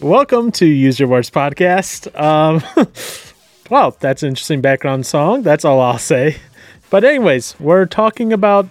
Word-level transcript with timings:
Welcome 0.00 0.50
to 0.52 0.66
Use 0.66 0.98
Your 0.98 1.08
Words 1.08 1.30
podcast. 1.30 2.12
Um, 2.20 2.60
well, 3.70 3.96
that's 4.00 4.24
an 4.24 4.30
interesting 4.30 4.60
background 4.60 5.06
song. 5.06 5.42
That's 5.42 5.64
all 5.64 5.80
I'll 5.80 5.98
say. 5.98 6.38
But 6.90 7.04
anyways, 7.04 7.54
we're 7.60 7.86
talking 7.86 8.32
about 8.32 8.66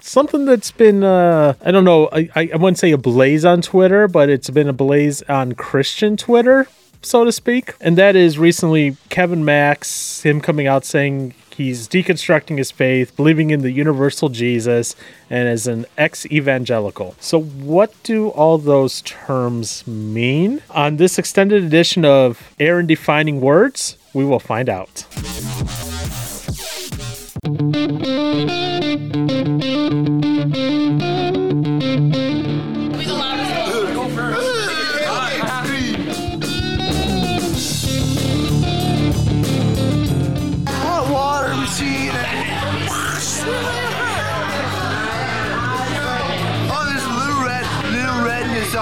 something 0.00 0.46
that's 0.46 0.72
been 0.72 1.04
uh, 1.04 1.54
I 1.64 1.70
don't 1.70 1.84
know. 1.84 2.08
I 2.12 2.28
I 2.34 2.56
wouldn't 2.56 2.78
say 2.78 2.90
a 2.90 2.98
blaze 2.98 3.44
on 3.44 3.62
Twitter, 3.62 4.08
but 4.08 4.28
it's 4.28 4.50
been 4.50 4.68
a 4.68 4.72
blaze 4.72 5.22
on 5.22 5.52
Christian 5.52 6.16
Twitter, 6.16 6.66
so 7.02 7.24
to 7.24 7.30
speak. 7.30 7.74
And 7.80 7.96
that 7.98 8.16
is 8.16 8.40
recently 8.40 8.96
Kevin 9.10 9.44
Max, 9.44 10.22
him 10.22 10.40
coming 10.40 10.66
out 10.66 10.84
saying 10.84 11.34
he's 11.54 11.88
deconstructing 11.88 12.58
his 12.58 12.70
faith, 12.70 13.16
believing 13.16 13.50
in 13.50 13.62
the 13.62 13.70
universal 13.70 14.28
Jesus, 14.28 14.96
and 15.30 15.48
as 15.48 15.66
an 15.66 15.86
ex 15.96 16.26
evangelical. 16.26 17.14
So, 17.20 17.40
what 17.40 17.94
do 18.02 18.28
all 18.28 18.58
those 18.58 19.02
terms 19.02 19.86
mean? 19.86 20.62
On 20.70 20.96
this 20.96 21.18
extended 21.18 21.64
edition 21.64 22.04
of 22.04 22.52
Aaron 22.58 22.86
Defining 22.86 23.40
Words, 23.40 23.96
we 24.12 24.24
will 24.24 24.40
find 24.40 24.68
out. 24.68 25.06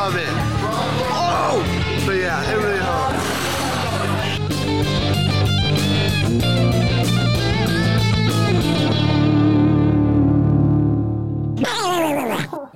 Of 0.07 0.17
it. 0.17 0.29
Oh! 1.13 1.63
Yeah, 2.09 2.51
it 2.51 2.57
really. 2.57 2.81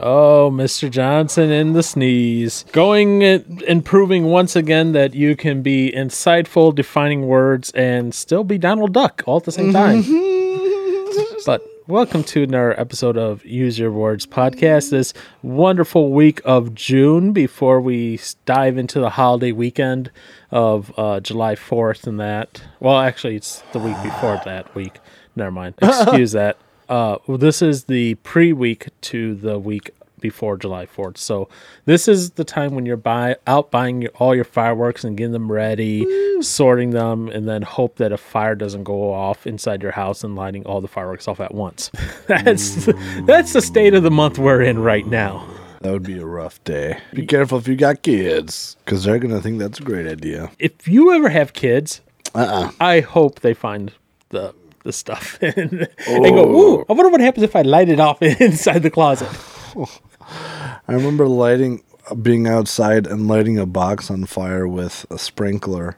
Oh, 0.07 0.51
Mr. 0.53 0.91
Johnson 0.91 1.51
in 1.51 1.73
the 1.73 1.83
sneeze. 1.83 2.67
Going 2.73 3.25
and 3.25 3.63
and 3.63 3.83
proving 3.83 4.25
once 4.25 4.55
again 4.55 4.93
that 4.93 5.15
you 5.15 5.35
can 5.35 5.63
be 5.63 5.91
insightful, 5.97 6.75
defining 6.75 7.27
words, 7.27 7.71
and 7.71 8.15
still 8.15 8.45
be 8.45 8.59
Donald 8.59 8.93
Duck 8.93 9.23
all 9.25 9.39
at 9.39 9.45
the 9.45 9.53
same 9.53 9.73
time. 9.73 10.03
Mm-hmm. 10.03 11.37
but 11.47 11.63
welcome 11.87 12.25
to 12.25 12.43
another 12.43 12.79
episode 12.81 13.17
of 13.19 13.45
Use 13.45 13.79
Your 13.79 13.91
Words 13.91 14.27
podcast. 14.27 14.91
This 14.91 15.13
wonderful 15.43 16.13
week 16.13 16.41
of 16.45 16.75
June 16.75 17.33
before 17.33 17.81
we 17.81 18.19
dive 18.47 18.79
into 18.79 19.01
the 19.01 19.11
holiday 19.11 19.53
weekend 19.53 20.11
of 20.51 20.93
uh, 20.97 21.21
July 21.21 21.55
4th 21.55 22.07
and 22.07 22.19
that. 22.19 22.63
Well, 22.81 22.99
actually, 22.99 23.37
it's 23.37 23.63
the 23.73 23.79
week 23.79 24.03
before 24.03 24.41
that 24.47 24.75
week. 24.75 24.99
Never 25.37 25.51
mind. 25.51 25.75
Excuse 25.83 26.33
that. 26.33 26.57
Uh, 26.89 27.19
well, 27.27 27.39
this 27.39 27.61
is 27.61 27.85
the 27.85 28.15
pre 28.17 28.53
week 28.53 28.89
to 29.03 29.35
the 29.35 29.59
week 29.59 29.91
before 30.25 30.57
July 30.57 30.87
4th. 30.87 31.19
So 31.19 31.51
this 31.85 32.09
is 32.09 32.31
the 32.31 32.45
time 32.45 32.75
when 32.75 32.87
you're 32.87 32.97
buy, 32.97 33.37
out 33.47 33.71
buying 33.71 34.01
your, 34.01 34.11
all 34.15 34.35
your 34.35 34.45
fireworks 34.45 35.05
and 35.05 35.19
getting 35.19 35.35
them 35.35 35.53
ready, 35.53 36.07
sorting 36.41 36.91
them, 36.93 37.29
and 37.29 37.47
then 37.47 37.61
hope 37.61 37.97
that 37.97 38.11
a 38.11 38.17
fire 38.17 38.55
doesn't 38.55 38.85
go 38.85 39.13
off 39.13 39.47
inside 39.47 39.83
your 39.83 39.93
house 39.93 40.25
and 40.25 40.35
lighting 40.35 40.65
all 40.65 40.81
the 40.81 40.89
fireworks 40.89 41.29
off 41.29 41.41
at 41.41 41.53
once. 41.53 41.91
that's 42.27 42.89
that's 43.27 43.53
the 43.53 43.61
state 43.61 43.93
of 43.93 44.03
the 44.03 44.11
month 44.11 44.39
we're 44.39 44.63
in 44.63 44.79
right 44.79 45.07
now. 45.07 45.47
That 45.83 45.93
would 45.93 46.05
be 46.05 46.19
a 46.19 46.25
rough 46.25 46.65
day. 46.65 46.99
Be 47.13 47.27
careful 47.27 47.59
if 47.59 47.69
you 47.69 47.77
got 47.77 48.01
kids, 48.01 48.79
because 48.87 49.05
they're 49.05 49.19
gonna 49.19 49.43
think 49.43 49.59
that's 49.59 49.79
a 49.79 49.83
great 49.83 50.07
idea. 50.07 50.51
If 50.59 50.89
you 50.89 51.13
ever 51.13 51.29
have 51.29 51.53
kids, 51.53 52.01
Uh-uh. 52.35 52.71
I 52.81 53.01
hope 53.01 53.41
they 53.41 53.53
find 53.53 53.93
the 54.31 54.55
the 54.85 54.93
stuff 54.93 55.39
and, 55.43 55.57
and 55.57 55.89
go, 56.07 56.45
oh. 56.45 56.61
"Ooh, 56.61 56.85
I 56.89 56.93
wonder 56.95 57.11
what 57.11 57.21
happens 57.21 57.43
if 57.45 57.55
I 57.57 57.63
light 57.63 57.91
it 57.91 58.01
off 58.01 58.23
inside 58.41 58.83
the 58.83 58.91
closet." 58.91 59.29
I 60.29 60.93
remember 60.93 61.27
lighting, 61.29 61.83
being 62.23 62.47
outside 62.47 63.07
and 63.07 63.29
lighting 63.29 63.59
a 63.59 63.67
box 63.67 64.11
on 64.11 64.25
fire 64.27 64.67
with 64.69 65.07
a 65.11 65.19
sprinkler, 65.19 65.97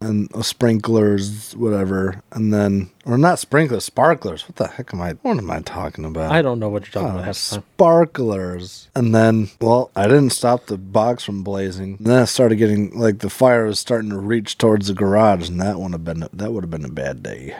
and 0.00 0.28
a 0.34 0.42
sprinklers, 0.44 1.56
whatever, 1.56 2.20
and 2.32 2.52
then 2.52 2.90
or 3.06 3.16
not 3.16 3.38
sprinklers, 3.38 3.84
sparklers. 3.84 4.46
What 4.46 4.56
the 4.56 4.66
heck 4.68 4.92
am 4.92 5.00
I? 5.00 5.12
What 5.22 5.38
am 5.38 5.50
I 5.50 5.60
talking 5.60 6.04
about? 6.04 6.32
I 6.32 6.42
don't 6.42 6.58
know 6.58 6.68
what 6.68 6.84
you're 6.84 6.92
talking 6.92 7.08
Oh, 7.08 7.12
about. 7.20 7.24
half 7.24 7.36
the 7.48 7.56
time. 7.56 7.64
sparklers. 7.76 8.88
And 8.94 9.14
then, 9.14 9.48
well, 9.60 9.90
I 9.96 10.04
didn't 10.06 10.30
stop 10.30 10.66
the 10.66 10.76
box 10.76 11.24
from 11.24 11.42
blazing. 11.42 11.96
And 11.98 12.06
then 12.06 12.22
I 12.22 12.24
started 12.26 12.56
getting 12.56 12.90
like 12.98 13.20
the 13.20 13.30
fire 13.30 13.66
was 13.66 13.78
starting 13.80 14.10
to 14.10 14.18
reach 14.18 14.58
towards 14.58 14.88
the 14.88 14.94
garage, 14.94 15.48
and 15.48 15.60
that 15.60 15.78
would 15.80 15.92
have 15.92 16.04
been 16.04 16.26
that 16.32 16.52
would 16.52 16.64
have 16.64 16.70
been 16.70 16.84
a 16.84 16.88
bad 16.90 17.22
day. 17.22 17.56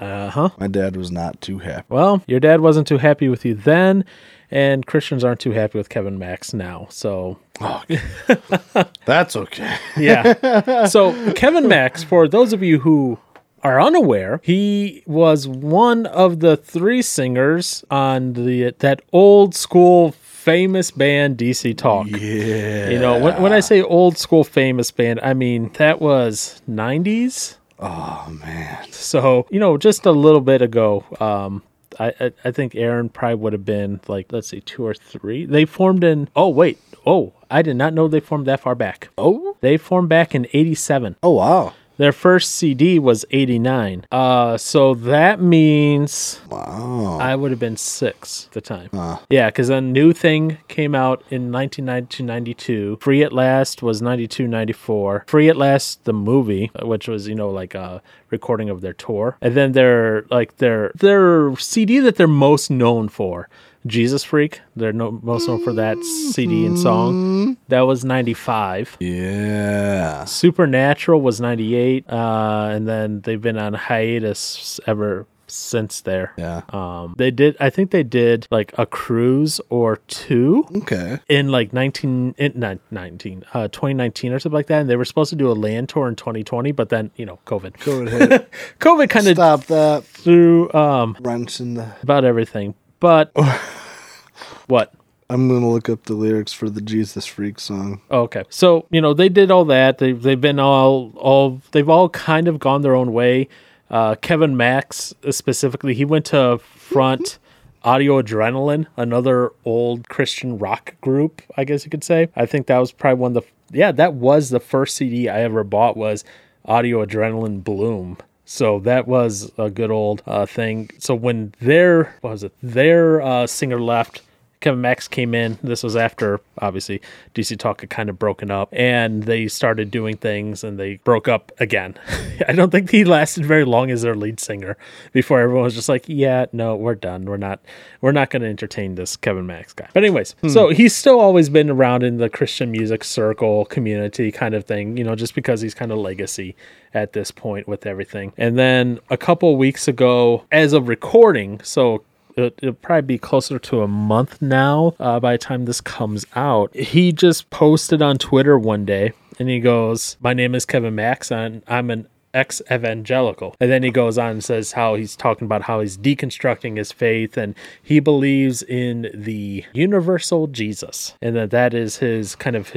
Uh 0.00 0.30
huh. 0.30 0.50
My 0.58 0.68
dad 0.68 0.94
was 0.96 1.10
not 1.10 1.40
too 1.40 1.58
happy. 1.58 1.86
Well, 1.88 2.22
your 2.28 2.38
dad 2.38 2.60
wasn't 2.60 2.86
too 2.86 2.98
happy 2.98 3.28
with 3.28 3.44
you 3.44 3.54
then, 3.54 4.04
and 4.50 4.86
Christians 4.86 5.24
aren't 5.24 5.40
too 5.40 5.52
happy 5.52 5.78
with 5.78 5.88
Kevin 5.88 6.18
Max 6.18 6.52
now. 6.54 6.86
So, 6.90 7.38
That's 9.04 9.36
okay. 9.36 9.76
yeah. 9.96 10.86
so, 10.86 11.32
Kevin 11.32 11.68
Max, 11.68 12.02
for 12.02 12.28
those 12.28 12.52
of 12.52 12.62
you 12.62 12.78
who 12.80 13.18
are 13.62 13.80
unaware, 13.80 14.40
he 14.44 15.02
was 15.06 15.48
one 15.48 16.06
of 16.06 16.40
the 16.40 16.56
three 16.56 17.02
singers 17.02 17.84
on 17.90 18.34
the 18.34 18.74
that 18.78 19.02
old 19.12 19.54
school 19.54 20.12
famous 20.12 20.90
band 20.90 21.36
DC 21.36 21.76
Talk. 21.76 22.06
Yeah. 22.06 22.88
You 22.88 22.98
know, 22.98 23.18
when, 23.18 23.42
when 23.42 23.52
I 23.52 23.60
say 23.60 23.82
old 23.82 24.16
school 24.16 24.44
famous 24.44 24.90
band, 24.90 25.20
I 25.22 25.34
mean 25.34 25.70
that 25.74 26.00
was 26.00 26.62
90s. 26.70 27.56
Oh 27.78 28.34
man. 28.44 28.90
So, 28.90 29.46
you 29.50 29.60
know, 29.60 29.76
just 29.76 30.06
a 30.06 30.12
little 30.12 30.40
bit 30.40 30.62
ago, 30.62 31.04
um, 31.20 31.62
I, 31.98 32.12
I, 32.20 32.32
I 32.44 32.50
think 32.50 32.74
Aaron 32.74 33.08
probably 33.08 33.36
would 33.36 33.52
have 33.52 33.64
been 33.64 34.00
like, 34.08 34.32
let's 34.32 34.48
see, 34.48 34.60
two 34.60 34.86
or 34.86 34.94
three. 34.94 35.46
They 35.46 35.64
formed 35.64 36.04
in, 36.04 36.28
oh, 36.36 36.48
wait. 36.48 36.78
Oh, 37.06 37.32
I 37.50 37.62
did 37.62 37.76
not 37.76 37.94
know 37.94 38.08
they 38.08 38.20
formed 38.20 38.46
that 38.46 38.60
far 38.60 38.74
back. 38.74 39.08
Oh. 39.16 39.56
They 39.60 39.76
formed 39.76 40.08
back 40.08 40.34
in 40.34 40.46
87. 40.52 41.16
Oh 41.22 41.32
wow. 41.32 41.72
Their 41.98 42.12
first 42.12 42.54
CD 42.54 42.98
was 42.98 43.24
89. 43.30 44.06
Uh, 44.10 44.56
so 44.56 44.94
that 44.94 45.40
means 45.40 46.40
Wow. 46.48 47.18
I 47.20 47.34
would 47.34 47.50
have 47.50 47.60
been 47.60 47.76
six 47.76 48.46
at 48.46 48.52
the 48.52 48.60
time. 48.60 48.88
Yeah, 49.28 49.48
because 49.48 49.68
a 49.68 49.80
new 49.80 50.12
thing 50.12 50.58
came 50.68 50.94
out 50.94 51.22
in 51.28 51.50
1992 51.52 52.98
Free 53.00 53.22
at 53.22 53.32
Last 53.32 53.82
was 53.82 54.00
92 54.00 54.46
94. 54.46 55.24
Free 55.26 55.48
at 55.48 55.56
Last, 55.56 56.04
the 56.04 56.12
movie, 56.12 56.70
which 56.82 57.08
was, 57.08 57.26
you 57.28 57.34
know, 57.34 57.50
like 57.50 57.74
a 57.74 58.00
recording 58.30 58.70
of 58.70 58.80
their 58.80 58.92
tour. 58.92 59.36
And 59.40 59.54
then 59.54 59.72
their, 59.72 60.22
like, 60.30 60.58
their, 60.58 60.92
their 60.94 61.54
CD 61.56 61.98
that 61.98 62.16
they're 62.16 62.28
most 62.28 62.70
known 62.70 63.08
for. 63.08 63.48
Jesus 63.86 64.24
Freak, 64.24 64.60
they're 64.76 64.92
no, 64.92 65.12
most 65.22 65.48
known 65.48 65.62
for 65.62 65.72
that 65.74 65.96
CD 66.32 66.66
and 66.66 66.78
song. 66.78 67.56
That 67.68 67.82
was 67.82 68.04
95. 68.04 68.96
yeah. 69.00 70.24
Supernatural 70.24 71.20
was 71.20 71.40
98. 71.40 72.04
Uh, 72.08 72.68
and 72.72 72.88
then 72.88 73.20
they've 73.22 73.40
been 73.40 73.58
on 73.58 73.74
hiatus 73.74 74.80
ever 74.86 75.26
since 75.50 76.02
there. 76.02 76.34
Yeah. 76.36 76.60
Um, 76.70 77.14
they 77.16 77.30
did. 77.30 77.56
I 77.58 77.70
think 77.70 77.90
they 77.90 78.02
did 78.02 78.46
like 78.50 78.74
a 78.76 78.84
cruise 78.84 79.60
or 79.70 79.96
two 80.08 80.66
Okay. 80.76 81.18
in 81.28 81.48
like 81.48 81.72
19, 81.72 82.34
in, 82.36 82.52
not 82.54 82.78
19, 82.90 83.44
uh, 83.54 83.68
2019 83.68 84.32
or 84.32 84.38
something 84.40 84.54
like 84.54 84.66
that. 84.66 84.80
And 84.82 84.90
they 84.90 84.96
were 84.96 85.06
supposed 85.06 85.30
to 85.30 85.36
do 85.36 85.50
a 85.50 85.54
land 85.54 85.88
tour 85.88 86.06
in 86.08 86.16
2020, 86.16 86.72
but 86.72 86.90
then 86.90 87.10
you 87.16 87.24
know, 87.24 87.38
COVID, 87.46 87.78
COVID 87.78 88.06
ahead. 88.08 88.46
COVID 88.80 89.08
kind 89.08 89.28
of 89.28 89.36
Stop 89.36 89.64
that. 89.66 90.04
threw 90.04 90.70
um 90.74 91.16
Wrench 91.20 91.60
in 91.60 91.74
the. 91.74 91.92
about 92.02 92.24
everything. 92.26 92.74
But 93.00 93.32
what? 94.66 94.92
I'm 95.30 95.48
gonna 95.48 95.68
look 95.68 95.88
up 95.88 96.04
the 96.04 96.14
lyrics 96.14 96.52
for 96.52 96.70
the 96.70 96.80
Jesus 96.80 97.26
Freak 97.26 97.60
song. 97.60 98.00
Okay. 98.10 98.44
So, 98.48 98.86
you 98.90 99.00
know, 99.00 99.12
they 99.12 99.28
did 99.28 99.50
all 99.50 99.66
that. 99.66 99.98
They 99.98 100.12
they've 100.12 100.40
been 100.40 100.58
all 100.58 101.12
all 101.16 101.60
they've 101.72 101.88
all 101.88 102.08
kind 102.08 102.48
of 102.48 102.58
gone 102.58 102.82
their 102.82 102.94
own 102.94 103.12
way. 103.12 103.48
Uh, 103.90 104.14
Kevin 104.16 104.56
Max 104.56 105.14
uh, 105.26 105.32
specifically, 105.32 105.94
he 105.94 106.04
went 106.04 106.26
to 106.26 106.58
front 106.58 107.38
Audio 107.84 108.20
Adrenaline, 108.20 108.86
another 108.96 109.52
old 109.64 110.08
Christian 110.08 110.58
rock 110.58 110.94
group, 111.00 111.42
I 111.56 111.64
guess 111.64 111.84
you 111.84 111.90
could 111.90 112.04
say. 112.04 112.28
I 112.34 112.44
think 112.44 112.66
that 112.66 112.78
was 112.78 112.92
probably 112.92 113.20
one 113.20 113.36
of 113.36 113.44
the 113.44 113.76
yeah, 113.78 113.92
that 113.92 114.14
was 114.14 114.48
the 114.48 114.60
first 114.60 114.96
CD 114.96 115.28
I 115.28 115.42
ever 115.42 115.62
bought 115.62 115.96
was 115.96 116.24
Audio 116.64 117.04
Adrenaline 117.04 117.62
Bloom. 117.62 118.16
So 118.50 118.78
that 118.80 119.06
was 119.06 119.52
a 119.58 119.68
good 119.68 119.90
old 119.90 120.22
uh, 120.26 120.46
thing. 120.46 120.88
So 120.98 121.14
when 121.14 121.52
their 121.60 122.16
was 122.22 122.42
it? 122.42 122.54
Their 122.62 123.20
uh, 123.20 123.46
singer 123.46 123.78
left, 123.78 124.22
Kevin 124.60 124.80
Max 124.80 125.06
came 125.06 125.34
in. 125.34 125.58
This 125.62 125.82
was 125.82 125.94
after, 125.94 126.40
obviously, 126.58 127.00
DC 127.34 127.56
Talk 127.58 127.80
had 127.82 127.90
kind 127.90 128.08
of 128.08 128.18
broken 128.18 128.50
up 128.50 128.68
and 128.72 129.22
they 129.22 129.46
started 129.46 129.90
doing 129.90 130.16
things 130.16 130.64
and 130.64 130.78
they 130.78 130.96
broke 130.98 131.28
up 131.28 131.52
again. 131.60 131.94
I 132.48 132.52
don't 132.52 132.70
think 132.70 132.90
he 132.90 133.04
lasted 133.04 133.46
very 133.46 133.64
long 133.64 133.90
as 133.90 134.02
their 134.02 134.16
lead 134.16 134.40
singer 134.40 134.76
before 135.12 135.40
everyone 135.40 135.64
was 135.64 135.74
just 135.74 135.88
like, 135.88 136.04
yeah, 136.08 136.46
no, 136.52 136.74
we're 136.74 136.96
done. 136.96 137.24
We're 137.24 137.36
not, 137.36 137.60
we're 138.00 138.12
not 138.12 138.30
going 138.30 138.42
to 138.42 138.48
entertain 138.48 138.96
this 138.96 139.16
Kevin 139.16 139.46
Max 139.46 139.72
guy. 139.72 139.88
But, 139.94 140.02
anyways, 140.02 140.34
hmm. 140.40 140.48
so 140.48 140.70
he's 140.70 140.94
still 140.94 141.20
always 141.20 141.48
been 141.48 141.70
around 141.70 142.02
in 142.02 142.16
the 142.16 142.28
Christian 142.28 142.70
music 142.72 143.04
circle 143.04 143.64
community 143.66 144.32
kind 144.32 144.54
of 144.54 144.64
thing, 144.64 144.96
you 144.96 145.04
know, 145.04 145.14
just 145.14 145.34
because 145.34 145.60
he's 145.60 145.74
kind 145.74 145.92
of 145.92 145.98
legacy 145.98 146.56
at 146.94 147.12
this 147.12 147.30
point 147.30 147.68
with 147.68 147.86
everything. 147.86 148.32
And 148.36 148.58
then 148.58 148.98
a 149.10 149.16
couple 149.16 149.56
weeks 149.56 149.86
ago, 149.88 150.44
as 150.50 150.72
of 150.72 150.88
recording, 150.88 151.60
so 151.62 152.02
it, 152.38 152.58
it'll 152.62 152.74
probably 152.74 153.02
be 153.02 153.18
closer 153.18 153.58
to 153.58 153.82
a 153.82 153.88
month 153.88 154.40
now 154.40 154.94
uh, 154.98 155.20
by 155.20 155.32
the 155.32 155.38
time 155.38 155.64
this 155.64 155.80
comes 155.80 156.26
out. 156.34 156.74
He 156.74 157.12
just 157.12 157.50
posted 157.50 158.02
on 158.02 158.18
Twitter 158.18 158.58
one 158.58 158.84
day 158.84 159.12
and 159.38 159.48
he 159.48 159.60
goes, 159.60 160.16
My 160.20 160.34
name 160.34 160.54
is 160.54 160.64
Kevin 160.64 160.94
Max 160.94 161.30
and 161.30 161.62
I'm 161.66 161.90
an 161.90 162.08
ex 162.34 162.60
evangelical. 162.70 163.54
And 163.60 163.70
then 163.70 163.82
he 163.82 163.90
goes 163.90 164.18
on 164.18 164.30
and 164.30 164.44
says 164.44 164.72
how 164.72 164.94
he's 164.94 165.16
talking 165.16 165.46
about 165.46 165.62
how 165.62 165.80
he's 165.80 165.96
deconstructing 165.96 166.76
his 166.76 166.92
faith 166.92 167.36
and 167.36 167.54
he 167.82 168.00
believes 168.00 168.62
in 168.62 169.10
the 169.14 169.64
universal 169.72 170.46
Jesus 170.46 171.14
and 171.22 171.34
that 171.36 171.50
that 171.50 171.74
is 171.74 171.96
his 171.96 172.34
kind 172.34 172.56
of 172.56 172.70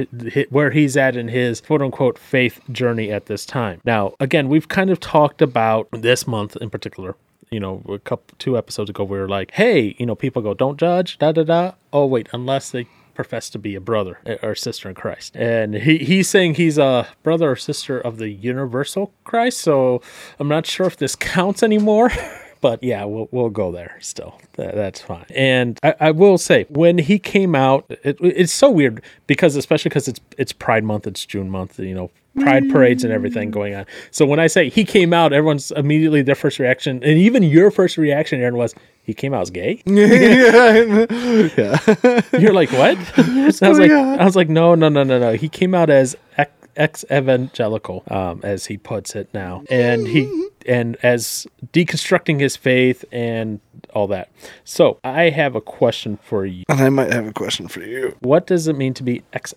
where 0.50 0.70
he's 0.70 0.96
at 0.96 1.16
in 1.16 1.28
his 1.28 1.60
quote 1.60 1.82
unquote 1.82 2.18
faith 2.18 2.60
journey 2.70 3.12
at 3.12 3.26
this 3.26 3.46
time. 3.46 3.80
Now, 3.84 4.14
again, 4.20 4.48
we've 4.48 4.68
kind 4.68 4.90
of 4.90 5.00
talked 5.00 5.42
about 5.42 5.88
this 5.92 6.26
month 6.26 6.56
in 6.56 6.70
particular 6.70 7.16
you 7.52 7.60
know, 7.60 7.82
a 7.88 7.98
couple 7.98 8.34
two 8.38 8.56
episodes 8.56 8.90
ago, 8.90 9.04
we 9.04 9.18
were 9.18 9.28
like, 9.28 9.52
hey, 9.52 9.94
you 9.98 10.06
know, 10.06 10.14
people 10.14 10.42
go, 10.42 10.54
don't 10.54 10.78
judge, 10.78 11.18
da 11.18 11.32
da 11.32 11.44
da. 11.44 11.72
Oh 11.92 12.06
wait, 12.06 12.28
unless 12.32 12.70
they 12.70 12.86
profess 13.14 13.50
to 13.50 13.58
be 13.58 13.74
a 13.74 13.80
brother 13.80 14.18
eh, 14.24 14.38
or 14.42 14.54
sister 14.54 14.88
in 14.88 14.94
Christ, 14.94 15.36
and 15.36 15.74
he 15.74 15.98
he's 15.98 16.28
saying 16.28 16.54
he's 16.54 16.78
a 16.78 17.06
brother 17.22 17.50
or 17.50 17.56
sister 17.56 18.00
of 18.00 18.16
the 18.16 18.30
universal 18.30 19.12
Christ. 19.24 19.60
So 19.60 20.00
I'm 20.38 20.48
not 20.48 20.66
sure 20.66 20.86
if 20.86 20.96
this 20.96 21.14
counts 21.14 21.62
anymore. 21.62 22.10
But 22.62 22.80
yeah, 22.80 23.04
we'll 23.06 23.28
we'll 23.32 23.50
go 23.50 23.72
there 23.72 23.98
still. 24.00 24.40
That, 24.52 24.76
that's 24.76 25.00
fine. 25.00 25.26
And 25.34 25.80
I, 25.82 25.96
I 25.98 26.10
will 26.12 26.38
say, 26.38 26.64
when 26.68 26.96
he 26.96 27.18
came 27.18 27.56
out, 27.56 27.86
it, 28.04 28.18
it's 28.20 28.52
so 28.52 28.70
weird 28.70 29.02
because 29.26 29.56
especially 29.56 29.88
because 29.88 30.06
it's 30.06 30.20
it's 30.38 30.52
Pride 30.52 30.84
Month, 30.84 31.08
it's 31.08 31.26
June 31.26 31.50
month, 31.50 31.80
you 31.80 31.92
know, 31.92 32.12
Pride 32.40 32.70
parades 32.70 33.04
and 33.04 33.12
everything 33.12 33.50
going 33.50 33.74
on. 33.74 33.84
So 34.10 34.24
when 34.24 34.40
I 34.40 34.46
say 34.46 34.70
he 34.70 34.84
came 34.84 35.12
out, 35.12 35.32
everyone's 35.32 35.70
immediately 35.72 36.22
their 36.22 36.34
first 36.34 36.58
reaction, 36.58 37.02
and 37.02 37.18
even 37.18 37.42
your 37.42 37.70
first 37.70 37.98
reaction, 37.98 38.40
Aaron, 38.40 38.56
was 38.56 38.74
he 39.02 39.12
came 39.12 39.34
out 39.34 39.42
as 39.42 39.50
gay. 39.50 39.82
yeah. 39.86 40.86
You're 42.38 42.54
like, 42.54 42.72
what? 42.72 42.96
I 43.62 43.68
was 43.68 43.78
like, 43.78 43.90
I 43.90 44.24
was 44.24 44.36
like, 44.36 44.48
no, 44.48 44.74
no, 44.74 44.88
no, 44.88 45.02
no, 45.02 45.18
no. 45.18 45.34
He 45.34 45.48
came 45.48 45.74
out 45.74 45.90
as 45.90 46.16
ex 46.76 47.04
evangelical, 47.10 48.04
um, 48.08 48.40
as 48.42 48.66
he 48.66 48.78
puts 48.78 49.14
it 49.14 49.28
now, 49.34 49.62
and 49.68 50.06
he 50.06 50.48
and 50.66 50.96
as 51.02 51.46
deconstructing 51.72 52.40
his 52.40 52.56
faith 52.56 53.04
and 53.12 53.60
all 53.94 54.06
that. 54.08 54.30
So 54.64 54.98
I 55.04 55.30
have 55.30 55.54
a 55.54 55.60
question 55.60 56.18
for 56.22 56.46
you. 56.46 56.64
And 56.68 56.80
I 56.80 56.88
might 56.88 57.12
have 57.12 57.26
a 57.26 57.32
question 57.32 57.68
for 57.68 57.80
you. 57.80 58.16
What 58.20 58.46
does 58.46 58.68
it 58.68 58.76
mean 58.76 58.94
to 58.94 59.02
be 59.02 59.22
ex 59.32 59.54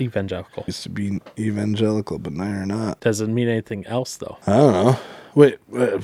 evangelical? 0.00 0.64
Used 0.66 0.82
to 0.84 0.90
be 0.90 1.20
evangelical, 1.38 2.18
but 2.18 2.32
now 2.32 2.48
you're 2.48 2.66
not. 2.66 3.00
Does 3.00 3.20
it 3.20 3.28
mean 3.28 3.48
anything 3.48 3.86
else 3.86 4.16
though? 4.16 4.38
I 4.46 4.56
don't 4.56 4.72
know. 4.72 5.00
Wait. 5.34 5.58
uh, 5.76 5.98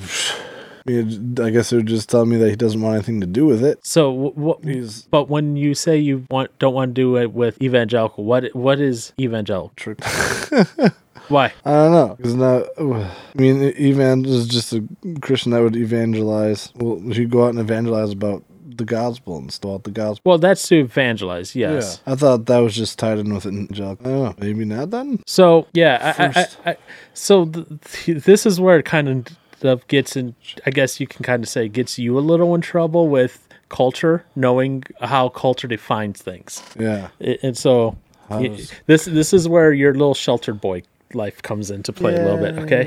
I 0.86 0.90
mean, 0.90 1.36
I 1.40 1.48
guess 1.48 1.70
they're 1.70 1.80
just 1.80 2.10
telling 2.10 2.28
me 2.28 2.36
that 2.36 2.50
he 2.50 2.56
doesn't 2.56 2.80
want 2.80 2.94
anything 2.96 3.20
to 3.22 3.26
do 3.26 3.46
with 3.46 3.64
it. 3.64 3.84
So 3.86 4.10
what? 4.10 4.62
He's 4.62 5.02
But 5.04 5.30
when 5.30 5.56
you 5.56 5.74
say 5.74 5.96
you 5.96 6.26
want 6.30 6.56
don't 6.58 6.74
want 6.74 6.90
to 6.90 6.92
do 6.94 7.16
it 7.16 7.32
with 7.32 7.60
evangelical, 7.62 8.24
what 8.24 8.54
what 8.54 8.80
is 8.80 9.12
evangelical? 9.18 9.72
tricked. 9.76 10.04
Why? 11.28 11.52
I 11.64 11.70
don't 11.70 11.92
know. 11.92 12.14
Because 12.16 12.34
now, 12.34 12.64
I 12.78 13.10
mean, 13.34 13.72
evan 13.78 14.24
is 14.24 14.46
just 14.46 14.72
a 14.72 14.84
Christian 15.20 15.52
that 15.52 15.62
would 15.62 15.76
evangelize. 15.76 16.72
Well, 16.76 16.98
he'd 17.12 17.30
go 17.30 17.44
out 17.44 17.50
and 17.50 17.58
evangelize 17.58 18.12
about 18.12 18.44
the 18.76 18.84
gospel 18.84 19.38
and 19.38 19.52
stuff, 19.52 19.84
the 19.84 19.90
gospel. 19.90 20.22
Well, 20.24 20.38
that's 20.38 20.66
to 20.68 20.80
evangelize. 20.80 21.54
Yes. 21.54 22.00
I 22.06 22.14
thought 22.16 22.46
that 22.46 22.58
was 22.58 22.74
just 22.74 22.98
tied 22.98 23.18
in 23.18 23.32
with 23.32 23.46
evangelical. 23.46 24.06
I 24.06 24.10
don't 24.10 24.22
know. 24.24 24.34
Maybe 24.46 24.64
not 24.64 24.90
then. 24.90 25.22
So 25.26 25.66
yeah, 25.72 26.14
I, 26.18 26.40
I, 26.40 26.70
I, 26.72 26.76
so 27.14 27.46
th- 27.46 27.66
th- 27.92 28.24
this 28.24 28.46
is 28.46 28.60
where 28.60 28.78
it 28.78 28.84
kind 28.84 29.32
of 29.62 29.86
gets 29.88 30.16
in. 30.16 30.34
I 30.66 30.70
guess 30.70 30.98
you 31.00 31.06
can 31.06 31.22
kind 31.22 31.42
of 31.42 31.48
say 31.48 31.68
gets 31.68 31.98
you 31.98 32.18
a 32.18 32.20
little 32.20 32.54
in 32.54 32.60
trouble 32.60 33.08
with 33.08 33.46
culture, 33.68 34.24
knowing 34.36 34.82
how 35.00 35.28
culture 35.28 35.68
defines 35.68 36.20
things. 36.20 36.62
Yeah. 36.78 37.08
And 37.42 37.56
so 37.56 37.96
does- 38.28 38.72
this 38.86 39.04
this 39.04 39.32
is 39.32 39.48
where 39.48 39.72
your 39.72 39.92
little 39.92 40.14
sheltered 40.14 40.60
boy 40.60 40.82
life 41.14 41.42
comes 41.42 41.70
into 41.70 41.92
play 41.92 42.14
a 42.14 42.22
little 42.24 42.38
bit. 42.38 42.58
Okay. 42.58 42.86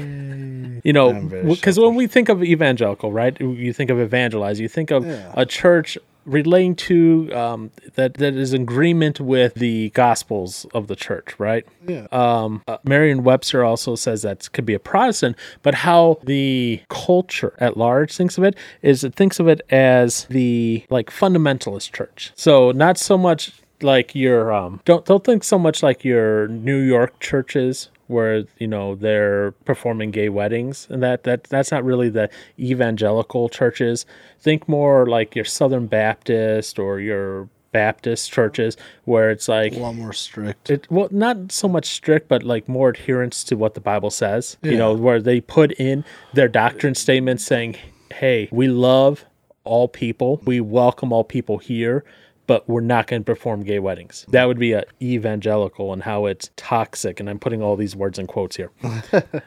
You 0.84 0.94
know, 0.94 1.14
because 1.44 1.80
when 1.80 1.96
we 1.96 2.08
think 2.08 2.30
of 2.30 2.44
evangelical, 2.44 3.12
right? 3.12 3.40
You 3.40 3.74
think 3.74 3.90
of 3.90 4.00
evangelize. 4.00 4.60
You 4.60 4.68
think 4.70 4.92
of 4.92 5.06
Yeah. 5.06 5.32
a 5.36 5.46
church 5.46 5.98
relating 6.26 6.76
to 6.76 7.32
um, 7.34 7.72
that 7.96 8.16
that 8.16 8.36
is 8.36 8.54
in 8.54 8.62
agreement 8.64 9.20
with 9.20 9.54
the 9.56 9.90
gospels 9.92 10.66
of 10.74 10.88
the 10.88 10.96
church, 10.96 11.34
right? 11.40 11.66
Yeah. 11.88 12.06
um, 12.12 12.62
uh, 12.68 12.78
Merriam-Webster 12.84 13.64
also 13.64 13.96
says 13.96 14.22
that 14.24 14.52
could 14.52 14.66
be 14.66 14.74
a 14.74 14.80
Protestant, 14.80 15.36
but 15.64 15.74
how 15.74 16.20
the 16.24 16.82
culture 16.90 17.54
at 17.60 17.78
large 17.78 18.14
thinks 18.14 18.38
of 18.38 18.44
it 18.44 18.56
is 18.82 19.04
it 19.06 19.16
thinks 19.16 19.40
of 19.40 19.48
it 19.48 19.62
as 19.70 20.26
the 20.26 20.84
like 20.90 21.10
fundamentalist 21.10 21.92
church. 21.94 22.32
So 22.36 22.72
not 22.72 22.98
so 22.98 23.18
much 23.18 23.54
like 23.82 24.14
your 24.16 24.52
um, 24.54 24.82
don't 24.86 25.06
don't 25.06 25.24
think 25.24 25.44
so 25.44 25.58
much 25.58 25.82
like 25.82 26.04
your 26.04 26.48
New 26.50 26.80
York 26.80 27.20
churches 27.20 27.90
where 28.08 28.44
you 28.58 28.68
know 28.68 28.96
they're 28.96 29.52
performing 29.66 30.12
gay 30.12 30.30
weddings 30.30 30.88
and 30.90 31.04
that 31.04 31.24
that 31.24 31.44
that's 31.46 31.72
not 31.72 31.84
really 31.84 32.10
the 32.10 32.30
evangelical 32.60 33.50
churches. 33.50 34.06
Think 34.40 34.68
more 34.68 35.06
like 35.06 35.36
your 35.36 35.46
Southern 35.46 35.88
Baptist 35.88 36.80
or 36.80 37.00
your 37.00 37.50
Baptist 37.72 38.32
churches 38.32 38.78
where 39.04 39.30
it's 39.30 39.48
like 39.48 39.76
a 39.76 39.80
lot 39.80 39.94
more 39.94 40.14
strict. 40.14 40.70
it 40.70 40.88
well 40.90 41.10
not 41.12 41.52
so 41.52 41.68
much 41.68 41.86
strict 41.86 42.28
but 42.28 42.42
like 42.42 42.68
more 42.68 42.90
adherence 42.90 43.44
to 43.44 43.56
what 43.56 43.74
the 43.76 43.82
bible 43.82 44.10
says 44.10 44.58
you 44.64 44.78
know 44.78 44.94
where 44.94 45.22
they 45.22 45.42
put 45.42 45.74
in 45.74 46.04
their 46.34 46.48
doctrine 46.48 46.96
statements 46.96 47.44
saying 47.44 47.76
hey 48.14 48.48
we 48.52 48.68
love 48.68 49.26
all 49.64 49.88
people 49.88 50.42
we 50.46 50.60
welcome 50.62 51.12
all 51.12 51.26
people 51.26 51.58
here 51.58 52.04
but 52.48 52.68
we're 52.68 52.82
not 52.82 53.08
going 53.08 53.22
to 53.22 53.26
perform 53.26 53.64
gay 53.64 53.80
weddings. 53.80 54.26
That 54.30 54.46
would 54.46 54.58
be 54.58 54.72
a 54.74 54.84
evangelical 55.02 55.94
and 55.94 56.04
how 56.04 56.26
it's 56.26 56.50
toxic 56.56 57.20
and 57.20 57.30
i'm 57.30 57.40
putting 57.40 57.62
all 57.62 57.76
these 57.76 57.96
words 57.96 58.18
in 58.18 58.28
quotes 58.28 58.56
here. 58.56 58.72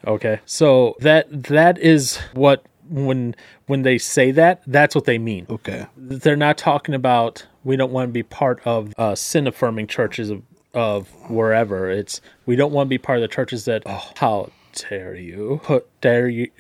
Okay? 0.07 0.41
So 0.47 0.97
that 1.01 1.45
that 1.45 1.79
is 1.79 2.19
what 2.35 2.65
when 2.89 3.35
when 3.67 3.83
they 3.83 3.99
say 3.99 4.31
that 4.33 4.63
that's 4.67 4.95
what 4.95 5.05
they 5.05 5.19
mean. 5.19 5.47
Okay. 5.49 5.87
they're 5.97 6.37
not 6.37 6.59
talking 6.59 6.95
about 6.95 7.47
we 7.65 7.77
don't 7.77 7.93
want 7.93 8.09
to 8.09 8.13
be 8.13 8.23
part 8.23 8.61
of 8.65 8.93
uh, 8.97 9.15
sin 9.15 9.47
affirming 9.47 9.87
churches 9.87 10.31
of, 10.31 10.43
of 10.75 11.09
wherever. 11.31 11.91
It's 11.91 12.21
we 12.47 12.57
don't 12.57 12.73
want 12.73 12.87
to 12.87 12.91
be 12.91 12.99
part 12.99 13.19
of 13.19 13.23
the 13.23 13.29
churches 13.29 13.65
that 13.67 13.83
oh, 13.87 14.11
how 14.17 14.51
dare 14.73 15.15
you 15.15 15.61
put 15.63 15.89
dare 16.01 16.29
you 16.29 16.51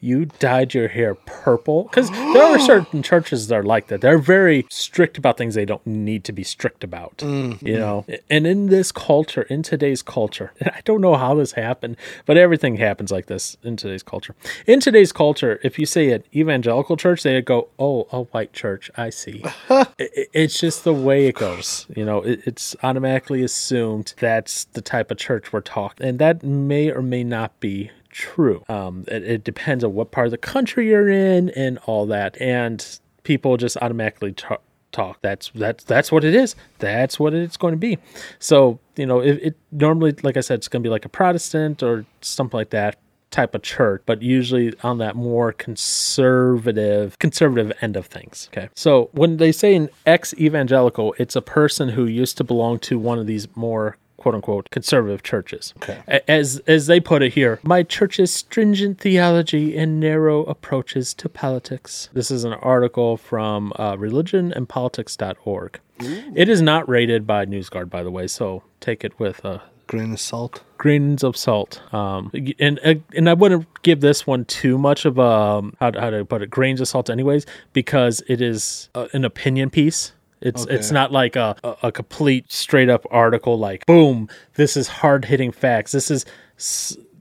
you 0.00 0.26
dyed 0.38 0.74
your 0.74 0.88
hair 0.88 1.14
purple? 1.14 1.84
Because 1.84 2.10
there 2.10 2.42
are 2.42 2.58
certain 2.72 3.02
churches 3.02 3.48
that 3.48 3.54
are 3.54 3.62
like 3.62 3.88
that. 3.88 4.00
They're 4.00 4.18
very 4.18 4.66
strict 4.70 5.18
about 5.18 5.36
things 5.36 5.54
they 5.54 5.64
don't 5.64 5.86
need 5.86 6.24
to 6.24 6.32
be 6.32 6.44
strict 6.44 6.84
about 6.84 7.18
mm-hmm. 7.18 7.66
you 7.66 7.78
know? 7.78 8.04
And 8.30 8.46
in 8.46 8.66
this 8.66 8.92
culture 8.92 9.42
in 9.42 9.62
today's 9.62 10.02
culture 10.02 10.52
i 10.64 10.80
don't 10.84 11.00
know 11.00 11.14
how 11.16 11.34
this 11.34 11.52
happened 11.52 11.96
but 12.26 12.36
everything 12.36 12.76
happens 12.76 13.10
like 13.10 13.26
this 13.26 13.56
in 13.62 13.76
today's 13.76 14.02
culture. 14.02 14.34
In 14.66 14.80
today's 14.80 15.12
culture 15.12 15.60
if 15.62 15.78
you 15.78 15.86
say 15.86 16.10
an 16.10 16.24
evangelical 16.34 16.96
church 16.96 17.22
they 17.22 17.40
go 17.42 17.68
oh 17.78 18.06
a 18.12 18.22
white 18.22 18.52
church 18.52 18.90
i 18.96 19.10
see. 19.10 19.42
I- 19.70 19.86
I- 20.00 20.26
it's 20.32 20.58
just 20.58 20.84
the 20.84 20.92
way 20.94 21.26
it 21.26 21.36
goes 21.36 21.86
you 21.94 22.04
know? 22.04 22.22
It, 22.22 22.42
it's 22.44 22.76
automatically 22.82 23.42
assumed 23.42 24.14
that's 24.18 24.64
the 24.66 24.82
type 24.82 25.10
of 25.10 25.18
church 25.18 25.52
we're 25.52 25.60
talking 25.60 26.06
and 26.06 26.18
that 26.18 26.42
may 26.42 26.90
or 26.90 27.02
may 27.02 27.24
not 27.24 27.58
be 27.60 27.90
true. 28.14 28.64
Um 28.68 29.04
it, 29.08 29.22
it 29.24 29.44
depends 29.44 29.84
on 29.84 29.92
what 29.94 30.10
part 30.10 30.26
of 30.26 30.30
the 30.30 30.38
country 30.38 30.88
you're 30.88 31.10
in 31.10 31.50
and 31.50 31.78
all 31.86 32.06
that. 32.06 32.40
And 32.40 32.84
people 33.24 33.56
just 33.56 33.76
automatically 33.78 34.32
ta- 34.32 34.58
talk. 34.92 35.18
That's 35.20 35.50
that's 35.54 35.84
that's 35.84 36.10
what 36.10 36.24
it 36.24 36.34
is. 36.34 36.54
That's 36.78 37.18
what 37.20 37.34
it's 37.34 37.56
going 37.56 37.72
to 37.72 37.78
be. 37.78 37.98
So 38.38 38.78
you 38.96 39.06
know 39.06 39.20
it, 39.20 39.40
it 39.42 39.56
normally 39.72 40.14
like 40.22 40.36
i 40.36 40.40
said 40.40 40.54
it's 40.54 40.68
going 40.68 40.82
to 40.82 40.86
be 40.86 40.90
like 40.90 41.04
a 41.04 41.08
protestant 41.08 41.82
or 41.82 42.04
something 42.20 42.56
like 42.56 42.70
that 42.70 42.98
type 43.30 43.54
of 43.54 43.62
church 43.62 44.00
but 44.06 44.22
usually 44.22 44.72
on 44.84 44.98
that 44.98 45.16
more 45.16 45.52
conservative 45.52 47.18
conservative 47.18 47.72
end 47.80 47.96
of 47.96 48.06
things 48.06 48.48
okay? 48.52 48.68
So 48.76 49.10
when 49.12 49.38
they 49.38 49.50
say 49.50 49.74
an 49.74 49.88
ex-evangelical 50.06 51.16
it's 51.18 51.34
a 51.34 51.42
person 51.42 51.88
who 51.88 52.06
used 52.06 52.36
to 52.36 52.44
belong 52.44 52.78
to 52.80 52.96
one 52.96 53.18
of 53.18 53.26
these 53.26 53.48
more 53.56 53.96
quote 54.24 54.34
unquote 54.34 54.70
conservative 54.70 55.22
churches. 55.22 55.74
Okay. 55.82 55.98
As 56.26 56.62
as 56.66 56.86
they 56.86 56.98
put 56.98 57.22
it 57.22 57.34
here, 57.34 57.60
my 57.62 57.82
church's 57.82 58.32
stringent 58.32 58.98
theology 58.98 59.76
and 59.76 60.00
narrow 60.00 60.44
approaches 60.44 61.12
to 61.12 61.28
politics. 61.28 62.08
This 62.14 62.30
is 62.30 62.42
an 62.44 62.54
article 62.54 63.18
from 63.18 63.74
uh, 63.76 63.96
religionandpolitics.org. 63.96 65.78
It 66.00 66.48
is 66.48 66.62
not 66.62 66.88
rated 66.88 67.26
by 67.26 67.44
NewsGuard, 67.44 67.90
by 67.90 68.02
the 68.02 68.10
way, 68.10 68.26
so 68.26 68.62
take 68.80 69.04
it 69.04 69.18
with 69.20 69.44
uh, 69.44 69.58
Grain 69.86 70.14
of 70.14 70.20
salt. 70.20 70.62
grains 70.78 71.22
of 71.22 71.36
salt. 71.36 71.82
Um, 71.92 72.30
and 72.58 72.80
and 73.14 73.28
I 73.28 73.34
wouldn't 73.34 73.66
give 73.82 74.00
this 74.00 74.26
one 74.26 74.46
too 74.46 74.78
much 74.78 75.04
of 75.04 75.18
a 75.18 75.60
how, 75.80 75.92
how 76.00 76.08
to 76.10 76.24
put 76.24 76.40
it 76.40 76.48
grains 76.48 76.80
of 76.80 76.88
salt, 76.88 77.10
anyways, 77.10 77.44
because 77.74 78.22
it 78.26 78.40
is 78.40 78.88
uh, 78.94 79.08
an 79.12 79.26
opinion 79.26 79.68
piece. 79.68 80.13
It's 80.44 80.64
it's 80.66 80.90
not 80.90 81.10
like 81.10 81.36
a, 81.36 81.56
a 81.82 81.90
complete 81.90 82.52
straight 82.52 82.88
up 82.90 83.06
article 83.10 83.58
like 83.58 83.86
boom 83.86 84.28
this 84.54 84.76
is 84.76 84.86
hard 84.88 85.24
hitting 85.24 85.50
facts. 85.52 85.92
This 85.92 86.10
is 86.10 86.24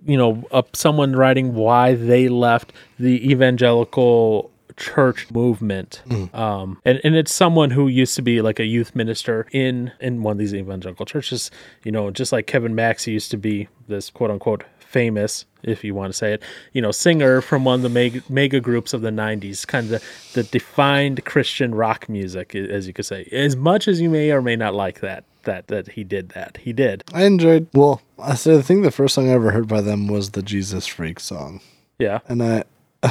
you 0.06 0.18
know 0.18 0.44
uh, 0.52 0.64
someone 0.74 1.16
writing 1.16 1.56
why 1.56 1.96
they 1.96 2.28
left 2.28 2.74
the 3.00 3.32
evangelical 3.32 4.52
church 4.76 5.30
movement. 5.32 6.02
Um 6.34 6.82
and, 6.84 7.00
and 7.04 7.16
it's 7.16 7.34
someone 7.34 7.70
who 7.72 7.88
used 7.88 8.16
to 8.16 8.22
be 8.22 8.42
like 8.42 8.60
a 8.60 8.66
youth 8.66 8.96
minister 8.96 9.48
in 9.52 9.92
in 10.00 10.24
one 10.24 10.34
of 10.34 10.38
these 10.40 10.54
evangelical 10.54 11.06
churches. 11.06 11.52
You 11.84 11.92
know 11.92 12.12
just 12.12 12.32
like 12.32 12.48
kevin 12.48 12.76
max 12.76 13.08
used 13.08 13.32
to 13.32 13.38
be 13.38 13.68
this 13.88 14.10
quote 14.10 14.32
unquote 14.32 14.64
famous 14.94 15.46
if 15.64 15.84
you 15.84 15.96
want 15.96 16.14
to 16.14 16.18
say 16.18 16.34
it 16.34 16.44
you 16.72 16.82
know 16.82 16.92
singer 16.92 17.42
from 17.42 17.66
one 17.66 17.76
of 17.76 17.82
the 17.82 17.90
mega, 17.90 18.22
mega 18.30 18.60
groups 18.60 18.94
of 18.94 19.02
the 19.02 19.10
90s 19.10 19.66
kind 19.66 19.92
of 19.92 20.02
the, 20.34 20.42
the 20.42 20.44
defined 20.44 21.26
christian 21.26 21.74
rock 21.74 22.08
music 22.08 22.54
as 22.54 22.86
you 22.86 22.94
could 22.94 23.06
say 23.06 23.28
as 23.32 23.56
much 23.56 23.88
as 23.88 24.00
you 24.00 24.10
may 24.10 24.32
or 24.32 24.42
may 24.42 24.56
not 24.56 24.76
like 24.76 25.00
that 25.00 25.24
that 25.44 25.68
that 25.68 25.90
he 25.90 26.04
did 26.04 26.30
that 26.30 26.58
he 26.58 26.72
did 26.72 27.04
I 27.14 27.24
enjoyed. 27.26 27.68
Well, 27.74 28.02
I 28.18 28.36
said 28.36 28.60
I 28.60 28.62
think 28.62 28.84
the 28.84 28.92
first 28.92 29.16
song 29.16 29.30
I 29.30 29.34
ever 29.34 29.52
heard 29.52 29.68
by 29.68 29.82
them 29.82 30.08
was 30.08 30.32
the 30.32 30.42
Jesus 30.42 30.88
Freak 30.88 31.20
song, 31.20 31.60
yeah 32.00 32.20
and 32.28 32.42
I, 32.42 32.64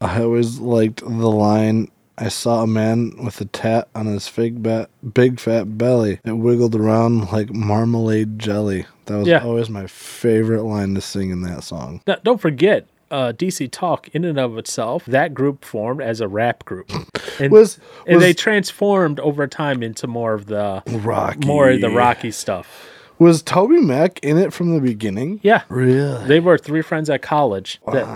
I 0.00 0.22
always 0.22 0.58
liked 0.58 1.00
the 1.00 1.30
line. 1.30 1.88
I 2.18 2.28
saw 2.28 2.62
a 2.62 2.66
man 2.66 3.12
with 3.22 3.40
a 3.40 3.44
tat 3.44 3.88
on 3.94 4.06
his 4.06 4.28
big, 4.28 4.62
bat, 4.62 4.88
big 5.14 5.38
fat 5.38 5.76
belly. 5.76 6.20
It 6.24 6.32
wiggled 6.38 6.74
around 6.74 7.30
like 7.32 7.52
marmalade 7.52 8.38
jelly. 8.38 8.86
That 9.06 9.18
was 9.18 9.28
Yeah. 9.28 9.44
always 9.44 9.68
my 9.68 9.86
favorite 9.86 10.62
line 10.62 10.94
to 10.94 11.00
sing 11.00 11.30
in 11.30 11.42
that 11.42 11.62
song. 11.62 12.00
Now, 12.06 12.16
don't 12.24 12.40
forget, 12.40 12.86
uh, 13.10 13.32
DC 13.32 13.68
Talk, 13.70 14.08
in 14.14 14.24
and 14.24 14.38
of 14.38 14.56
itself, 14.58 15.04
that 15.06 15.34
group 15.34 15.64
formed 15.64 16.00
as 16.00 16.20
a 16.20 16.26
rap 16.26 16.64
group, 16.64 16.90
and, 17.38 17.52
Was- 17.52 17.78
and 18.06 18.20
they 18.20 18.32
transformed 18.32 19.20
over 19.20 19.46
time 19.46 19.82
into 19.82 20.06
more 20.06 20.32
of 20.34 20.46
the 20.46 20.82
Rocky. 20.86 21.46
more 21.46 21.68
of 21.70 21.80
the 21.82 21.90
rocky 21.90 22.30
stuff. 22.30 22.88
Was 23.18 23.42
Toby 23.42 23.78
Mac 23.78 24.18
in 24.20 24.36
it 24.38 24.52
from 24.52 24.74
the 24.74 24.80
beginning? 24.80 25.40
Yeah, 25.42 25.62
Really? 25.68 26.26
they 26.26 26.40
were 26.40 26.58
three 26.58 26.82
friends 26.82 27.08
at 27.08 27.22
college 27.22 27.80
that 27.92 28.06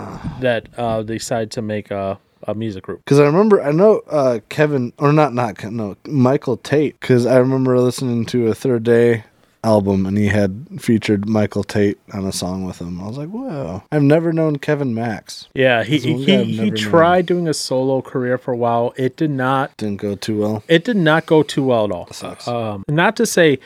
that 0.41 0.67
uh, 0.77 1.01
decided 1.03 1.51
to 1.51 1.61
make 1.61 1.89
a, 1.89 2.19
a 2.47 2.55
music 2.55 2.83
group. 2.83 3.01
Because 3.05 3.19
I 3.19 3.25
remember, 3.25 3.61
I 3.61 3.71
know 3.71 4.01
uh, 4.09 4.39
Kevin, 4.49 4.93
or 4.97 5.11
not, 5.13 5.33
not 5.33 5.63
no, 5.71 5.95
Michael 6.07 6.57
Tait. 6.57 6.99
Because 6.99 7.25
I 7.25 7.37
remember 7.37 7.79
listening 7.79 8.25
to 8.27 8.47
a 8.47 8.55
Third 8.55 8.83
Day 8.83 9.23
album, 9.63 10.05
and 10.07 10.17
he 10.17 10.27
had 10.27 10.65
featured 10.79 11.27
Michael 11.27 11.63
Tait 11.63 11.99
on 12.13 12.25
a 12.25 12.31
song 12.31 12.63
with 12.63 12.79
him. 12.79 12.99
I 12.99 13.07
was 13.07 13.17
like, 13.17 13.29
whoa! 13.29 13.83
I've 13.91 14.01
never 14.01 14.33
known 14.33 14.57
Kevin 14.57 14.93
Max. 14.95 15.47
Yeah, 15.53 15.83
he 15.83 15.99
he, 15.99 16.23
he, 16.23 16.37
never 16.37 16.65
known. 16.69 16.75
tried 16.75 17.25
doing 17.25 17.47
a 17.47 17.53
solo 17.53 18.01
career 18.01 18.37
for 18.37 18.53
a 18.53 18.57
while. 18.57 18.93
It 18.97 19.15
did 19.17 19.31
not 19.31 19.75
Didn't 19.77 20.01
go 20.01 20.15
too 20.15 20.39
well. 20.39 20.63
it 20.67 20.83
did 20.83 20.97
not 20.97 21.25
go 21.25 21.43
too 21.43 21.63
well 21.63 21.85
at 21.85 21.91
all. 21.91 22.11
sucks. 22.11 22.47
Um, 22.47 22.83
not 22.87 23.15
to 23.17 23.25
say 23.25 23.59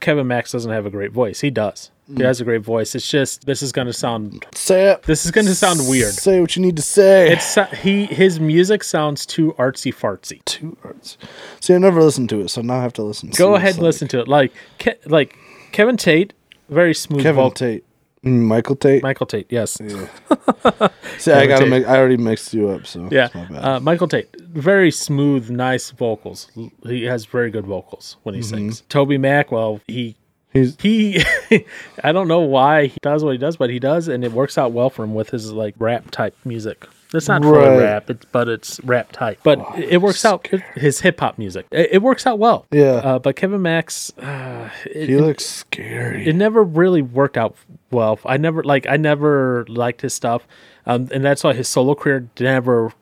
Kevin 0.00 0.26
Max 0.26 0.52
doesn't 0.52 0.70
have 0.70 0.84
a 0.86 0.90
great 0.90 1.12
voice. 1.12 1.40
He 1.40 1.50
does. 1.50 1.90
He 2.16 2.22
has 2.22 2.40
a 2.40 2.44
great 2.44 2.62
voice. 2.62 2.94
It's 2.94 3.08
just 3.08 3.46
this 3.46 3.62
is 3.62 3.72
going 3.72 3.86
to 3.86 3.92
sound 3.92 4.44
Say 4.54 4.90
it. 4.92 5.02
this 5.04 5.24
is 5.24 5.30
going 5.30 5.46
to 5.46 5.54
sound 5.54 5.80
weird. 5.88 6.12
Say 6.12 6.40
what 6.40 6.54
you 6.56 6.62
need 6.62 6.76
to 6.76 6.82
say. 6.82 7.32
It's 7.32 7.54
he 7.80 8.06
his 8.06 8.40
music 8.40 8.84
sounds 8.84 9.24
too 9.26 9.54
artsy 9.58 9.92
fartsy. 9.94 10.44
Too 10.44 10.76
artsy. 10.84 11.16
See, 11.60 11.74
I 11.74 11.78
never 11.78 12.02
listened 12.02 12.28
to 12.30 12.40
it, 12.40 12.48
so 12.48 12.60
now 12.62 12.78
I 12.78 12.82
have 12.82 12.92
to 12.94 13.02
listen. 13.02 13.30
to 13.30 13.38
Go 13.38 13.54
ahead 13.54 13.70
and 13.74 13.78
like. 13.78 13.84
listen 13.84 14.08
to 14.08 14.20
it. 14.20 14.28
Like 14.28 14.52
Ke- 14.78 14.98
like 15.06 15.36
Kevin 15.72 15.96
Tait, 15.96 16.32
very 16.68 16.94
smooth. 16.94 17.22
Kevin 17.22 17.36
vocal- 17.36 17.50
Tait, 17.52 17.84
Michael 18.22 18.76
Tait. 18.76 19.02
Michael 19.02 19.26
Tait, 19.26 19.46
yes. 19.50 19.72
See, 21.18 21.32
I 21.32 21.46
gotta 21.46 21.66
make. 21.66 21.86
I 21.86 21.96
already 21.98 22.16
mixed 22.16 22.52
you 22.54 22.68
up, 22.68 22.86
so 22.86 23.08
Yeah, 23.10 23.26
it's 23.26 23.34
my 23.34 23.44
bad. 23.46 23.64
uh, 23.64 23.80
Michael 23.80 24.08
Tait, 24.08 24.28
very 24.40 24.90
smooth, 24.90 25.50
nice 25.50 25.90
vocals. 25.90 26.50
He 26.84 27.04
has 27.04 27.24
very 27.26 27.50
good 27.50 27.66
vocals 27.66 28.16
when 28.22 28.34
he 28.34 28.40
Mm-hmm. 28.40 28.54
sings. 28.56 28.80
Toby 28.88 29.18
Mac, 29.18 29.50
well, 29.52 29.80
he 29.86 30.16
He's 30.52 30.76
he 30.80 31.24
i 32.04 32.12
don't 32.12 32.28
know 32.28 32.40
why 32.40 32.86
he 32.86 32.98
does 33.02 33.24
what 33.24 33.32
he 33.32 33.38
does 33.38 33.56
but 33.56 33.70
he 33.70 33.78
does 33.78 34.08
and 34.08 34.22
it 34.24 34.32
works 34.32 34.58
out 34.58 34.72
well 34.72 34.90
for 34.90 35.02
him 35.04 35.14
with 35.14 35.30
his 35.30 35.50
like 35.52 35.74
rap 35.78 36.10
type 36.10 36.36
music 36.44 36.86
it's 37.14 37.28
not 37.28 37.42
fully 37.42 37.58
Right. 37.58 37.78
rap 37.78 38.10
it's, 38.10 38.24
but 38.32 38.48
it's 38.48 38.78
rap 38.84 39.12
type 39.12 39.40
but 39.42 39.58
it, 39.78 39.94
it 39.94 40.02
works 40.02 40.24
out 40.24 40.46
his 40.74 41.00
hip-hop 41.00 41.38
music 41.38 41.66
it, 41.70 41.88
it 41.92 42.02
works 42.02 42.26
out 42.26 42.38
well 42.38 42.66
Yeah. 42.70 43.00
uh, 43.02 43.18
but 43.18 43.36
kevin 43.36 43.62
max 43.62 44.12
uh, 44.18 44.68
it, 44.86 45.08
he 45.08 45.16
looks 45.16 45.44
scary. 45.46 46.26
it 46.26 46.34
never 46.36 46.62
really 46.62 47.02
worked 47.02 47.36
out 47.38 47.56
well 47.90 48.18
i 48.26 48.36
never 48.36 48.62
like 48.62 48.86
i 48.88 48.96
never 48.96 49.64
liked 49.68 50.02
his 50.02 50.12
stuff 50.14 50.46
um, 50.84 51.08
and 51.12 51.24
that's 51.24 51.42
why 51.44 51.52
his 51.54 51.68
solo 51.68 51.94
career 51.94 52.28
never 52.40 52.92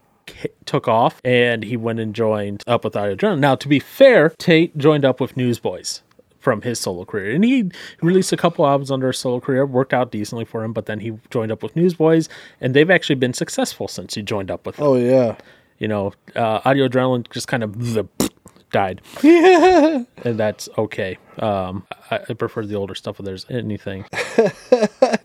took 0.66 0.86
off 0.86 1.20
and 1.24 1.64
he 1.64 1.76
went 1.76 1.98
and 1.98 2.14
joined 2.14 2.62
up 2.68 2.84
with 2.84 2.94
Audio 2.94 3.16
Adrenaline. 3.16 3.40
Now, 3.40 3.56
to 3.56 3.66
be 3.66 3.80
fair, 3.80 4.28
Tait 4.38 4.76
joined 4.78 5.04
up 5.04 5.20
with 5.20 5.36
Newsboys 5.36 6.02
from 6.40 6.62
his 6.62 6.80
solo 6.80 7.04
career, 7.04 7.30
and 7.34 7.44
he 7.44 7.70
released 8.02 8.32
a 8.32 8.36
couple 8.36 8.66
albums 8.66 8.90
under 8.90 9.06
his 9.08 9.18
solo 9.18 9.38
career, 9.40 9.64
worked 9.66 9.92
out 9.94 10.10
decently 10.10 10.44
for 10.44 10.64
him. 10.64 10.72
But 10.72 10.86
then 10.86 11.00
he 11.00 11.12
joined 11.30 11.52
up 11.52 11.62
with 11.62 11.76
Newsboys, 11.76 12.28
and 12.60 12.74
they've 12.74 12.90
actually 12.90 13.16
been 13.16 13.34
successful 13.34 13.86
since 13.88 14.14
he 14.14 14.22
joined 14.22 14.50
up 14.50 14.66
with 14.66 14.76
them. 14.76 14.86
oh 14.86 14.96
yeah. 14.96 15.36
You 15.78 15.88
know, 15.88 16.12
uh, 16.36 16.60
Audio 16.64 16.88
Adrenaline 16.88 17.30
just 17.30 17.48
kind 17.48 17.62
of 17.62 17.74
died, 18.70 19.00
Yeah. 19.22 20.04
and 20.24 20.38
that's 20.38 20.68
okay. 20.76 21.16
Um, 21.38 21.86
I, 22.10 22.20
I 22.28 22.32
prefer 22.34 22.66
the 22.66 22.74
older 22.76 22.94
stuff 22.94 23.18
if 23.18 23.24
there's 23.24 23.46
anything. 23.48 24.04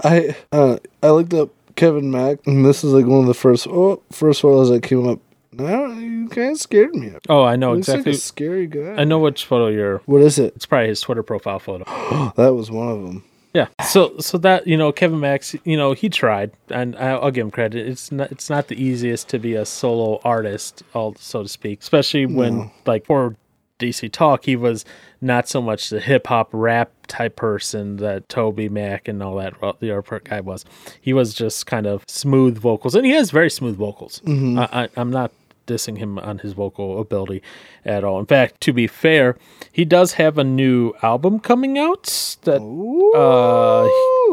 I 0.04 0.36
uh, 0.52 0.78
I 1.04 1.10
looked 1.10 1.34
up 1.34 1.50
Kevin 1.76 2.10
Max, 2.12 2.40
and 2.48 2.66
this 2.66 2.84
is 2.84 2.94
like 2.94 3.06
one 3.06 3.20
of 3.22 3.28
the 3.28 3.34
first 3.34 3.68
oh 3.68 4.02
first 4.12 4.42
photos 4.42 4.70
that 4.70 4.82
came 4.84 5.08
up. 5.08 5.20
No, 5.58 5.88
you 5.88 6.28
kind 6.30 6.52
of 6.52 6.60
scared 6.60 6.96
me. 6.96 7.14
Oh, 7.30 7.44
I 7.44 7.56
know 7.56 7.74
Looks 7.74 7.88
exactly. 7.90 8.12
like 8.14 8.18
a 8.18 8.22
scary 8.22 8.68
guy. 8.68 8.96
I 8.96 9.04
know 9.04 9.20
which 9.20 9.46
photo 9.46 9.68
you're. 9.68 10.00
What 10.06 10.22
is 10.22 10.38
it? 10.38 10.56
It's 10.56 10.66
probably 10.66 10.90
his 10.90 11.02
Twitter 11.02 11.24
profile 11.24 11.60
photo. 11.60 11.86
That 12.36 12.54
was 12.54 12.70
one 12.70 12.90
of 12.90 13.04
them. 13.04 13.24
Yeah. 13.54 13.68
So 13.86 14.18
so 14.20 14.38
that 14.40 14.68
you 14.68 14.76
know 14.76 14.92
Kevin 14.92 15.22
Max, 15.22 15.56
you 15.64 15.78
know 15.78 15.94
he 15.94 16.10
tried, 16.10 16.52
and 16.70 16.96
I'll 16.98 17.32
give 17.32 17.46
him 17.46 17.52
credit. 17.52 17.88
It's 17.88 18.12
not 18.12 18.30
it's 18.32 18.50
not 18.50 18.68
the 18.68 18.82
easiest 18.82 19.30
to 19.30 19.40
be 19.40 19.54
a 19.54 19.66
solo 19.66 20.20
artist, 20.26 20.84
all 20.94 21.16
so 21.16 21.44
to 21.44 21.48
speak, 21.48 21.82
especially 21.82 22.26
when 22.26 22.70
like 22.86 23.06
for 23.06 23.38
DC 23.80 24.12
Talk, 24.12 24.44
he 24.44 24.58
was 24.58 24.84
not 25.22 25.48
so 25.48 25.62
much 25.62 25.90
the 25.90 26.02
hip 26.02 26.28
hop 26.28 26.50
rap 26.52 26.92
type 27.08 27.38
person 27.38 27.98
that 27.98 28.28
Toby 28.28 28.68
Mac 28.68 29.08
and 29.08 29.24
all 29.24 29.36
that 29.38 29.62
well, 29.62 29.78
the 29.80 29.92
other 29.92 30.20
guy 30.20 30.42
was. 30.42 30.66
He 31.00 31.14
was 31.14 31.34
just 31.34 31.66
kind 31.66 31.88
of 31.88 32.04
smooth 32.08 32.58
vocals, 32.58 32.94
and 32.94 33.06
he 33.06 33.14
has 33.14 33.32
very 33.32 33.50
smooth 33.50 33.78
vocals. 33.78 34.22
Mm-hmm. 34.26 34.60
I, 34.60 34.84
I, 34.84 34.90
I'm 34.98 35.12
not 35.12 35.32
dissing 35.66 35.98
him 35.98 36.20
on 36.20 36.40
his 36.40 36.54
vocal 36.54 37.00
ability 37.00 37.42
at 37.84 38.04
all. 38.04 38.20
In 38.20 38.26
fact, 38.26 38.62
to 38.62 38.74
be 38.74 38.88
fair, 38.88 39.38
he 39.72 39.86
does 39.86 40.14
have 40.14 40.38
a 40.38 40.44
new 40.44 40.94
album 41.02 41.40
coming 41.40 41.78
out 41.78 42.38
that 42.44 42.62
uh, 42.62 43.84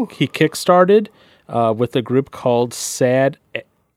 he, 0.08 0.24
he 0.24 0.28
kickstarted 0.28 1.08
uh, 1.48 1.72
with 1.76 1.94
a 1.96 2.02
group 2.02 2.30
called 2.30 2.72
Sad 2.74 3.38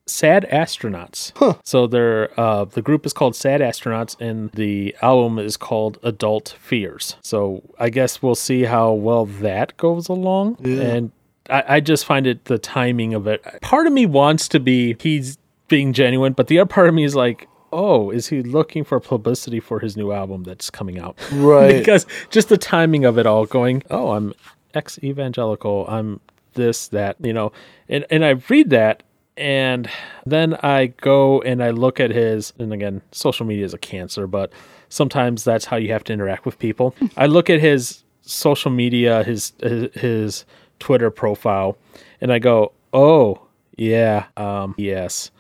Sad 0.08 0.48
Astronauts. 0.51 1.32
So 1.63 1.88
they're 1.88 2.39
uh, 2.39 2.65
the 2.65 2.82
group 2.82 3.06
is 3.08 3.13
called 3.13 3.36
Sad 3.36 3.60
Astronauts, 3.62 4.15
and 4.20 4.51
the 4.51 4.96
album 5.01 5.39
is 5.39 5.58
called 5.58 5.98
Adult 6.04 6.56
Fears. 6.60 7.15
So 7.22 7.63
I 7.80 7.89
guess 7.89 8.22
we'll 8.22 8.36
see 8.36 8.63
how 8.63 8.92
well 8.92 9.25
that 9.25 9.75
goes 9.77 10.08
along. 10.08 10.58
And 10.80 11.12
I, 11.50 11.63
I 11.68 11.80
just 11.80 12.06
find 12.06 12.27
it 12.27 12.46
the 12.46 12.60
timing 12.60 13.15
of 13.15 13.25
it. 13.25 13.44
Part 13.62 13.88
of 13.88 13.94
me 13.94 14.06
wants 14.06 14.48
to 14.50 14.60
be 14.60 14.96
he's 15.00 15.38
being 15.67 15.93
genuine, 15.93 16.34
but 16.34 16.48
the 16.48 16.60
other 16.60 16.67
part 16.67 16.88
of 16.88 16.93
me 16.93 17.03
is 17.03 17.15
like. 17.15 17.48
Oh, 17.74 18.10
is 18.10 18.27
he 18.29 18.41
looking 18.41 18.86
for 18.86 19.01
publicity 19.01 19.60
for 19.60 19.81
his 19.81 19.98
new 19.98 20.13
album 20.13 20.43
that's 20.43 20.69
coming 20.69 20.98
out? 20.98 21.17
Right. 21.34 21.79
because 21.79 22.05
just 22.29 22.48
the 22.48 22.57
timing 22.57 23.03
of 23.03 23.17
it 23.17 23.25
all 23.25 23.45
going, 23.45 23.84
oh, 23.89 24.12
I'm 24.12 24.34
ex 24.74 24.98
evangelical, 25.03 25.86
I'm 25.89 26.22
this, 26.53 26.88
that, 26.89 27.17
you 27.19 27.34
know, 27.34 27.51
and, 27.89 28.05
and 28.10 28.24
I 28.24 28.29
read 28.48 28.69
that 28.69 29.03
and 29.38 29.89
then 30.25 30.55
I 30.55 30.88
go 30.88 31.41
and 31.41 31.62
I 31.62 31.72
look 31.72 32.00
at 32.00 32.12
his, 32.12 32.53
and 32.57 32.72
again, 32.72 33.01
social 33.12 33.45
media 33.45 33.65
is 33.65 33.74
a 33.74 33.77
cancer, 33.77 34.27
but 34.27 34.51
sometimes 34.89 35.43
that's 35.43 35.65
how 35.65 35.75
you 35.77 35.91
have 35.91 36.03
to 36.05 36.13
interact 36.13 36.45
with 36.45 36.57
people. 36.57 36.95
I 37.17 37.25
look 37.25 37.50
at 37.50 37.60
his 37.60 38.03
social 38.22 38.72
media, 38.72 39.24
his, 39.24 39.53
his, 39.62 39.93
his 39.93 40.45
Twitter 40.79 41.12
profile, 41.12 41.77
and 42.22 42.31
I 42.31 42.39
go, 42.39 42.72
oh, 42.93 43.41
yeah, 43.77 44.27
um, 44.38 44.74
yes. 44.77 45.31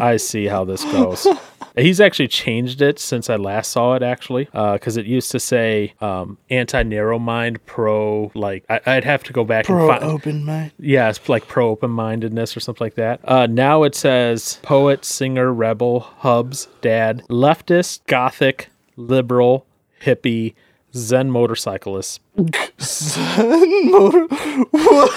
I 0.00 0.16
see 0.16 0.46
how 0.46 0.64
this 0.64 0.84
goes. 0.84 1.26
He's 1.76 2.00
actually 2.00 2.28
changed 2.28 2.80
it 2.82 3.00
since 3.00 3.28
I 3.28 3.34
last 3.34 3.72
saw 3.72 3.94
it, 3.94 4.02
actually, 4.02 4.44
because 4.44 4.96
it 4.96 5.06
used 5.06 5.32
to 5.32 5.40
say 5.40 5.92
um, 6.00 6.38
anti-narrow 6.48 7.18
mind, 7.18 7.64
pro. 7.66 8.30
Like 8.34 8.64
I, 8.70 8.80
I'd 8.86 9.02
have 9.04 9.24
to 9.24 9.32
go 9.32 9.42
back 9.44 9.64
Pro 9.64 9.80
and 9.80 9.88
find. 9.88 10.00
Pro 10.02 10.10
open 10.12 10.44
mind. 10.44 10.70
Yeah, 10.78 11.08
it's 11.10 11.28
like 11.28 11.48
pro 11.48 11.70
open 11.70 11.90
mindedness 11.90 12.56
or 12.56 12.60
something 12.60 12.84
like 12.84 12.94
that. 12.94 13.20
Uh, 13.24 13.46
now 13.46 13.82
it 13.82 13.96
says 13.96 14.60
poet, 14.62 15.04
singer, 15.04 15.52
rebel, 15.52 16.00
hubs, 16.00 16.68
dad, 16.80 17.24
leftist, 17.28 18.06
gothic, 18.06 18.68
liberal, 18.96 19.66
hippie, 20.02 20.54
Zen 20.94 21.28
motorcyclist. 21.32 22.20
Motor- 22.36 24.26
what? 24.70 25.12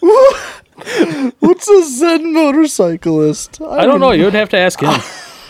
What? 0.00 0.59
What's 1.40 1.68
a 1.68 1.84
Zen 1.84 2.32
motorcyclist? 2.32 3.60
I 3.60 3.84
don't 3.86 4.00
know. 4.00 4.12
You 4.12 4.24
would 4.24 4.34
have 4.34 4.48
to 4.50 4.58
ask 4.58 4.80
him. 4.80 4.88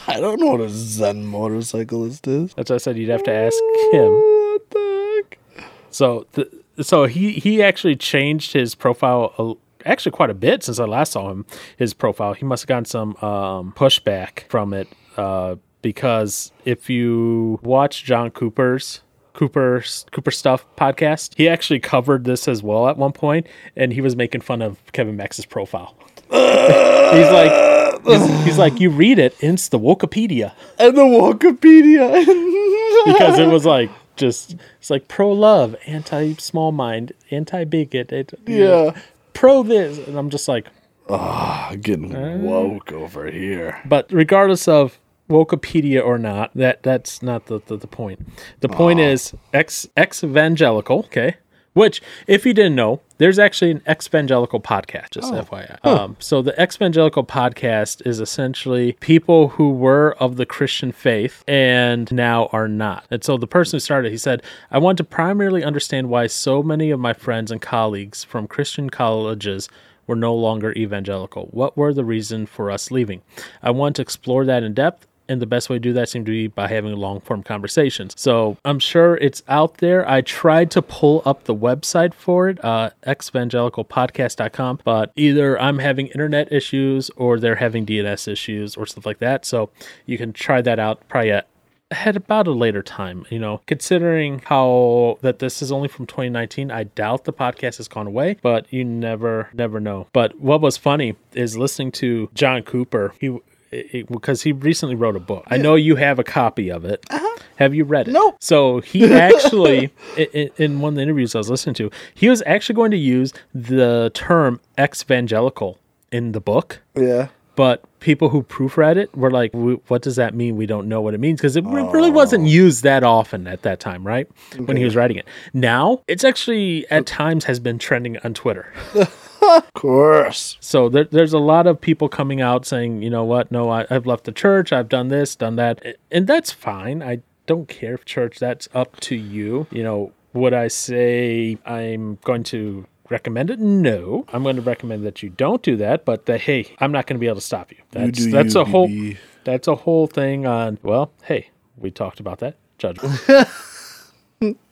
I 0.06 0.18
don't 0.18 0.40
know 0.40 0.46
what 0.46 0.60
a 0.60 0.68
Zen 0.68 1.24
motorcyclist 1.24 2.26
is. 2.26 2.52
That's 2.54 2.70
what 2.70 2.76
I 2.76 2.78
said. 2.78 2.96
You'd 2.96 3.10
have 3.10 3.22
to 3.24 3.32
ask 3.32 3.56
him. 3.92 4.10
What 4.10 4.70
the 4.70 5.24
heck? 5.56 5.66
So, 5.90 6.26
th- 6.32 6.48
so 6.80 7.04
he 7.04 7.32
he 7.32 7.62
actually 7.62 7.94
changed 7.94 8.52
his 8.52 8.74
profile 8.74 9.32
a, 9.38 9.88
actually 9.88 10.12
quite 10.12 10.30
a 10.30 10.34
bit 10.34 10.64
since 10.64 10.80
I 10.80 10.84
last 10.84 11.12
saw 11.12 11.30
him. 11.30 11.46
His 11.76 11.94
profile. 11.94 12.32
He 12.32 12.44
must 12.44 12.64
have 12.64 12.68
gotten 12.68 12.86
some 12.86 13.16
um, 13.18 13.72
pushback 13.76 14.48
from 14.48 14.72
it 14.72 14.88
uh, 15.16 15.56
because 15.82 16.50
if 16.64 16.90
you 16.90 17.60
watch 17.62 18.02
John 18.04 18.30
Cooper's 18.30 19.02
Cooper 19.32 19.82
Cooper 20.10 20.30
Stuff 20.30 20.64
podcast, 20.76 21.34
he 21.36 21.48
actually 21.48 21.80
covered 21.80 22.24
this 22.24 22.48
as 22.48 22.62
well 22.62 22.88
at 22.88 22.96
one 22.96 23.12
point, 23.12 23.46
and 23.76 23.92
he 23.92 24.00
was 24.00 24.16
making 24.16 24.40
fun 24.42 24.62
of 24.62 24.78
Kevin 24.92 25.16
Max's 25.16 25.46
profile. 25.46 25.96
he's 26.30 27.30
like, 27.30 28.02
he's, 28.04 28.44
he's 28.44 28.58
like, 28.58 28.80
you 28.80 28.90
read 28.90 29.18
it, 29.18 29.36
it's 29.40 29.68
the 29.68 29.78
Wikipedia 29.78 30.52
And 30.78 30.96
the 30.96 31.02
Wikipedia. 31.02 32.24
because 33.06 33.38
it 33.38 33.48
was 33.48 33.64
like 33.64 33.90
just 34.16 34.56
it's 34.78 34.90
like 34.90 35.08
pro 35.08 35.32
love, 35.32 35.74
anti 35.86 36.34
small 36.34 36.72
mind, 36.72 37.12
anti 37.30 37.64
bigot, 37.64 38.32
yeah. 38.46 38.96
pro 39.32 39.62
this, 39.62 39.98
and 40.06 40.16
I'm 40.16 40.30
just 40.30 40.46
like, 40.48 40.66
Ah, 41.08 41.74
getting 41.80 42.42
woke 42.44 42.92
over 42.92 43.28
here. 43.30 43.80
but 43.84 44.10
regardless 44.12 44.68
of 44.68 44.98
Wikipedia 45.30 46.04
or 46.04 46.18
not, 46.18 46.50
that 46.54 46.82
that's 46.82 47.22
not 47.22 47.46
the 47.46 47.60
the, 47.66 47.76
the 47.76 47.86
point. 47.86 48.26
The 48.60 48.68
point 48.68 49.00
is 49.00 49.32
ex 49.52 49.88
ex 49.96 50.22
evangelical, 50.22 50.98
okay. 51.00 51.36
Which, 51.72 52.02
if 52.26 52.44
you 52.44 52.52
didn't 52.52 52.74
know, 52.74 53.00
there's 53.18 53.38
actually 53.38 53.70
an 53.70 53.82
ex 53.86 54.08
evangelical 54.08 54.60
podcast. 54.60 55.10
Just 55.10 55.32
FYI. 55.32 55.78
Um, 55.86 56.16
so 56.18 56.42
the 56.42 56.58
ex 56.60 56.76
evangelical 56.76 57.24
podcast 57.24 58.04
is 58.04 58.18
essentially 58.18 58.94
people 58.94 59.50
who 59.50 59.70
were 59.70 60.16
of 60.18 60.36
the 60.36 60.46
Christian 60.46 60.90
faith 60.90 61.44
and 61.46 62.10
now 62.10 62.46
are 62.46 62.66
not. 62.66 63.06
And 63.08 63.22
so 63.22 63.36
the 63.36 63.46
person 63.46 63.76
who 63.76 63.80
started, 63.80 64.10
he 64.10 64.18
said, 64.18 64.42
"I 64.72 64.78
want 64.78 64.98
to 64.98 65.04
primarily 65.04 65.62
understand 65.62 66.08
why 66.08 66.26
so 66.26 66.60
many 66.60 66.90
of 66.90 66.98
my 66.98 67.12
friends 67.12 67.52
and 67.52 67.62
colleagues 67.62 68.24
from 68.24 68.48
Christian 68.48 68.90
colleges." 68.90 69.68
Were 70.06 70.16
no 70.16 70.34
longer 70.34 70.72
evangelical. 70.72 71.46
What 71.52 71.76
were 71.76 71.94
the 71.94 72.04
reason 72.04 72.44
for 72.46 72.68
us 72.68 72.90
leaving? 72.90 73.22
I 73.62 73.70
want 73.70 73.94
to 73.94 74.02
explore 74.02 74.44
that 74.44 74.64
in 74.64 74.74
depth 74.74 75.06
and 75.30 75.40
the 75.40 75.46
best 75.46 75.70
way 75.70 75.76
to 75.76 75.80
do 75.80 75.92
that 75.92 76.08
seemed 76.08 76.26
to 76.26 76.32
be 76.32 76.48
by 76.48 76.66
having 76.66 76.94
long 76.96 77.20
form 77.20 77.42
conversations. 77.42 78.14
So 78.16 78.58
I'm 78.64 78.80
sure 78.80 79.16
it's 79.16 79.42
out 79.48 79.78
there. 79.78 80.08
I 80.08 80.20
tried 80.22 80.70
to 80.72 80.82
pull 80.82 81.22
up 81.24 81.44
the 81.44 81.54
website 81.54 82.12
for 82.12 82.48
it, 82.48 82.62
uh, 82.64 82.90
evangelicalpodcast.com, 83.06 84.80
but 84.84 85.12
either 85.14 85.60
I'm 85.60 85.78
having 85.78 86.08
internet 86.08 86.52
issues 86.52 87.10
or 87.16 87.38
they're 87.38 87.56
having 87.56 87.86
DNS 87.86 88.26
issues 88.26 88.76
or 88.76 88.86
stuff 88.86 89.06
like 89.06 89.18
that. 89.20 89.44
So 89.44 89.70
you 90.04 90.18
can 90.18 90.32
try 90.32 90.60
that 90.62 90.78
out 90.78 91.08
probably 91.08 91.30
at 91.30 91.46
at 91.92 92.16
about 92.16 92.46
a 92.46 92.52
later 92.52 92.84
time 92.84 93.26
you 93.30 93.38
know 93.38 93.60
considering 93.66 94.40
how 94.44 95.18
that 95.22 95.40
this 95.40 95.60
is 95.60 95.72
only 95.72 95.88
from 95.88 96.06
2019 96.06 96.70
i 96.70 96.84
doubt 96.84 97.24
the 97.24 97.32
podcast 97.32 97.78
has 97.78 97.88
gone 97.88 98.06
away 98.06 98.36
but 98.42 98.72
you 98.72 98.84
never 98.84 99.48
never 99.52 99.80
know 99.80 100.06
but 100.12 100.38
what 100.38 100.60
was 100.60 100.76
funny 100.76 101.16
is 101.34 101.58
listening 101.58 101.90
to 101.90 102.30
john 102.32 102.62
cooper 102.62 103.12
he 103.20 103.36
because 103.70 104.42
he 104.42 104.52
recently 104.52 104.94
wrote 104.94 105.16
a 105.16 105.20
book. 105.20 105.44
I 105.48 105.56
know 105.56 105.74
you 105.74 105.96
have 105.96 106.18
a 106.18 106.24
copy 106.24 106.70
of 106.70 106.84
it. 106.84 107.04
Uh-huh. 107.10 107.38
Have 107.56 107.74
you 107.74 107.84
read 107.84 108.08
it? 108.08 108.12
Nope. 108.12 108.36
So 108.40 108.80
he 108.80 109.04
actually, 109.14 109.92
in, 110.16 110.50
in 110.56 110.80
one 110.80 110.94
of 110.94 110.96
the 110.96 111.02
interviews 111.02 111.34
I 111.34 111.38
was 111.38 111.50
listening 111.50 111.74
to, 111.74 111.90
he 112.14 112.28
was 112.28 112.42
actually 112.46 112.74
going 112.74 112.90
to 112.90 112.96
use 112.96 113.32
the 113.54 114.10
term 114.14 114.60
ex-evangelical 114.78 115.78
in 116.10 116.32
the 116.32 116.40
book 116.40 116.80
Yeah. 116.96 117.28
But 117.60 117.84
people 118.00 118.30
who 118.30 118.42
proofread 118.42 118.96
it 118.96 119.14
were 119.14 119.30
like, 119.30 119.50
"What 119.52 120.00
does 120.00 120.16
that 120.16 120.34
mean? 120.34 120.56
We 120.56 120.64
don't 120.64 120.88
know 120.88 121.02
what 121.02 121.12
it 121.12 121.20
means," 121.20 121.40
because 121.40 121.56
it 121.56 121.64
re- 121.66 121.82
really 121.82 122.08
oh. 122.08 122.12
wasn't 122.12 122.46
used 122.46 122.84
that 122.84 123.04
often 123.04 123.46
at 123.46 123.60
that 123.64 123.80
time, 123.80 124.02
right? 124.06 124.26
When 124.64 124.78
he 124.78 124.84
was 124.84 124.96
writing 124.96 125.18
it. 125.18 125.26
Now 125.52 126.00
it's 126.08 126.24
actually 126.24 126.90
at 126.90 127.04
times 127.04 127.44
has 127.44 127.60
been 127.60 127.78
trending 127.78 128.16
on 128.24 128.32
Twitter. 128.32 128.72
Of 129.42 129.72
course. 129.72 130.58
So 130.60 130.90
there, 130.90 131.04
there's 131.04 131.32
a 131.32 131.38
lot 131.38 131.66
of 131.66 131.80
people 131.80 132.10
coming 132.10 132.42
out 132.42 132.66
saying, 132.66 133.02
"You 133.02 133.08
know 133.08 133.24
what? 133.24 133.50
No, 133.50 133.70
I, 133.70 133.86
I've 133.90 134.06
left 134.06 134.24
the 134.24 134.32
church. 134.32 134.70
I've 134.70 134.90
done 134.90 135.08
this, 135.08 135.34
done 135.34 135.56
that," 135.56 135.96
and 136.10 136.26
that's 136.26 136.52
fine. 136.52 137.02
I 137.02 137.20
don't 137.46 137.66
care 137.66 137.94
if 137.94 138.04
church. 138.04 138.38
That's 138.38 138.68
up 138.74 139.00
to 139.00 139.16
you. 139.16 139.66
You 139.70 139.82
know, 139.82 140.12
would 140.34 140.52
I 140.52 140.68
say 140.68 141.56
I'm 141.64 142.18
going 142.22 142.42
to 142.44 142.86
recommend 143.10 143.50
it? 143.50 143.58
No, 143.58 144.24
I'm 144.32 144.42
going 144.42 144.56
to 144.56 144.62
recommend 144.62 145.04
that 145.04 145.22
you 145.22 145.30
don't 145.30 145.62
do 145.62 145.76
that. 145.76 146.04
But 146.04 146.26
that 146.26 146.42
hey, 146.42 146.74
I'm 146.78 146.92
not 146.92 147.06
going 147.06 147.16
to 147.16 147.20
be 147.20 147.26
able 147.26 147.36
to 147.36 147.42
stop 147.42 147.70
you. 147.72 147.78
That's 147.90 148.18
do 148.18 148.30
that's 148.30 148.54
you, 148.54 148.60
a 148.60 148.64
whole 148.64 148.88
BB. 148.88 149.18
that's 149.44 149.68
a 149.68 149.74
whole 149.74 150.06
thing 150.06 150.46
on. 150.46 150.78
Well, 150.82 151.12
hey, 151.24 151.50
we 151.76 151.90
talked 151.90 152.20
about 152.20 152.38
that 152.38 152.56
judgment. 152.78 153.20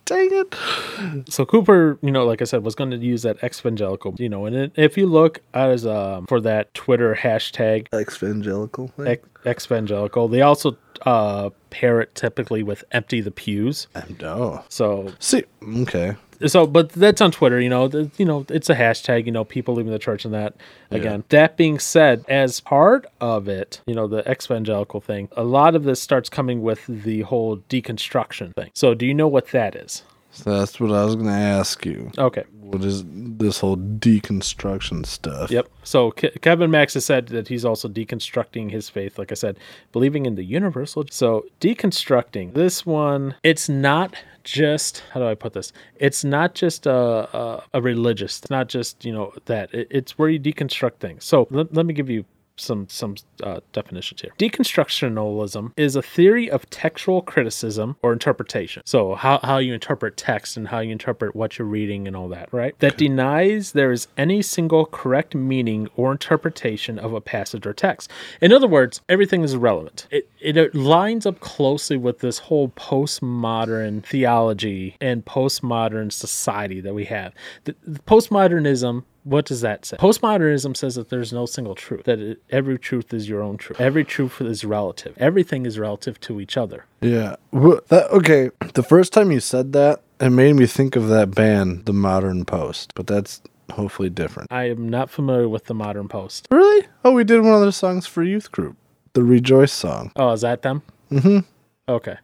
Dang 0.09 0.31
it. 0.33 1.29
so 1.31 1.45
Cooper, 1.45 1.99
you 2.01 2.11
know, 2.11 2.25
like 2.25 2.41
I 2.41 2.47
said, 2.47 2.65
was 2.65 2.75
going 2.75 2.91
to 2.93 2.97
use 2.97 3.21
that 3.23 3.45
evangelical, 3.45 4.15
you 4.17 4.31
know, 4.31 4.47
and 4.47 4.57
it, 4.57 4.73
if 4.75 4.97
you 4.97 5.07
look 5.07 5.43
as 5.53 5.87
um, 5.87 6.27
for 6.27 6.41
that 6.41 6.73
Twitter 6.73 7.15
hashtag 7.15 7.89
Evangelical. 7.95 8.91
evangelical, 9.47 10.29
they 10.29 10.41
also 10.41 10.79
uh, 11.03 11.51
pair 11.71 12.01
it 12.01 12.15
typically 12.15 12.63
with 12.63 12.85
empty 12.93 13.21
the 13.21 13.31
pews. 13.31 13.87
No. 14.21 14.65
So 14.69 15.13
See, 15.19 15.45
okay. 15.63 16.17
so 16.47 16.67
but 16.67 16.91
that's 16.91 17.21
on 17.21 17.33
twitter 17.33 17.61
you 17.61 17.69
know 17.69 17.89
the, 17.89 18.11
you 18.17 18.25
know 18.25 18.47
it's 18.49 18.71
a 18.71 18.75
hashtag 18.75 19.27
you 19.27 19.33
know 19.33 19.45
people 19.45 19.75
leaving 19.75 19.91
the 19.91 19.99
church 19.99 20.25
and 20.25 20.33
that 20.33 20.55
again 20.91 21.25
that 21.31 21.57
being 21.57 21.79
said 21.79 22.25
as 22.29 22.61
part 22.61 23.07
of 23.21 23.49
it 23.49 23.81
you 23.87 23.95
know 23.95 24.07
the 24.07 24.21
evangelical 24.31 25.01
thing 25.01 25.29
a 25.37 25.43
lot 25.43 25.75
of 25.75 25.83
this 25.85 26.01
starts 26.01 26.29
coming 26.29 26.63
with 26.63 26.87
the 26.87 27.23
whole 27.23 27.59
deconstruction 27.69 28.55
thing 28.55 28.71
so 28.73 28.95
do 28.95 29.05
you 29.05 29.15
know 29.15 29.29
what 29.29 29.49
that 29.49 29.75
is 29.75 30.05
So 30.31 30.59
that's 30.59 30.79
what 30.79 30.93
I 30.93 31.05
was 31.05 31.15
going 31.15 31.27
to 31.27 31.33
ask 31.33 31.85
you. 31.87 32.13
okay 32.19 32.45
What 32.61 32.85
is 32.85 33.03
this 33.07 33.61
whole 33.61 33.77
deconstruction 33.77 35.07
stuff? 35.07 35.51
Yep. 35.51 35.69
So 35.83 36.11
Ke- 36.11 36.41
Kevin 36.43 36.71
Max 36.71 36.95
has 36.95 37.05
said 37.05 37.29
that 37.29 37.49
he's 37.49 37.65
also 37.65 37.89
deconstructing 37.89 38.71
his 38.71 38.89
faith. 38.89 39.19
Like 39.19 39.33
I 39.33 39.35
said, 39.35 39.59
believing 39.93 40.27
in 40.27 40.35
the 40.35 40.45
universal. 40.45 41.05
So 41.11 41.47
deconstructing 41.61 42.55
this 42.55 42.85
one, 42.85 43.35
it's 43.43 43.69
not 43.69 44.15
just 44.45 45.03
how 45.13 45.21
do 45.21 45.27
I 45.27 45.35
put 45.35 45.53
this? 45.53 45.73
It's 45.97 46.25
not 46.25 46.55
just 46.55 46.87
a 46.87 46.93
a, 46.93 47.65
a 47.75 47.83
religious. 47.83 48.39
It's 48.39 48.51
not 48.51 48.69
just 48.69 49.05
you 49.05 49.13
know 49.13 49.33
that. 49.47 49.73
It, 49.75 49.89
it's 49.91 50.19
where 50.19 50.29
you 50.29 50.41
deconstruct 50.41 50.97
things. 51.01 51.25
So 51.25 51.47
let, 51.51 51.73
let 51.75 51.87
me 51.87 51.95
give 51.95 52.09
you 52.11 52.25
some 52.59 52.89
some 52.89 53.17
uh, 53.43 53.61
definitions 53.73 54.21
here. 54.21 54.33
Deconstructionalism 54.39 55.73
is 55.77 55.97
a 55.97 56.03
theory 56.03 56.51
of 56.51 56.69
textual 56.71 57.23
criticism 57.23 57.97
or 58.03 58.13
interpretation. 58.13 58.83
So 58.85 59.15
how 59.15 59.41
how 59.43 59.59
you 59.59 59.75
interpret 59.75 60.17
text 60.17 60.57
and 60.57 60.69
how 60.69 60.81
you 60.81 60.93
interpret 60.93 61.35
what 61.35 61.59
you're 61.59 61.69
reading 61.69 62.07
and 62.07 62.17
all 62.17 62.29
that, 62.29 62.53
right? 62.53 62.79
That 62.81 62.99
denies 62.99 63.73
there 63.73 63.93
is 63.93 64.09
any 64.17 64.43
single 64.43 64.87
correct 64.87 65.35
meaning 65.35 65.89
or 65.97 66.13
interpretation 66.13 66.99
of 66.99 67.13
a 67.13 67.21
passage 67.21 67.67
or 67.67 67.73
text. 67.73 68.11
In 68.41 68.53
other 68.53 68.69
words, 68.69 69.01
everything 69.09 69.43
is 69.43 69.55
irrelevant. 69.55 70.07
It 70.11 70.29
it 70.41 70.75
lines 70.75 71.27
up 71.27 71.41
closely 71.41 71.97
with 71.97 72.21
this 72.21 72.39
whole 72.39 72.69
postmodern 72.71 74.05
theology 74.05 74.97
and 75.01 75.25
postmodern 75.25 76.13
society 76.13 76.81
that 76.81 76.95
we 76.95 77.05
have. 77.07 77.33
The, 77.65 77.75
the 77.87 78.01
postmodernism 78.01 79.05
what 79.29 79.45
does 79.47 79.61
that 79.61 79.85
say? 79.85 79.97
Postmodernism 79.99 80.77
says 80.77 80.95
that 80.97 81.09
there's 81.11 81.33
no 81.33 81.47
single 81.47 81.75
truth, 81.75 82.05
that 82.05 82.19
it, 82.19 82.43
every 82.51 82.79
truth 82.79 83.13
is 83.13 83.29
your 83.29 83.43
own 83.43 83.57
truth. 83.57 83.81
Every 83.81 84.05
truth 84.05 84.41
is 84.41 84.65
relative. 84.65 85.15
Everything 85.19 85.67
is 85.67 85.79
relative 85.79 86.19
to 86.21 86.41
each 86.41 86.57
other. 86.57 86.85
Yeah. 87.01 87.37
Wha- 87.53 87.81
That, 87.89 88.11
okay. 88.11 88.51
The 88.75 88.83
first 88.83 89.13
time 89.13 89.31
you 89.31 89.41
said 89.41 89.73
that, 89.75 90.01
it 90.21 90.31
made 90.31 90.55
me 90.55 90.67
think 90.67 90.97
of 90.97 91.09
that 91.09 91.33
band, 91.35 91.85
The 91.87 91.93
Modern 91.93 92.45
Post. 92.45 92.93
But 92.95 93.07
that's 93.07 93.41
hopefully 93.71 94.11
different. 94.11 94.51
I 94.51 94.65
am 94.71 94.89
not 94.89 95.11
familiar 95.11 95.49
with 95.49 95.67
the 95.67 95.75
modern 95.75 96.09
post. 96.09 96.49
Really? 96.51 96.87
Oh, 97.05 97.13
we 97.13 97.23
did 97.23 97.43
one 97.43 97.55
of 97.55 97.61
their 97.61 97.71
songs 97.71 98.07
for 98.07 98.23
youth 98.23 98.51
group, 98.51 98.77
the 99.13 99.23
Rejoice 99.23 99.73
song, 99.73 100.11
Oh, 100.17 100.33
is 100.33 100.41
that 100.41 100.63
them? 100.63 100.83
Mm-hmm. 101.13 101.41
Okay. 101.89 102.17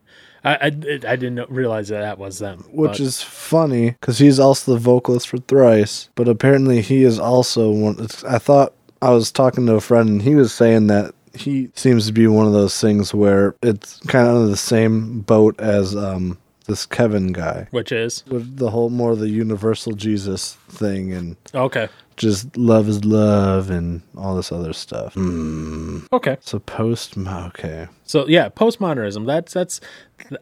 I, 0.44 0.54
I, 0.54 0.66
I 0.66 1.16
didn't 1.16 1.48
realize 1.48 1.88
that 1.88 2.00
that 2.00 2.18
was 2.18 2.38
them. 2.38 2.64
which 2.70 2.92
but- 2.92 3.00
is 3.00 3.22
funny 3.22 3.92
because 3.92 4.18
he's 4.18 4.38
also 4.38 4.74
the 4.74 4.78
vocalist 4.78 5.28
for 5.28 5.38
Thrice. 5.38 6.10
But 6.14 6.28
apparently, 6.28 6.82
he 6.82 7.02
is 7.02 7.18
also 7.18 7.70
one. 7.70 8.06
I 8.28 8.38
thought 8.38 8.74
I 9.00 9.10
was 9.10 9.32
talking 9.32 9.66
to 9.66 9.74
a 9.74 9.80
friend, 9.80 10.08
and 10.08 10.22
he 10.22 10.34
was 10.34 10.52
saying 10.52 10.88
that 10.88 11.14
he 11.34 11.70
seems 11.74 12.06
to 12.06 12.12
be 12.12 12.26
one 12.26 12.46
of 12.46 12.52
those 12.52 12.78
things 12.80 13.12
where 13.12 13.54
it's 13.62 13.98
kind 14.00 14.28
of 14.28 14.36
under 14.36 14.48
the 14.48 14.56
same 14.56 15.20
boat 15.20 15.58
as 15.58 15.96
um, 15.96 16.38
this 16.66 16.86
Kevin 16.86 17.32
guy 17.32 17.66
which 17.72 17.92
is 17.92 18.24
with 18.28 18.56
the 18.56 18.70
whole 18.70 18.88
more 18.88 19.12
of 19.12 19.18
the 19.18 19.28
universal 19.28 19.92
Jesus 19.92 20.54
thing 20.68 21.12
and 21.12 21.36
okay. 21.54 21.88
Just 22.16 22.56
love 22.56 22.88
is 22.88 23.04
love 23.04 23.70
and 23.70 24.02
all 24.16 24.34
this 24.36 24.52
other 24.52 24.72
stuff. 24.72 25.14
Hmm. 25.14 26.00
Okay. 26.12 26.36
So 26.40 26.58
post, 26.58 27.16
okay, 27.18 27.88
So 28.04 28.26
yeah, 28.28 28.48
postmodernism. 28.48 29.26
That's 29.26 29.52
that's. 29.52 29.80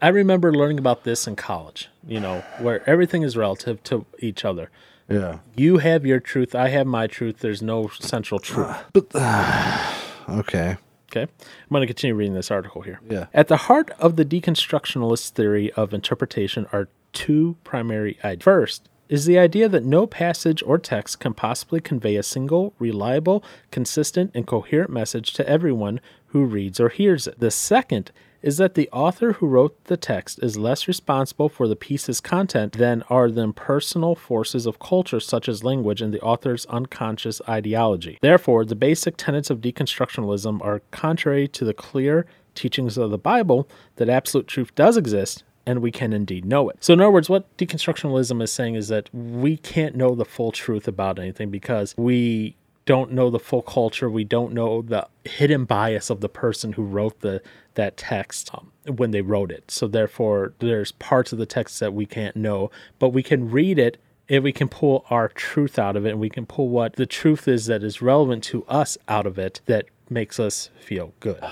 I 0.01 0.09
remember 0.09 0.53
learning 0.53 0.79
about 0.79 1.05
this 1.05 1.27
in 1.27 1.37
college. 1.37 1.89
You 2.07 2.21
know, 2.21 2.45
where 2.61 2.89
everything 2.89 3.23
is 3.23 3.37
relative 3.37 3.83
to 3.85 4.05
each 4.19 4.45
other. 4.45 4.71
yeah, 5.09 5.39
You 5.57 5.79
have 5.79 6.05
your 6.05 6.21
truth. 6.21 6.55
I 6.55 6.69
have 6.69 6.87
my 6.87 7.07
truth. 7.07 7.39
There's 7.39 7.63
no 7.63 7.89
central 8.01 8.41
ah, 8.43 8.47
truth. 8.47 8.77
But. 8.93 9.07
Uh, 9.15 10.39
okay, 10.41 10.77
Okay. 11.13 11.31
I'm 11.31 11.69
going 11.71 11.83
to 11.83 11.87
continue 11.87 12.15
reading 12.15 12.33
this 12.33 12.51
article 12.51 12.81
here. 12.81 12.99
Yeah. 13.09 13.27
At 13.35 13.49
the 13.49 13.59
heart 13.59 13.91
of 13.99 14.17
the 14.17 14.25
deconstructionalist 14.25 15.31
theory 15.31 15.71
of 15.73 15.93
interpretation 15.93 16.67
are 16.73 16.89
two 17.13 17.57
primary 17.65 18.19
ideas. 18.25 18.45
First 18.45 18.89
is 19.09 19.27
the 19.27 19.39
idea 19.39 19.69
that 19.69 19.85
no 19.85 20.07
passage 20.07 20.63
or 20.65 20.79
text 20.79 21.21
can 21.21 21.35
possibly 21.35 21.81
convey 21.81 22.17
a 22.17 22.23
single, 22.23 22.73
reliable, 22.79 23.45
consistent, 23.71 24.31
and 24.35 24.47
coherent 24.47 24.91
message 24.91 25.33
to 25.35 25.49
everyone 25.49 26.01
who 26.29 26.45
reads 26.45 26.81
or 26.81 26.89
hears 26.89 27.27
it. 27.27 27.39
The 27.39 27.51
second 27.51 28.11
is 28.43 28.57
that 28.57 28.75
the 28.75 28.89
author 28.91 29.35
who 29.35 29.47
wrote 29.47 29.85
the 29.85 29.97
text 29.97 30.41
is 30.43 30.57
less 30.57 30.89
responsible 30.89 31.49
for 31.49 31.69
the 31.69 31.77
piece's 31.77 32.21
content 32.21 32.73
than 32.73 33.03
are 33.09 33.31
the 33.31 33.43
impersonal 33.43 34.15
forces 34.15 34.67
of 34.67 34.81
culture, 34.81 35.21
such 35.21 35.49
as 35.49 35.63
language 35.63 36.03
and 36.03 36.13
the 36.13 36.21
author's 36.21 36.67
unconscious 36.67 37.41
ideology. 37.49 38.19
Therefore, 38.21 38.65
the 38.65 38.75
basic 38.75 39.17
tenets 39.17 39.51
of 39.51 39.61
deconstructionalism 39.61 40.61
are 40.63 40.83
contrary 40.91 41.47
to 41.49 41.65
the 41.65 41.75
clear 41.75 42.27
teachings 42.55 42.99
of 42.99 43.11
the 43.11 43.19
Bible 43.19 43.69
that 43.97 44.09
absolute 44.09 44.47
truth 44.49 44.75
does 44.75 44.97
exist 44.97 45.45
and 45.67 45.81
we 45.81 45.91
can 45.91 46.13
indeed 46.13 46.45
know 46.45 46.69
it. 46.69 46.77
So, 46.81 46.93
in 46.93 47.01
other 47.01 47.11
words, 47.11 47.29
what 47.29 47.57
deconstructionalism 47.57 48.43
is 48.43 48.53
saying 48.53 48.75
is 48.75 48.89
that 48.89 49.09
we 49.13 49.57
can't 49.57 49.95
know 49.95 50.15
the 50.15 50.25
full 50.25 50.53
truth 50.53 50.89
about 50.89 51.19
anything 51.19 51.51
because 51.51 51.95
we 51.97 52.57
don't 52.85 53.13
know 53.13 53.31
the 53.31 53.39
full 53.39 53.63
culture. 53.63 54.11
We 54.11 54.25
don't 54.25 54.53
know 54.53 54.83
the 54.83 55.07
hidden 55.25 55.65
bias 55.65 56.11
of 56.11 56.21
the 56.21 56.29
person 56.29 56.73
who 56.73 56.83
wrote 56.83 57.21
the 57.21 57.43
that 57.75 57.97
text 57.97 58.51
um, 58.55 58.73
when 58.97 59.13
they 59.13 59.23
wrote 59.23 59.53
it. 59.53 59.71
So, 59.71 59.87
therefore, 59.87 60.55
there's 60.59 60.93
parts 60.93 61.33
of 61.33 61.39
the 61.39 61.47
text 61.47 61.81
that 61.81 61.95
we 61.95 62.07
can't 62.07 62.37
know, 62.37 62.71
but 62.99 63.11
we 63.11 63.23
can 63.23 63.51
read 63.51 63.79
it 63.79 63.99
and 64.29 64.43
we 64.43 64.53
can 64.53 64.69
pull 64.69 65.05
our 65.11 65.29
truth 65.29 65.79
out 65.79 65.97
of 65.97 66.07
it 66.07 66.11
and 66.11 66.21
we 66.21 66.31
can 66.31 66.47
pull 66.47 66.69
what 66.69 66.95
the 66.95 67.07
truth 67.07 67.47
is 67.47 67.67
that 67.67 67.83
is 67.83 68.01
relevant 68.01 68.43
to 68.45 68.65
us 68.67 68.97
out 69.09 69.27
of 69.27 69.39
it 69.39 69.61
that 69.67 69.87
makes 70.13 70.39
us 70.39 70.71
feel 70.81 71.13
good. 71.21 71.43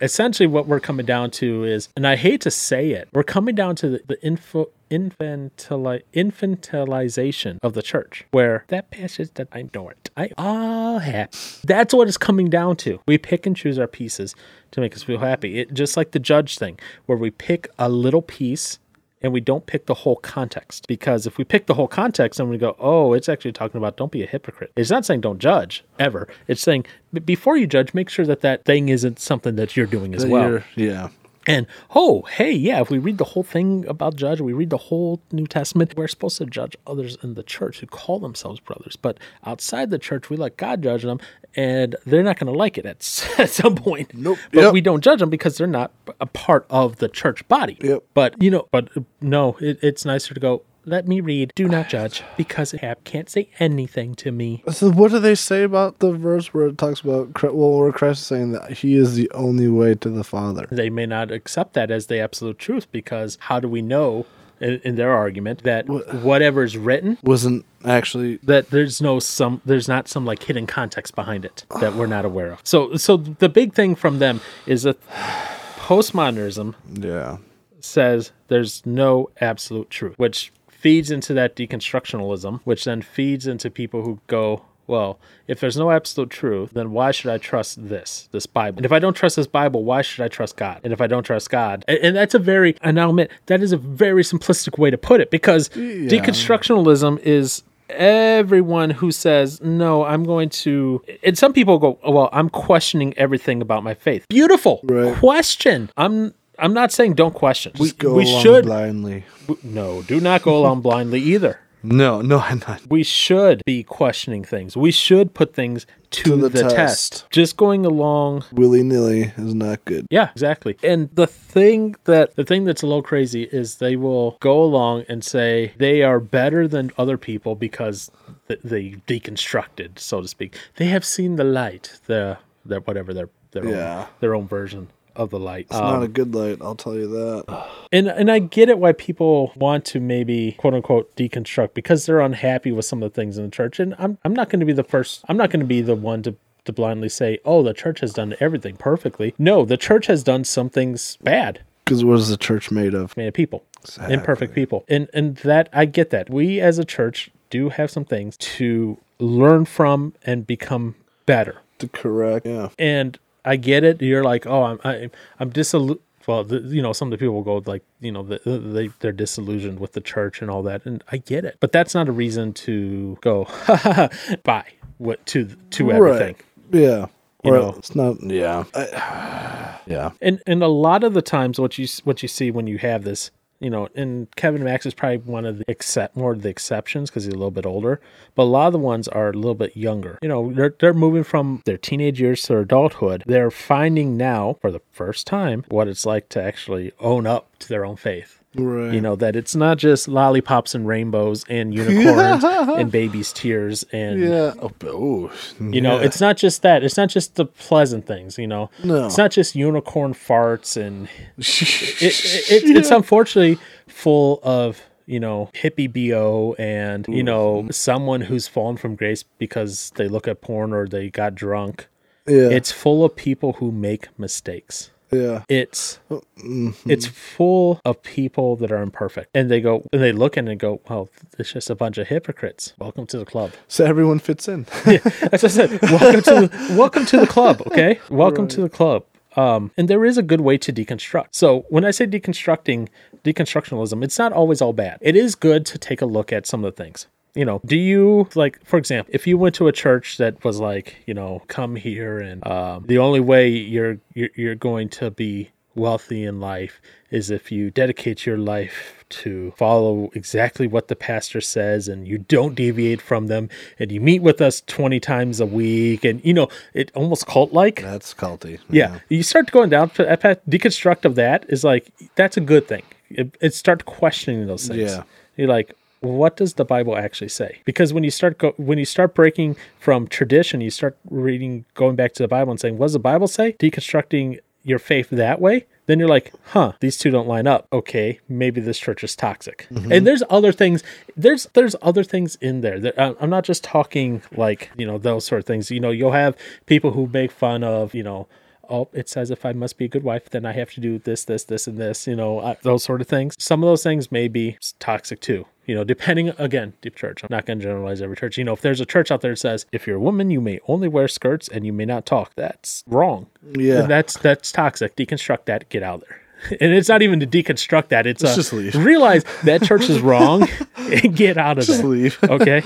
Essentially, 0.00 0.46
what 0.46 0.66
we're 0.66 0.80
coming 0.80 1.06
down 1.06 1.30
to 1.32 1.64
is, 1.64 1.88
and 1.96 2.06
I 2.06 2.16
hate 2.16 2.42
to 2.42 2.50
say 2.50 2.90
it, 2.90 3.08
we're 3.12 3.22
coming 3.22 3.54
down 3.54 3.76
to 3.76 3.88
the, 3.88 4.00
the 4.06 4.22
info, 4.22 4.68
infantili- 4.90 6.02
infantilization 6.12 7.58
of 7.62 7.72
the 7.72 7.82
church, 7.82 8.26
where 8.30 8.64
that 8.68 8.90
passage 8.90 9.30
that 9.34 9.48
I 9.52 9.68
know 9.74 9.88
it, 9.88 10.10
I 10.16 10.30
all 10.36 10.98
happy. 10.98 11.36
That's 11.64 11.94
what 11.94 12.08
it's 12.08 12.18
coming 12.18 12.50
down 12.50 12.76
to. 12.78 13.00
We 13.06 13.16
pick 13.16 13.46
and 13.46 13.56
choose 13.56 13.78
our 13.78 13.86
pieces 13.86 14.34
to 14.72 14.80
make 14.80 14.94
us 14.94 15.02
feel 15.02 15.18
happy. 15.18 15.60
It 15.60 15.72
just 15.72 15.96
like 15.96 16.10
the 16.10 16.18
judge 16.18 16.58
thing, 16.58 16.78
where 17.06 17.16
we 17.16 17.30
pick 17.30 17.68
a 17.78 17.88
little 17.88 18.22
piece 18.22 18.78
and 19.22 19.32
we 19.32 19.40
don't 19.40 19.66
pick 19.66 19.86
the 19.86 19.94
whole 19.94 20.16
context. 20.16 20.86
Because 20.88 21.26
if 21.26 21.38
we 21.38 21.44
pick 21.44 21.66
the 21.66 21.74
whole 21.74 21.88
context 21.88 22.38
and 22.38 22.50
we 22.50 22.58
go, 22.58 22.76
oh, 22.78 23.12
it's 23.12 23.28
actually 23.28 23.52
talking 23.52 23.78
about 23.78 23.96
don't 23.96 24.12
be 24.12 24.22
a 24.22 24.26
hypocrite. 24.26 24.72
It's 24.76 24.90
not 24.90 25.04
saying 25.06 25.22
don't 25.22 25.38
judge 25.38 25.84
ever. 25.98 26.28
It's 26.48 26.60
saying 26.62 26.86
before 27.24 27.56
you 27.56 27.66
judge, 27.66 27.94
make 27.94 28.08
sure 28.08 28.26
that 28.26 28.40
that 28.42 28.64
thing 28.64 28.88
isn't 28.88 29.18
something 29.18 29.56
that 29.56 29.76
you're 29.76 29.86
doing 29.86 30.14
as 30.14 30.26
well. 30.26 30.48
you're- 30.50 30.64
yeah, 30.76 31.08
And 31.46 31.66
oh, 31.94 32.22
hey, 32.22 32.50
yeah, 32.52 32.80
if 32.80 32.90
we 32.90 32.98
read 32.98 33.18
the 33.18 33.24
whole 33.24 33.44
thing 33.44 33.86
about 33.86 34.16
judge, 34.16 34.40
we 34.40 34.52
read 34.52 34.70
the 34.70 34.76
whole 34.76 35.20
New 35.30 35.46
Testament, 35.46 35.94
we're 35.96 36.08
supposed 36.08 36.38
to 36.38 36.46
judge 36.46 36.76
others 36.86 37.16
in 37.22 37.34
the 37.34 37.42
church 37.44 37.78
who 37.80 37.86
call 37.86 38.18
themselves 38.18 38.58
brothers. 38.60 38.96
But 38.96 39.18
outside 39.44 39.90
the 39.90 39.98
church, 39.98 40.28
we 40.28 40.36
let 40.36 40.56
God 40.56 40.82
judge 40.82 41.02
them, 41.02 41.20
and 41.54 41.94
they're 42.04 42.24
not 42.24 42.38
going 42.38 42.52
to 42.52 42.58
like 42.58 42.78
it 42.78 42.84
at, 42.84 42.96
at 43.38 43.50
some 43.50 43.76
point. 43.76 44.12
Nope. 44.12 44.38
But 44.52 44.62
Yep. 44.62 44.72
we 44.72 44.80
don't 44.80 45.02
judge 45.04 45.20
them 45.20 45.30
because 45.30 45.56
they're 45.56 45.66
not 45.68 45.92
a 46.20 46.26
part 46.26 46.66
of 46.68 46.96
the 46.96 47.08
church 47.08 47.46
body. 47.46 47.78
Yep. 47.80 48.02
But, 48.12 48.42
you 48.42 48.50
know, 48.50 48.66
but 48.72 48.88
no, 49.20 49.56
it, 49.60 49.78
it's 49.82 50.04
nicer 50.04 50.34
to 50.34 50.40
go, 50.40 50.62
let 50.86 51.08
me 51.08 51.20
read, 51.20 51.52
do 51.54 51.66
not 51.68 51.88
judge, 51.88 52.22
because 52.36 52.70
have- 52.72 53.02
can't 53.04 53.28
say 53.28 53.50
anything 53.58 54.14
to 54.14 54.30
me. 54.30 54.62
So 54.70 54.90
what 54.90 55.10
do 55.10 55.18
they 55.18 55.34
say 55.34 55.64
about 55.64 55.98
the 55.98 56.12
verse 56.12 56.54
where 56.54 56.68
it 56.68 56.78
talks 56.78 57.00
about 57.00 57.42
well, 57.42 57.78
where 57.78 57.92
Christ 57.92 58.20
is 58.20 58.26
saying 58.26 58.52
that 58.52 58.70
He 58.70 58.94
is 58.94 59.16
the 59.16 59.30
only 59.32 59.68
way 59.68 59.94
to 59.96 60.08
the 60.08 60.24
Father? 60.24 60.66
they 60.70 60.88
may 60.90 61.06
not 61.06 61.30
accept 61.30 61.74
that 61.74 61.90
as 61.90 62.06
the 62.06 62.18
absolute 62.20 62.58
truth 62.58 62.90
because 62.92 63.36
how 63.42 63.58
do 63.60 63.68
we 63.68 63.82
know 63.82 64.26
in, 64.60 64.80
in 64.84 64.96
their 64.96 65.12
argument 65.12 65.62
that 65.64 65.86
whatever 65.88 66.62
is 66.62 66.76
written 66.76 67.18
Wasn't 67.22 67.64
actually 67.84 68.36
that 68.44 68.70
there's 68.70 69.00
no 69.00 69.18
some 69.18 69.60
there's 69.64 69.88
not 69.88 70.08
some 70.08 70.24
like 70.24 70.42
hidden 70.42 70.66
context 70.66 71.14
behind 71.14 71.44
it 71.44 71.64
that 71.80 71.94
we're 71.94 72.06
not 72.06 72.24
aware 72.24 72.52
of 72.52 72.60
so 72.64 72.96
so 72.96 73.16
the 73.16 73.48
big 73.48 73.74
thing 73.74 73.94
from 73.94 74.18
them 74.18 74.40
is 74.66 74.84
that 74.84 74.98
postmodernism 75.76 76.74
yeah. 76.92 77.36
says 77.80 78.32
there's 78.48 78.84
no 78.86 79.30
absolute 79.40 79.90
truth 79.90 80.18
which 80.18 80.52
feeds 80.78 81.10
into 81.10 81.32
that 81.34 81.56
deconstructionalism 81.56 82.60
which 82.64 82.84
then 82.84 83.00
feeds 83.02 83.46
into 83.46 83.70
people 83.70 84.02
who 84.02 84.18
go 84.26 84.62
well 84.86 85.18
if 85.48 85.58
there's 85.58 85.76
no 85.76 85.90
absolute 85.90 86.30
truth 86.30 86.70
then 86.74 86.90
why 86.92 87.10
should 87.10 87.30
i 87.30 87.38
trust 87.38 87.88
this 87.88 88.28
this 88.32 88.46
bible? 88.46 88.78
And 88.78 88.86
if 88.86 88.92
i 88.92 88.98
don't 88.98 89.14
trust 89.14 89.36
this 89.36 89.46
bible 89.46 89.82
why 89.84 90.02
should 90.02 90.24
i 90.24 90.28
trust 90.28 90.56
god? 90.56 90.80
And 90.84 90.92
if 90.92 91.00
i 91.00 91.06
don't 91.06 91.24
trust 91.24 91.50
god 91.50 91.84
and, 91.88 91.98
and 91.98 92.16
that's 92.16 92.34
a 92.34 92.38
very 92.38 92.76
and 92.82 93.00
i'll 93.00 93.10
admit 93.10 93.30
that 93.46 93.62
is 93.62 93.72
a 93.72 93.76
very 93.76 94.22
simplistic 94.22 94.78
way 94.78 94.90
to 94.90 94.98
put 94.98 95.20
it 95.20 95.30
because 95.30 95.68
deconstructionalism 95.70 97.18
is 97.20 97.62
everyone 97.88 98.90
who 98.90 99.12
says 99.12 99.60
no 99.62 100.04
i'm 100.04 100.24
going 100.24 100.48
to 100.48 101.00
and 101.22 101.38
some 101.38 101.52
people 101.52 101.78
go 101.78 101.98
oh, 102.02 102.10
well 102.10 102.28
i'm 102.32 102.48
questioning 102.50 103.14
everything 103.16 103.62
about 103.62 103.82
my 103.84 103.94
faith. 103.94 104.26
Beautiful 104.28 104.80
Right. 104.84 105.16
question. 105.16 105.90
I'm 105.96 106.34
i'm 106.58 106.72
not 106.74 106.92
saying 106.92 107.14
don't 107.14 107.34
question 107.34 107.72
we, 107.78 107.90
go 107.92 108.14
we 108.14 108.24
along 108.24 108.42
should 108.42 108.64
blindly. 108.64 109.24
no 109.62 110.02
do 110.02 110.20
not 110.20 110.42
go 110.42 110.56
along 110.56 110.80
blindly 110.80 111.20
either 111.20 111.60
No, 111.82 112.20
no, 112.20 112.38
I'm 112.40 112.60
not. 112.66 112.80
we 112.90 113.04
should 113.04 113.62
be 113.64 113.84
questioning 113.84 114.42
things 114.42 114.76
we 114.76 114.90
should 114.90 115.34
put 115.34 115.54
things 115.54 115.86
to, 116.10 116.22
To 116.24 116.36
the, 116.36 116.48
the 116.48 116.62
test. 116.62 116.74
test. 116.74 117.30
just 117.30 117.56
going 117.56 117.86
along 117.86 118.44
Willy 118.52 118.82
nilly 118.82 119.32
is 119.36 119.54
not 119.54 119.84
good. 119.84 120.06
yeah 120.10 120.30
exactly 120.32 120.76
and 120.82 121.10
the 121.14 121.26
thing 121.28 121.94
that 122.04 122.34
the 122.34 122.44
thing 122.44 122.64
that's 122.64 122.82
a 122.82 122.86
little 122.86 123.02
crazy 123.02 123.44
is 123.44 123.76
they 123.76 123.94
will 123.96 124.36
go 124.40 124.60
along 124.62 125.04
and 125.08 125.22
say 125.22 125.74
they 125.78 126.02
are 126.02 126.18
better 126.18 126.66
than 126.66 126.90
other 126.98 127.16
people 127.18 127.54
because 127.54 128.10
th- 128.48 128.60
they 128.64 128.96
deconstructed 129.06 129.98
so 129.98 130.20
to 130.20 130.26
speak 130.28 130.56
they 130.76 130.86
have 130.86 131.04
seen 131.04 131.36
the 131.36 131.44
light 131.44 132.00
the 132.06 132.38
their 132.64 132.80
whatever 132.80 133.12
their 133.14 133.28
their 133.52 133.64
Yeah. 133.68 134.00
own, 134.00 134.06
their 134.20 134.34
own 134.34 134.48
version 134.48 134.88
of 135.16 135.30
the 135.30 135.38
light 135.38 135.66
It's 135.70 135.78
not 135.78 136.02
a 136.02 136.06
um, 136.06 136.12
good 136.12 136.34
light, 136.34 136.58
I'll 136.60 136.74
tell 136.74 136.94
you 136.94 137.08
that. 137.08 137.66
and 137.92 138.08
and 138.08 138.30
I 138.30 138.38
get 138.38 138.68
it 138.68 138.78
why 138.78 138.92
people 138.92 139.52
want 139.56 139.84
to 139.86 140.00
maybe 140.00 140.52
quote 140.52 140.74
unquote 140.74 141.14
deconstruct 141.16 141.74
because 141.74 142.06
they're 142.06 142.20
unhappy 142.20 142.72
with 142.72 142.84
some 142.84 143.02
of 143.02 143.12
the 143.12 143.14
things 143.14 143.38
in 143.38 143.44
the 143.44 143.50
church. 143.50 143.80
And 143.80 143.94
I'm 143.98 144.18
I'm 144.24 144.34
not 144.34 144.50
going 144.50 144.60
to 144.60 144.66
be 144.66 144.72
the 144.72 144.84
first. 144.84 145.24
I'm 145.28 145.36
not 145.36 145.50
going 145.50 145.60
to 145.60 145.66
be 145.66 145.80
the 145.80 145.96
one 145.96 146.22
to 146.24 146.36
to 146.66 146.72
blindly 146.72 147.08
say, 147.08 147.38
oh, 147.44 147.62
the 147.62 147.72
church 147.72 148.00
has 148.00 148.12
done 148.12 148.34
everything 148.40 148.76
perfectly. 148.76 149.34
No, 149.38 149.64
the 149.64 149.76
church 149.76 150.06
has 150.06 150.22
done 150.22 150.44
some 150.44 150.68
things 150.68 151.16
bad. 151.22 151.60
Because 151.84 152.04
what 152.04 152.18
is 152.18 152.28
the 152.28 152.36
church 152.36 152.70
made 152.70 152.94
of? 152.94 153.16
Made 153.16 153.28
of 153.28 153.34
people, 153.34 153.64
imperfect 154.08 154.54
people, 154.54 154.84
and 154.88 155.08
and 155.14 155.36
that 155.38 155.68
I 155.72 155.84
get 155.84 156.10
that. 156.10 156.28
We 156.28 156.60
as 156.60 156.80
a 156.80 156.84
church 156.84 157.30
do 157.48 157.68
have 157.68 157.92
some 157.92 158.04
things 158.04 158.36
to 158.36 158.98
learn 159.20 159.64
from 159.64 160.14
and 160.24 160.46
become 160.46 160.96
better. 161.26 161.58
To 161.78 161.88
correct. 161.88 162.46
Yeah. 162.46 162.70
and 162.78 163.18
I 163.46 163.56
get 163.56 163.84
it. 163.84 164.02
You're 164.02 164.24
like, 164.24 164.46
oh, 164.46 164.62
I'm 164.64 164.80
I, 164.84 165.10
I'm 165.40 165.50
disillu 165.50 165.98
Well, 166.26 166.42
the, 166.44 166.58
you 166.60 166.82
know, 166.82 166.92
some 166.92 167.08
of 167.12 167.12
the 167.18 167.24
people 167.24 167.42
go 167.42 167.62
like, 167.66 167.82
you 168.00 168.10
know, 168.12 168.22
the, 168.24 168.40
they 168.44 168.88
they're 169.00 169.12
disillusioned 169.12 169.78
with 169.80 169.92
the 169.92 170.00
church 170.00 170.42
and 170.42 170.50
all 170.50 170.62
that, 170.64 170.84
and 170.84 171.02
I 171.12 171.18
get 171.18 171.44
it. 171.44 171.56
But 171.60 171.70
that's 171.72 171.94
not 171.94 172.08
a 172.08 172.12
reason 172.12 172.52
to 172.66 173.16
go 173.20 173.44
ha, 173.44 173.76
ha, 173.76 173.92
ha, 173.92 174.08
bye 174.42 174.66
what 174.98 175.24
to 175.26 175.46
to 175.70 175.92
everything. 175.92 176.36
Right. 176.72 176.82
Yeah. 176.82 177.06
You 177.44 177.54
Or 177.54 177.58
know. 177.58 177.74
it's 177.78 177.94
not. 177.94 178.20
Yeah. 178.22 178.64
I- 178.74 179.78
yeah. 179.86 180.10
And 180.20 180.42
and 180.46 180.62
a 180.64 180.68
lot 180.68 181.04
of 181.04 181.14
the 181.14 181.22
times, 181.22 181.60
what 181.60 181.78
you 181.78 181.86
what 182.04 182.22
you 182.22 182.28
see 182.28 182.50
when 182.50 182.66
you 182.66 182.78
have 182.78 183.04
this, 183.04 183.30
you 183.60 183.70
know, 183.70 183.88
and 183.94 184.34
Kevin 184.36 184.64
Max 184.64 184.86
is 184.86 184.94
probably 184.94 185.18
one 185.18 185.44
of 185.44 185.58
the 185.58 185.64
except 185.68 186.16
more 186.16 186.32
of 186.32 186.42
the 186.42 186.48
exceptions 186.48 187.10
because 187.10 187.24
he's 187.24 187.32
a 187.32 187.36
little 187.36 187.50
bit 187.50 187.66
older, 187.66 188.00
but 188.34 188.42
a 188.42 188.44
lot 188.44 188.66
of 188.66 188.72
the 188.72 188.78
ones 188.78 189.08
are 189.08 189.30
a 189.30 189.32
little 189.32 189.54
bit 189.54 189.76
younger. 189.76 190.18
You 190.22 190.28
know, 190.28 190.52
they're 190.52 190.74
they're 190.78 190.94
moving 190.94 191.24
from 191.24 191.62
their 191.64 191.78
teenage 191.78 192.20
years 192.20 192.42
to 192.42 192.58
adulthood. 192.58 193.22
They're 193.26 193.50
finding 193.50 194.16
now 194.16 194.56
for 194.60 194.70
the 194.70 194.80
first 194.92 195.26
time 195.26 195.64
what 195.68 195.88
it's 195.88 196.06
like 196.06 196.28
to 196.30 196.42
actually 196.42 196.92
own 197.00 197.26
up 197.26 197.58
to 197.60 197.68
their 197.68 197.84
own 197.84 197.96
faith. 197.96 198.42
Right. 198.58 198.92
You 198.94 199.00
know 199.00 199.16
that 199.16 199.36
it's 199.36 199.54
not 199.54 199.78
just 199.78 200.08
lollipops 200.08 200.74
and 200.74 200.86
rainbows 200.86 201.44
and 201.48 201.74
unicorns 201.74 202.44
and 202.44 202.90
babies' 202.90 203.32
tears 203.32 203.84
and 203.92 204.20
Yeah. 204.20 204.54
Oh, 204.60 204.70
b- 204.78 204.88
oh, 204.88 205.30
you 205.60 205.80
know 205.80 205.98
it's 205.98 206.20
not 206.20 206.36
just 206.36 206.62
that. 206.62 206.82
It's 206.82 206.96
not 206.96 207.08
just 207.08 207.34
the 207.36 207.44
pleasant 207.46 208.06
things. 208.06 208.38
You 208.38 208.46
know, 208.46 208.70
No. 208.82 209.06
it's 209.06 209.18
not 209.18 209.30
just 209.30 209.54
unicorn 209.54 210.14
farts 210.14 210.76
and 210.76 211.08
it, 211.38 212.02
it, 212.02 212.64
it, 212.64 212.76
it's 212.76 212.90
unfortunately 212.90 213.58
full 213.86 214.40
of 214.42 214.80
you 215.06 215.20
know 215.20 215.50
hippie 215.54 215.92
bo 215.92 216.54
and 216.58 217.06
you 217.08 217.22
know 217.22 217.68
someone 217.70 218.22
who's 218.22 218.48
fallen 218.48 218.76
from 218.76 218.96
grace 218.96 219.22
because 219.38 219.92
they 219.96 220.08
look 220.08 220.26
at 220.26 220.40
porn 220.40 220.72
or 220.72 220.86
they 220.88 221.08
got 221.08 221.34
drunk 221.34 221.86
yeah. 222.26 222.48
it's 222.48 222.72
full 222.72 223.04
of 223.04 223.14
people 223.14 223.54
who 223.54 223.70
make 223.70 224.08
mistakes 224.18 224.90
yeah. 225.10 225.42
it's 225.48 225.98
Mm-hmm. 226.10 226.90
it's 226.90 227.06
full 227.06 227.80
of 227.84 228.02
people 228.02 228.56
that 228.56 228.70
are 228.70 228.82
imperfect 228.82 229.30
and 229.34 229.50
they 229.50 229.60
go 229.60 229.84
and 229.92 230.02
they 230.02 230.12
look 230.12 230.36
in 230.36 230.48
and 230.48 230.60
go 230.60 230.80
well 230.88 231.08
it's 231.38 231.52
just 231.52 231.70
a 231.70 231.74
bunch 231.74 231.96
of 231.98 232.08
hypocrites 232.08 232.74
welcome 232.78 233.06
to 233.06 233.18
the 233.18 233.24
club 233.24 233.52
So 233.68 233.84
everyone 233.86 234.18
fits 234.18 234.46
in. 234.46 234.66
as 235.32 235.42
I 235.44 235.48
said, 235.48 235.80
welcome 235.82 236.22
to 236.22 236.34
the, 236.48 236.74
welcome 236.76 237.06
to 237.06 237.18
the 237.20 237.26
club. 237.26 237.62
Okay, 237.66 237.98
welcome 238.10 238.46
to 238.48 238.60
the 238.60 238.68
club. 238.68 239.04
Um, 239.34 239.70
and 239.76 239.88
there 239.88 240.04
is 240.04 240.16
a 240.18 240.22
good 240.22 240.40
way 240.40 240.56
to 240.58 240.72
deconstruct. 240.72 241.28
So 241.32 241.66
when 241.68 241.84
I 241.84 241.90
say 241.90 242.06
deconstructing, 242.06 242.88
deconstructionalism, 243.24 244.02
it's 244.04 244.18
not 244.18 244.32
always 244.32 244.62
all 244.62 244.72
bad. 244.72 244.98
It 245.02 245.14
is 245.16 245.34
good 245.34 245.66
to 245.66 245.78
take 245.78 246.00
a 246.00 246.06
look 246.06 246.32
at 246.32 246.46
some 246.46 246.64
of 246.64 246.74
the 246.74 246.82
things. 246.82 247.06
You 247.36 247.44
know, 247.44 247.60
do 247.66 247.76
you 247.76 248.28
like, 248.34 248.64
for 248.64 248.78
example, 248.78 249.12
if 249.14 249.26
you 249.26 249.36
went 249.38 249.54
to 249.56 249.68
a 249.68 249.72
church 249.72 250.16
that 250.16 250.42
was 250.42 250.58
like, 250.58 250.96
you 251.06 251.14
know, 251.14 251.42
come 251.48 251.76
here 251.76 252.18
and 252.18 252.44
um, 252.46 252.84
the 252.86 252.98
only 252.98 253.20
way 253.20 253.48
you're, 253.48 253.98
you're 254.14 254.30
you're 254.34 254.54
going 254.54 254.88
to 255.00 255.10
be 255.10 255.50
wealthy 255.74 256.24
in 256.24 256.40
life 256.40 256.80
is 257.10 257.30
if 257.30 257.52
you 257.52 257.70
dedicate 257.70 258.24
your 258.24 258.38
life 258.38 259.04
to 259.10 259.52
follow 259.58 260.10
exactly 260.14 260.66
what 260.66 260.88
the 260.88 260.96
pastor 260.96 261.38
says 261.40 261.86
and 261.86 262.08
you 262.08 262.16
don't 262.16 262.54
deviate 262.54 263.00
from 263.02 263.26
them 263.26 263.50
and 263.78 263.92
you 263.92 264.00
meet 264.00 264.22
with 264.22 264.40
us 264.40 264.62
20 264.66 264.98
times 265.00 265.38
a 265.38 265.44
week 265.44 266.02
and 266.02 266.24
you 266.24 266.32
know 266.32 266.48
it 266.72 266.90
almost 266.94 267.26
cult 267.26 267.52
like 267.52 267.82
That's 267.82 268.14
culty. 268.14 268.58
yeah 268.70 269.00
you 269.10 269.22
start 269.22 269.50
going 269.50 269.68
down 269.68 269.90
to 269.90 270.04
deconstruct 270.48 271.04
of 271.04 271.14
that 271.16 271.44
is 271.50 271.62
like 271.62 271.92
that's 272.14 272.38
a 272.38 272.40
good 272.40 272.66
thing 272.66 272.82
it, 273.10 273.36
it 273.42 273.52
start 273.52 273.84
questioning 273.84 274.46
those 274.46 274.66
things 274.66 274.92
Yeah. 274.92 275.02
you're 275.36 275.46
like 275.46 275.74
what 276.00 276.36
does 276.36 276.54
the 276.54 276.64
bible 276.64 276.96
actually 276.96 277.28
say? 277.28 277.60
Because 277.64 277.92
when 277.92 278.04
you 278.04 278.10
start 278.10 278.38
go, 278.38 278.52
when 278.56 278.78
you 278.78 278.84
start 278.84 279.14
breaking 279.14 279.56
from 279.78 280.06
tradition 280.06 280.60
you 280.60 280.70
start 280.70 280.96
reading 281.10 281.64
going 281.74 281.96
back 281.96 282.12
to 282.14 282.22
the 282.22 282.28
bible 282.28 282.50
and 282.50 282.60
saying 282.60 282.78
what 282.78 282.86
does 282.86 282.92
the 282.94 282.98
bible 282.98 283.28
say? 283.28 283.52
Deconstructing 283.54 284.38
your 284.62 284.78
faith 284.78 285.08
that 285.10 285.40
way 285.40 285.66
then 285.86 286.00
you're 286.00 286.08
like 286.08 286.32
huh 286.46 286.72
these 286.80 286.98
two 286.98 287.10
don't 287.10 287.28
line 287.28 287.46
up. 287.46 287.66
Okay 287.72 288.20
maybe 288.28 288.60
this 288.60 288.78
church 288.78 289.04
is 289.04 289.16
toxic. 289.16 289.66
Mm-hmm. 289.72 289.92
And 289.92 290.06
there's 290.06 290.22
other 290.28 290.52
things 290.52 290.82
there's 291.16 291.46
there's 291.54 291.76
other 291.82 292.04
things 292.04 292.36
in 292.36 292.60
there. 292.60 292.78
That 292.80 292.94
i'm 293.20 293.30
not 293.30 293.44
just 293.44 293.64
talking 293.64 294.22
like 294.36 294.70
you 294.76 294.86
know 294.86 294.98
those 294.98 295.24
sort 295.24 295.40
of 295.40 295.46
things. 295.46 295.70
You 295.70 295.80
know 295.80 295.90
you'll 295.90 296.12
have 296.12 296.36
people 296.66 296.92
who 296.92 297.06
make 297.06 297.30
fun 297.30 297.64
of 297.64 297.94
you 297.94 298.02
know 298.02 298.28
oh, 298.70 298.88
it 298.92 299.08
says 299.08 299.30
if 299.30 299.44
I 299.44 299.52
must 299.52 299.78
be 299.78 299.84
a 299.86 299.88
good 299.88 300.02
wife, 300.02 300.30
then 300.30 300.44
I 300.44 300.52
have 300.52 300.70
to 300.72 300.80
do 300.80 300.98
this, 300.98 301.24
this, 301.24 301.44
this, 301.44 301.66
and 301.66 301.78
this, 301.78 302.06
you 302.06 302.16
know, 302.16 302.40
uh, 302.40 302.54
those 302.62 302.84
sort 302.84 303.00
of 303.00 303.06
things. 303.08 303.34
Some 303.38 303.62
of 303.62 303.68
those 303.68 303.82
things 303.82 304.10
may 304.12 304.28
be 304.28 304.58
toxic 304.78 305.20
too, 305.20 305.46
you 305.66 305.74
know, 305.74 305.84
depending, 305.84 306.30
again, 306.38 306.74
deep 306.80 306.96
church. 306.96 307.22
I'm 307.22 307.28
not 307.30 307.46
going 307.46 307.58
to 307.58 307.64
generalize 307.64 308.02
every 308.02 308.16
church. 308.16 308.38
You 308.38 308.44
know, 308.44 308.52
if 308.52 308.60
there's 308.60 308.80
a 308.80 308.86
church 308.86 309.10
out 309.10 309.20
there 309.20 309.32
that 309.32 309.38
says, 309.38 309.66
if 309.72 309.86
you're 309.86 309.96
a 309.96 310.00
woman, 310.00 310.30
you 310.30 310.40
may 310.40 310.60
only 310.68 310.88
wear 310.88 311.08
skirts 311.08 311.48
and 311.48 311.64
you 311.66 311.72
may 311.72 311.84
not 311.84 312.06
talk, 312.06 312.34
that's 312.34 312.82
wrong. 312.86 313.26
Yeah. 313.56 313.80
And 313.80 313.90
that's, 313.90 314.16
that's 314.18 314.52
toxic. 314.52 314.96
Deconstruct 314.96 315.44
that, 315.46 315.68
get 315.68 315.82
out 315.82 316.02
of 316.02 316.08
there. 316.08 316.20
And 316.60 316.74
it's 316.74 316.90
not 316.90 317.00
even 317.00 317.18
to 317.20 317.26
deconstruct 317.26 317.88
that. 317.88 318.06
It's 318.06 318.22
a, 318.22 318.34
just 318.34 318.52
leave. 318.52 318.74
realize 318.84 319.24
that 319.44 319.62
church 319.62 319.88
is 319.88 320.00
wrong 320.00 320.46
and 320.76 321.16
get 321.16 321.38
out 321.38 321.56
of 321.58 321.64
Just 321.64 321.80
there 321.80 321.88
leave. 321.88 322.18
okay 322.24 322.62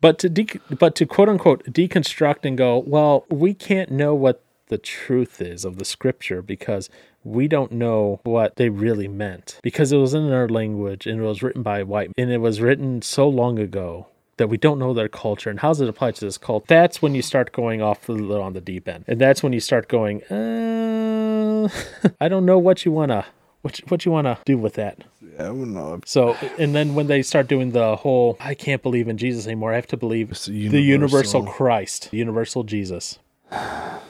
but 0.00 0.18
to 0.18 0.30
de- 0.30 0.58
but 0.78 0.94
to 0.96 1.04
quote 1.04 1.28
unquote 1.28 1.62
deconstruct 1.64 2.44
and 2.44 2.56
go 2.56 2.78
well 2.78 3.26
we 3.28 3.52
can't 3.52 3.90
know 3.90 4.14
what 4.14 4.42
the 4.70 4.78
truth 4.78 5.40
is 5.42 5.64
of 5.64 5.76
the 5.76 5.84
scripture 5.84 6.40
because 6.40 6.88
we 7.22 7.46
don't 7.46 7.70
know 7.72 8.18
what 8.24 8.56
they 8.56 8.70
really 8.70 9.06
meant 9.08 9.58
because 9.62 9.92
it 9.92 9.98
was 9.98 10.14
in 10.14 10.32
our 10.32 10.48
language 10.48 11.06
and 11.06 11.20
it 11.20 11.24
was 11.24 11.42
written 11.42 11.62
by 11.62 11.82
white 11.82 12.10
and 12.16 12.30
it 12.30 12.38
was 12.38 12.60
written 12.62 13.02
so 13.02 13.28
long 13.28 13.58
ago 13.58 14.06
that 14.38 14.48
we 14.48 14.56
don't 14.56 14.78
know 14.78 14.94
their 14.94 15.08
culture 15.08 15.50
and 15.50 15.60
how 15.60 15.68
does 15.68 15.82
it 15.82 15.88
apply 15.88 16.10
to 16.12 16.24
this 16.24 16.38
cult 16.38 16.66
that's 16.66 17.02
when 17.02 17.14
you 17.14 17.20
start 17.20 17.52
going 17.52 17.82
off 17.82 18.08
a 18.08 18.12
little 18.12 18.42
on 18.42 18.54
the 18.54 18.60
deep 18.60 18.88
end 18.88 19.04
and 19.06 19.20
that's 19.20 19.42
when 19.42 19.52
you 19.52 19.60
start 19.60 19.86
going 19.86 20.22
uh, 20.24 21.68
i 22.20 22.26
don't 22.28 22.46
know 22.46 22.58
what 22.58 22.84
you 22.86 22.90
want 22.92 23.10
to 23.10 23.24
what, 23.62 23.78
you- 23.78 23.84
what 23.88 24.06
you 24.06 24.10
want 24.12 24.24
to 24.26 24.38
do 24.46 24.56
with 24.56 24.72
that 24.74 24.96
Yeah, 25.20 25.42
I 25.42 25.46
don't 25.48 25.74
know. 25.74 26.00
so, 26.06 26.32
and 26.58 26.74
then 26.74 26.94
when 26.94 27.06
they 27.08 27.20
start 27.22 27.46
doing 27.48 27.72
the 27.72 27.96
whole, 27.96 28.38
I 28.40 28.54
can't 28.54 28.82
believe 28.82 29.06
in 29.08 29.18
Jesus 29.18 29.46
anymore. 29.46 29.72
I 29.72 29.76
have 29.76 29.86
to 29.88 29.98
believe 29.98 30.30
It's 30.30 30.46
the 30.46 30.52
universal 30.54 30.80
universal. 30.80 31.42
Christ, 31.46 32.08
the 32.10 32.16
universal 32.16 32.64
Jesus. 32.64 33.18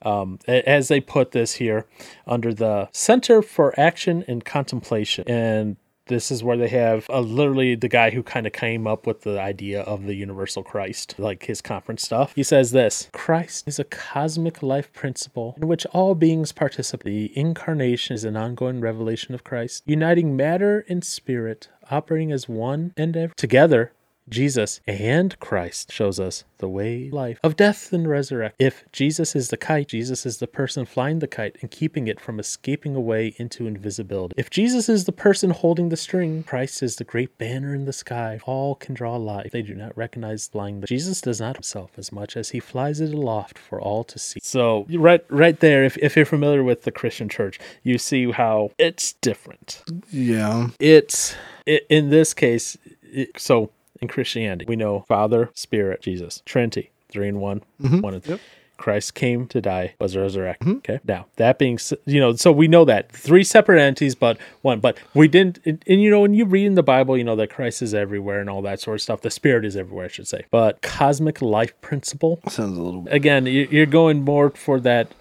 Um, 0.02 0.38
as 0.48 0.88
they 0.88 1.00
put 1.00 1.32
this 1.32 1.54
here 1.54 1.86
under 2.26 2.54
the 2.54 2.88
Center 2.90 3.42
for 3.42 3.78
Action 3.78 4.24
and 4.26 4.42
Contemplation. 4.42 5.28
And 5.28 5.76
this 6.10 6.30
is 6.30 6.42
where 6.42 6.56
they 6.56 6.68
have 6.68 7.08
uh, 7.08 7.20
literally 7.20 7.76
the 7.76 7.88
guy 7.88 8.10
who 8.10 8.22
kind 8.22 8.46
of 8.46 8.52
came 8.52 8.86
up 8.86 9.06
with 9.06 9.22
the 9.22 9.40
idea 9.40 9.82
of 9.82 10.04
the 10.04 10.14
universal 10.14 10.62
Christ, 10.62 11.14
like 11.18 11.44
his 11.44 11.62
conference 11.62 12.02
stuff. 12.02 12.32
He 12.34 12.42
says 12.42 12.72
this 12.72 13.08
Christ 13.12 13.66
is 13.68 13.78
a 13.78 13.84
cosmic 13.84 14.62
life 14.62 14.92
principle 14.92 15.54
in 15.56 15.68
which 15.68 15.86
all 15.86 16.14
beings 16.14 16.52
participate. 16.52 17.04
The 17.04 17.38
incarnation 17.38 18.14
is 18.14 18.24
an 18.24 18.36
ongoing 18.36 18.80
revelation 18.80 19.34
of 19.34 19.44
Christ, 19.44 19.84
uniting 19.86 20.36
matter 20.36 20.84
and 20.88 21.04
spirit, 21.04 21.68
operating 21.90 22.32
as 22.32 22.48
one 22.48 22.92
and 22.96 23.16
ever. 23.16 23.32
Together, 23.36 23.92
Jesus 24.30 24.80
and 24.86 25.38
Christ 25.40 25.92
shows 25.92 26.20
us 26.20 26.44
the 26.58 26.68
way, 26.68 27.10
life 27.10 27.40
of 27.42 27.56
death 27.56 27.92
and 27.92 28.08
resurrection. 28.08 28.56
If 28.58 28.84
Jesus 28.92 29.34
is 29.34 29.48
the 29.48 29.56
kite, 29.56 29.88
Jesus 29.88 30.26
is 30.26 30.38
the 30.38 30.46
person 30.46 30.84
flying 30.84 31.18
the 31.18 31.26
kite 31.26 31.56
and 31.60 31.70
keeping 31.70 32.06
it 32.06 32.20
from 32.20 32.38
escaping 32.38 32.94
away 32.94 33.34
into 33.38 33.66
invisibility. 33.66 34.34
If 34.36 34.50
Jesus 34.50 34.88
is 34.88 35.04
the 35.04 35.12
person 35.12 35.50
holding 35.50 35.88
the 35.88 35.96
string, 35.96 36.42
Christ 36.42 36.82
is 36.82 36.96
the 36.96 37.04
great 37.04 37.38
banner 37.38 37.74
in 37.74 37.86
the 37.86 37.92
sky. 37.92 38.40
All 38.44 38.74
can 38.74 38.94
draw 38.94 39.16
life. 39.16 39.50
They 39.52 39.62
do 39.62 39.74
not 39.74 39.96
recognize 39.96 40.48
flying. 40.48 40.80
The 40.80 40.86
Jesus 40.86 41.20
does 41.20 41.40
not 41.40 41.56
himself 41.56 41.92
as 41.96 42.12
much 42.12 42.36
as 42.36 42.50
he 42.50 42.60
flies 42.60 43.00
it 43.00 43.12
aloft 43.14 43.58
for 43.58 43.80
all 43.80 44.04
to 44.04 44.18
see. 44.18 44.40
So 44.42 44.86
right, 44.90 45.24
right 45.28 45.58
there. 45.60 45.84
If 45.84 45.96
if 45.98 46.16
you're 46.16 46.26
familiar 46.26 46.62
with 46.62 46.82
the 46.82 46.92
Christian 46.92 47.28
church, 47.28 47.58
you 47.82 47.98
see 47.98 48.30
how 48.30 48.70
it's 48.78 49.14
different 49.14 49.82
Yeah. 50.10 50.68
it's 50.78 51.34
i 51.66 51.80
in 51.88 52.10
this 52.10 52.34
case 52.34 52.76
it, 53.02 53.38
so 53.38 53.70
in 54.00 54.08
christianity. 54.08 54.64
We 54.66 54.76
know 54.76 55.04
father 55.08 55.50
spirit 55.54 56.02
jesus. 56.02 56.42
Trinity 56.44 56.90
three 57.08 57.28
in 57.28 57.40
one 57.40 57.62
mm-hmm. 57.80 58.00
one 58.00 58.14
and 58.14 58.22
three. 58.22 58.38
Christ 58.76 59.14
came 59.14 59.46
to 59.48 59.60
die 59.60 59.94
was 60.00 60.16
resurrected 60.16 60.66
mm-hmm. 60.66 60.78
okay? 60.78 61.00
Now 61.04 61.26
that 61.36 61.58
being 61.58 61.78
you 62.06 62.18
know 62.18 62.34
so 62.34 62.50
we 62.50 62.66
know 62.66 62.84
that 62.86 63.12
three 63.12 63.44
separate 63.44 63.80
entities 63.80 64.14
but 64.14 64.38
one 64.62 64.80
but 64.80 64.96
we 65.14 65.28
didn't 65.28 65.58
and, 65.66 65.84
and, 65.86 66.02
you 66.02 66.10
know 66.10 66.20
when 66.20 66.32
you 66.32 66.46
read 66.46 66.64
in 66.64 66.74
the 66.76 66.82
bible 66.82 67.16
you 67.18 67.24
know 67.24 67.36
that 67.36 67.50
christ 67.50 67.82
is 67.82 67.92
everywhere 67.92 68.40
and 68.40 68.48
all 68.48 68.62
that 68.62 68.80
sort 68.80 68.96
of 68.96 69.02
stuff. 69.02 69.20
The 69.20 69.30
spirit 69.30 69.64
is 69.64 69.76
everywhere 69.76 70.06
i 70.06 70.08
should 70.08 70.28
say. 70.28 70.46
But 70.50 70.80
cosmic 70.80 71.42
life 71.42 71.78
principle 71.82 72.40
Sounds 72.48 72.78
a 72.78 72.82
little 72.82 73.06
again 73.08 73.46
you're 73.46 73.86
going 73.86 74.22
more 74.22 74.50
for 74.50 74.80
that 74.80 75.12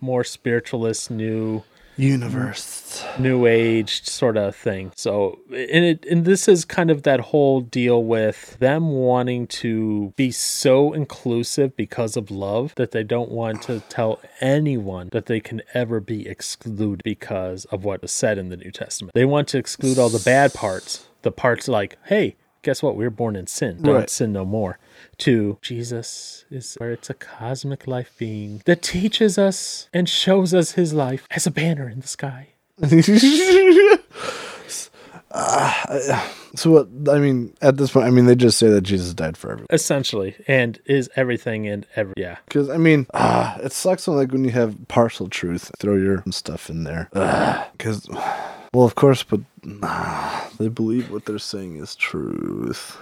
more 0.00 0.24
spiritualist 0.24 1.10
new 1.10 1.62
universe. 1.96 3.04
new 3.18 3.46
age 3.46 4.04
sort 4.04 4.36
of 4.36 4.54
thing. 4.56 4.92
So, 4.96 5.40
and 5.48 5.84
it 5.84 6.04
and 6.06 6.24
this 6.24 6.48
is 6.48 6.64
kind 6.64 6.90
of 6.90 7.02
that 7.02 7.20
whole 7.20 7.60
deal 7.60 8.02
with 8.02 8.58
them 8.58 8.90
wanting 8.90 9.46
to 9.48 10.12
be 10.16 10.30
so 10.30 10.92
inclusive 10.92 11.76
because 11.76 12.16
of 12.16 12.30
love 12.30 12.74
that 12.76 12.92
they 12.92 13.02
don't 13.04 13.30
want 13.30 13.62
to 13.62 13.80
tell 13.88 14.20
anyone 14.40 15.08
that 15.12 15.26
they 15.26 15.40
can 15.40 15.62
ever 15.74 16.00
be 16.00 16.26
excluded 16.26 17.02
because 17.04 17.64
of 17.66 17.84
what 17.84 18.02
is 18.02 18.12
said 18.12 18.38
in 18.38 18.48
the 18.48 18.56
New 18.56 18.70
Testament. 18.70 19.14
They 19.14 19.24
want 19.24 19.48
to 19.48 19.58
exclude 19.58 19.98
all 19.98 20.08
the 20.08 20.18
bad 20.18 20.54
parts, 20.54 21.08
the 21.22 21.32
parts 21.32 21.68
like, 21.68 21.96
hey, 22.04 22.36
guess 22.62 22.82
what? 22.82 22.96
We 22.96 23.04
were 23.04 23.10
born 23.10 23.36
in 23.36 23.46
sin. 23.46 23.82
Don't 23.82 23.94
Right. 23.94 24.10
sin 24.10 24.32
no 24.32 24.44
more. 24.44 24.78
To 25.18 25.58
Jesus 25.62 26.44
is 26.50 26.74
where 26.76 26.92
it's 26.92 27.10
a 27.10 27.14
cosmic 27.14 27.86
life 27.86 28.12
being 28.18 28.62
that 28.64 28.82
teaches 28.82 29.36
us 29.38 29.88
and 29.92 30.08
shows 30.08 30.54
us 30.54 30.72
his 30.72 30.92
life 30.94 31.26
as 31.30 31.46
a 31.46 31.50
banner 31.50 31.88
in 31.88 32.00
the 32.00 32.08
sky. 32.08 32.48
So 36.54 36.70
what? 36.70 36.88
I 37.10 37.18
mean, 37.18 37.54
at 37.62 37.78
this 37.78 37.92
point, 37.92 38.04
I 38.06 38.10
mean, 38.10 38.26
they 38.26 38.34
just 38.34 38.58
say 38.58 38.68
that 38.68 38.82
Jesus 38.82 39.14
died 39.14 39.38
for 39.38 39.52
everyone. 39.52 39.68
essentially 39.70 40.36
and 40.46 40.78
is 40.84 41.08
everything 41.16 41.66
and 41.66 41.86
every 41.96 42.12
yeah 42.18 42.36
Because 42.46 42.68
I 42.68 42.76
mean, 42.76 43.06
ah, 43.14 43.56
it 43.60 43.72
sucks 43.72 44.06
when 44.06 44.18
like 44.18 44.32
when 44.32 44.44
you 44.44 44.50
have 44.50 44.76
partial 44.88 45.28
truth, 45.30 45.70
throw 45.78 45.96
your 45.96 46.22
stuff 46.30 46.68
in 46.68 46.84
there. 46.84 47.08
Because, 47.72 48.06
well, 48.72 48.84
of 48.84 48.94
course, 48.94 49.22
but 49.22 49.40
nah, 49.62 50.40
they 50.58 50.68
believe 50.68 51.10
what 51.10 51.24
they're 51.26 51.38
saying 51.38 51.76
is 51.76 51.94
truth, 51.96 52.96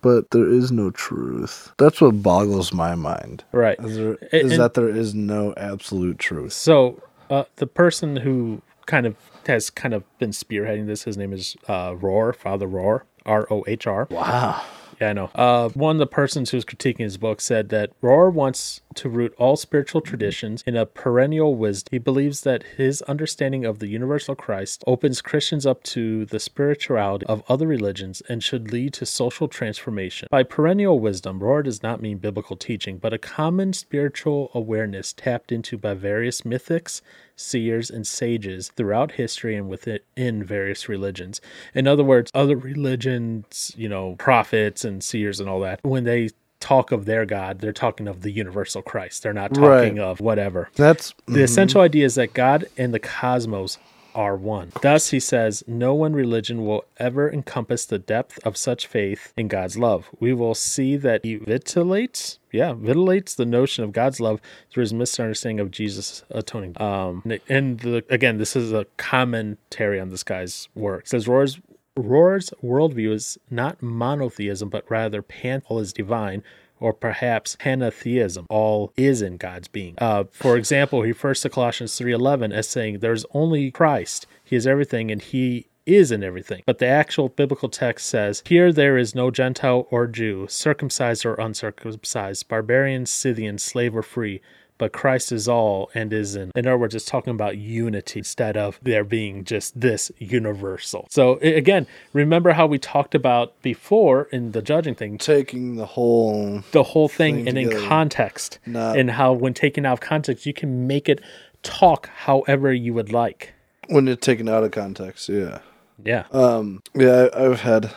but 0.00 0.30
there 0.30 0.48
is 0.48 0.70
no 0.72 0.90
truth. 0.90 1.72
That's 1.78 2.00
what 2.00 2.22
boggles 2.22 2.72
my 2.72 2.94
mind. 2.94 3.44
right 3.52 3.78
Is, 3.80 3.96
there, 3.96 4.16
And- 4.32 4.50
that 4.52 4.74
there 4.74 4.88
is 4.88 5.14
no 5.14 5.54
absolute 5.56 6.18
truth. 6.18 6.52
so 6.52 7.02
uh, 7.30 7.44
the 7.56 7.66
person 7.66 8.16
who 8.16 8.60
kind 8.86 9.06
of 9.06 9.16
has 9.46 9.70
kind 9.70 9.94
of 9.94 10.02
been 10.18 10.30
spearheading 10.30 10.86
this. 10.86 11.04
His 11.04 11.16
name 11.16 11.32
is 11.32 11.56
uh, 11.68 11.92
Rohr, 11.92 12.34
Father 12.34 12.66
Rohr, 12.68 13.02
R 13.26 13.46
O 13.50 13.64
H 13.66 13.86
R. 13.86 14.06
Wow. 14.10 14.62
Yeah, 15.04 15.10
I 15.10 15.12
know. 15.12 15.30
Uh, 15.34 15.68
one 15.70 15.96
of 15.96 16.00
the 16.00 16.06
persons 16.06 16.50
who's 16.50 16.64
critiquing 16.64 17.00
his 17.00 17.18
book 17.18 17.42
said 17.42 17.68
that 17.68 17.90
Rohr 18.00 18.32
wants 18.32 18.80
to 18.94 19.10
root 19.10 19.34
all 19.36 19.54
spiritual 19.56 20.00
traditions 20.00 20.64
in 20.66 20.76
a 20.76 20.86
perennial 20.86 21.56
wisdom. 21.56 21.90
He 21.90 21.98
believes 21.98 22.40
that 22.42 22.62
his 22.78 23.02
understanding 23.02 23.66
of 23.66 23.80
the 23.80 23.88
universal 23.88 24.34
Christ 24.34 24.82
opens 24.86 25.20
Christians 25.20 25.66
up 25.66 25.82
to 25.84 26.24
the 26.24 26.40
spirituality 26.40 27.26
of 27.26 27.42
other 27.50 27.66
religions 27.66 28.22
and 28.30 28.42
should 28.42 28.72
lead 28.72 28.94
to 28.94 29.04
social 29.04 29.46
transformation. 29.46 30.26
By 30.30 30.42
perennial 30.42 30.98
wisdom, 30.98 31.38
Rohr 31.38 31.64
does 31.64 31.82
not 31.82 32.00
mean 32.00 32.16
biblical 32.16 32.56
teaching, 32.56 32.96
but 32.96 33.12
a 33.12 33.18
common 33.18 33.74
spiritual 33.74 34.50
awareness 34.54 35.12
tapped 35.12 35.52
into 35.52 35.76
by 35.76 35.92
various 35.92 36.42
mythics, 36.42 37.02
seers, 37.36 37.90
and 37.90 38.06
sages 38.06 38.68
throughout 38.76 39.12
history 39.12 39.56
and 39.56 39.68
within 39.68 40.44
various 40.44 40.88
religions. 40.88 41.40
In 41.74 41.86
other 41.86 42.04
words, 42.04 42.30
other 42.34 42.56
religions, 42.56 43.72
you 43.76 43.88
know, 43.88 44.14
prophets 44.16 44.84
and 44.84 45.02
seers 45.02 45.40
and 45.40 45.48
all 45.48 45.60
that, 45.60 45.80
when 45.82 46.04
they 46.04 46.30
talk 46.60 46.92
of 46.92 47.04
their 47.04 47.26
God, 47.26 47.58
they're 47.60 47.72
talking 47.72 48.08
of 48.08 48.22
the 48.22 48.30
universal 48.30 48.80
Christ. 48.80 49.22
They're 49.22 49.34
not 49.34 49.52
talking 49.52 49.96
Right. 49.96 49.98
of 49.98 50.20
whatever. 50.20 50.70
That's 50.76 51.12
The 51.26 51.32
mm-hmm. 51.32 51.42
essential 51.42 51.82
idea 51.82 52.06
is 52.06 52.14
that 52.14 52.32
God 52.32 52.64
and 52.78 52.94
the 52.94 52.98
cosmos 53.00 53.78
are 54.14 54.36
one. 54.36 54.72
Thus, 54.82 55.10
he 55.10 55.20
says, 55.20 55.64
no 55.66 55.94
one 55.94 56.12
religion 56.12 56.64
will 56.64 56.84
ever 56.98 57.30
encompass 57.30 57.84
the 57.84 57.98
depth 57.98 58.38
of 58.44 58.56
such 58.56 58.86
faith 58.86 59.32
in 59.36 59.48
God's 59.48 59.76
love. 59.76 60.08
We 60.20 60.32
will 60.32 60.54
see 60.54 60.96
that 60.96 61.24
he 61.24 61.36
vitilates, 61.36 62.38
yeah, 62.52 62.72
vitilates 62.72 63.34
the 63.34 63.46
notion 63.46 63.84
of 63.84 63.92
God's 63.92 64.20
love 64.20 64.40
through 64.70 64.82
his 64.82 64.94
misunderstanding 64.94 65.60
of 65.60 65.70
Jesus 65.70 66.24
atoning. 66.30 66.80
Um, 66.80 67.22
and 67.48 67.80
the, 67.80 68.04
again, 68.08 68.38
this 68.38 68.56
is 68.56 68.72
a 68.72 68.86
commentary 68.96 70.00
on 70.00 70.10
this 70.10 70.22
guy's 70.22 70.68
work. 70.74 71.04
It 71.04 71.08
says, 71.08 71.26
Rohr's 71.26 71.60
Rohr's 71.96 72.50
worldview 72.62 73.12
is 73.12 73.38
not 73.50 73.80
monotheism, 73.80 74.68
but 74.68 74.84
rather 74.90 75.22
pan 75.22 75.62
all 75.66 75.78
is 75.78 75.92
divine, 75.92 76.42
or 76.80 76.92
perhaps 76.92 77.56
pantheism, 77.56 78.46
all 78.50 78.92
is 78.96 79.22
in 79.22 79.36
God's 79.36 79.68
being. 79.68 79.94
Uh, 79.98 80.24
for 80.30 80.56
example, 80.56 81.02
he 81.02 81.12
refers 81.12 81.40
to 81.42 81.50
Colossians 81.50 81.92
3.11 81.98 82.52
as 82.52 82.68
saying, 82.68 82.98
there's 82.98 83.24
only 83.32 83.70
Christ. 83.70 84.26
He 84.44 84.56
is 84.56 84.66
everything, 84.66 85.10
and 85.10 85.22
he 85.22 85.66
is 85.86 86.10
in 86.10 86.22
everything. 86.22 86.62
But 86.66 86.78
the 86.78 86.86
actual 86.86 87.28
biblical 87.28 87.68
text 87.68 88.06
says, 88.06 88.42
Here 88.46 88.72
there 88.72 88.96
is 88.96 89.14
no 89.14 89.30
Gentile 89.30 89.86
or 89.90 90.06
Jew, 90.06 90.46
circumcised 90.48 91.24
or 91.26 91.34
uncircumcised, 91.34 92.48
barbarian, 92.48 93.06
Scythian, 93.06 93.58
slave 93.58 93.96
or 93.96 94.02
free, 94.02 94.40
but 94.78 94.92
Christ 94.92 95.30
is 95.32 95.48
all 95.48 95.90
and 95.94 96.12
is 96.12 96.34
in. 96.36 96.50
In 96.54 96.66
other 96.66 96.76
words, 96.78 96.94
it's 96.94 97.04
talking 97.04 97.32
about 97.32 97.56
unity 97.58 98.20
instead 98.20 98.56
of 98.56 98.78
there 98.82 99.04
being 99.04 99.44
just 99.44 99.80
this 99.80 100.10
universal. 100.18 101.06
So 101.10 101.38
again, 101.40 101.86
remember 102.12 102.52
how 102.52 102.66
we 102.66 102.78
talked 102.78 103.14
about 103.14 103.60
before 103.62 104.24
in 104.32 104.52
the 104.52 104.62
judging 104.62 104.94
thing, 104.94 105.18
taking 105.18 105.76
the 105.76 105.86
whole. 105.86 106.62
the 106.72 106.82
whole 106.82 107.08
thing 107.08 107.36
Thing 107.36 107.48
and 107.48 107.58
in 107.58 107.68
together. 107.70 107.86
context, 107.88 108.58
Not- 108.66 108.98
and 108.98 109.12
how 109.12 109.32
when 109.32 109.54
taken 109.54 109.86
out 109.86 109.94
of 109.94 110.00
context, 110.00 110.44
you 110.46 110.52
can 110.52 110.86
make 110.86 111.08
it 111.08 111.20
talk 111.62 112.08
however 112.14 112.72
you 112.72 112.92
would 112.94 113.12
like. 113.12 113.52
When 113.88 114.08
it's 114.08 114.24
taken 114.26 114.48
out 114.48 114.64
of 114.64 114.70
context, 114.72 115.28
yeah. 115.28 115.58
Yeah. 116.04 116.24
Um, 116.32 116.82
yeah, 116.94 117.28
I, 117.32 117.44
I've 117.46 117.60
had 117.60 117.90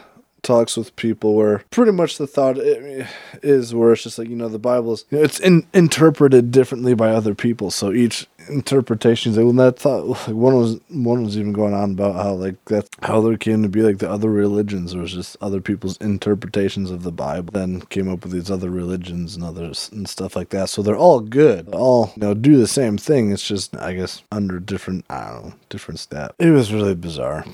talks 0.47 0.77
with 0.77 0.95
people 0.95 1.35
where 1.35 1.63
pretty 1.71 1.91
much 1.91 2.17
the 2.17 2.25
thought 2.25 2.57
is 2.57 3.75
where 3.75 3.91
it's 3.91 4.03
just 4.03 4.17
like 4.17 4.29
you 4.29 4.35
know 4.35 4.47
the 4.47 4.57
Bible's 4.57 5.05
you 5.09 5.17
know, 5.17 5.23
it's 5.23 5.39
in, 5.39 5.67
interpreted 5.73 6.51
differently 6.51 6.93
by 6.93 7.09
other 7.09 7.35
people, 7.35 7.69
so 7.69 7.91
each 7.91 8.25
interpretation 8.49 9.31
is 9.31 9.37
like, 9.37 9.43
well, 9.43 9.53
that 9.53 9.77
thought 9.77 10.05
like 10.05 10.27
one 10.27 10.55
was 10.55 10.79
one 10.89 11.23
was 11.23 11.37
even 11.37 11.51
going 11.51 11.73
on 11.73 11.91
about 11.91 12.15
how 12.15 12.33
like 12.33 12.55
that's 12.65 12.89
how 13.03 13.19
there 13.19 13.37
came 13.37 13.61
to 13.61 13.69
be 13.69 13.81
like 13.81 13.97
the 13.97 14.09
other 14.09 14.29
religions 14.29 14.95
was 14.95 15.13
just 15.13 15.35
other 15.41 15.59
people's 15.59 15.97
interpretations 15.97 16.89
of 16.89 17.03
the 17.03 17.11
Bible, 17.11 17.51
then 17.51 17.81
came 17.81 18.09
up 18.09 18.23
with 18.23 18.31
these 18.31 18.49
other 18.49 18.69
religions 18.69 19.35
and 19.35 19.43
others 19.43 19.89
and 19.91 20.07
stuff 20.07 20.35
like 20.35 20.49
that. 20.49 20.69
So 20.69 20.81
they're 20.81 20.95
all 20.95 21.19
good, 21.19 21.67
They 21.67 21.77
all 21.77 22.13
you 22.15 22.21
know 22.21 22.33
do 22.33 22.57
the 22.57 22.67
same 22.67 22.97
thing. 22.97 23.31
It's 23.31 23.47
just 23.47 23.75
I 23.75 23.93
guess 23.93 24.23
under 24.31 24.59
different 24.59 25.05
I 25.09 25.29
don't 25.29 25.45
know 25.45 25.53
different 25.69 25.99
step. 25.99 26.35
It 26.39 26.51
was 26.51 26.73
really 26.73 26.95
bizarre. 26.95 27.45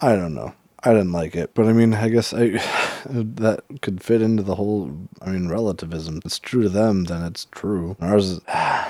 I 0.00 0.16
don't 0.16 0.34
know. 0.34 0.52
I 0.84 0.92
didn't 0.92 1.12
like 1.12 1.36
it, 1.36 1.54
but 1.54 1.66
I 1.66 1.72
mean, 1.72 1.94
I 1.94 2.08
guess 2.08 2.34
I 2.34 2.48
that 3.06 3.62
could 3.82 4.02
fit 4.02 4.22
into 4.22 4.42
the 4.42 4.56
whole. 4.56 5.08
I 5.20 5.30
mean, 5.30 5.48
relativism. 5.48 6.18
If 6.18 6.26
It's 6.26 6.38
true 6.38 6.62
to 6.62 6.68
them, 6.68 7.04
then 7.04 7.22
it's 7.22 7.46
true. 7.52 7.96
Ours, 8.00 8.30
is, 8.30 8.40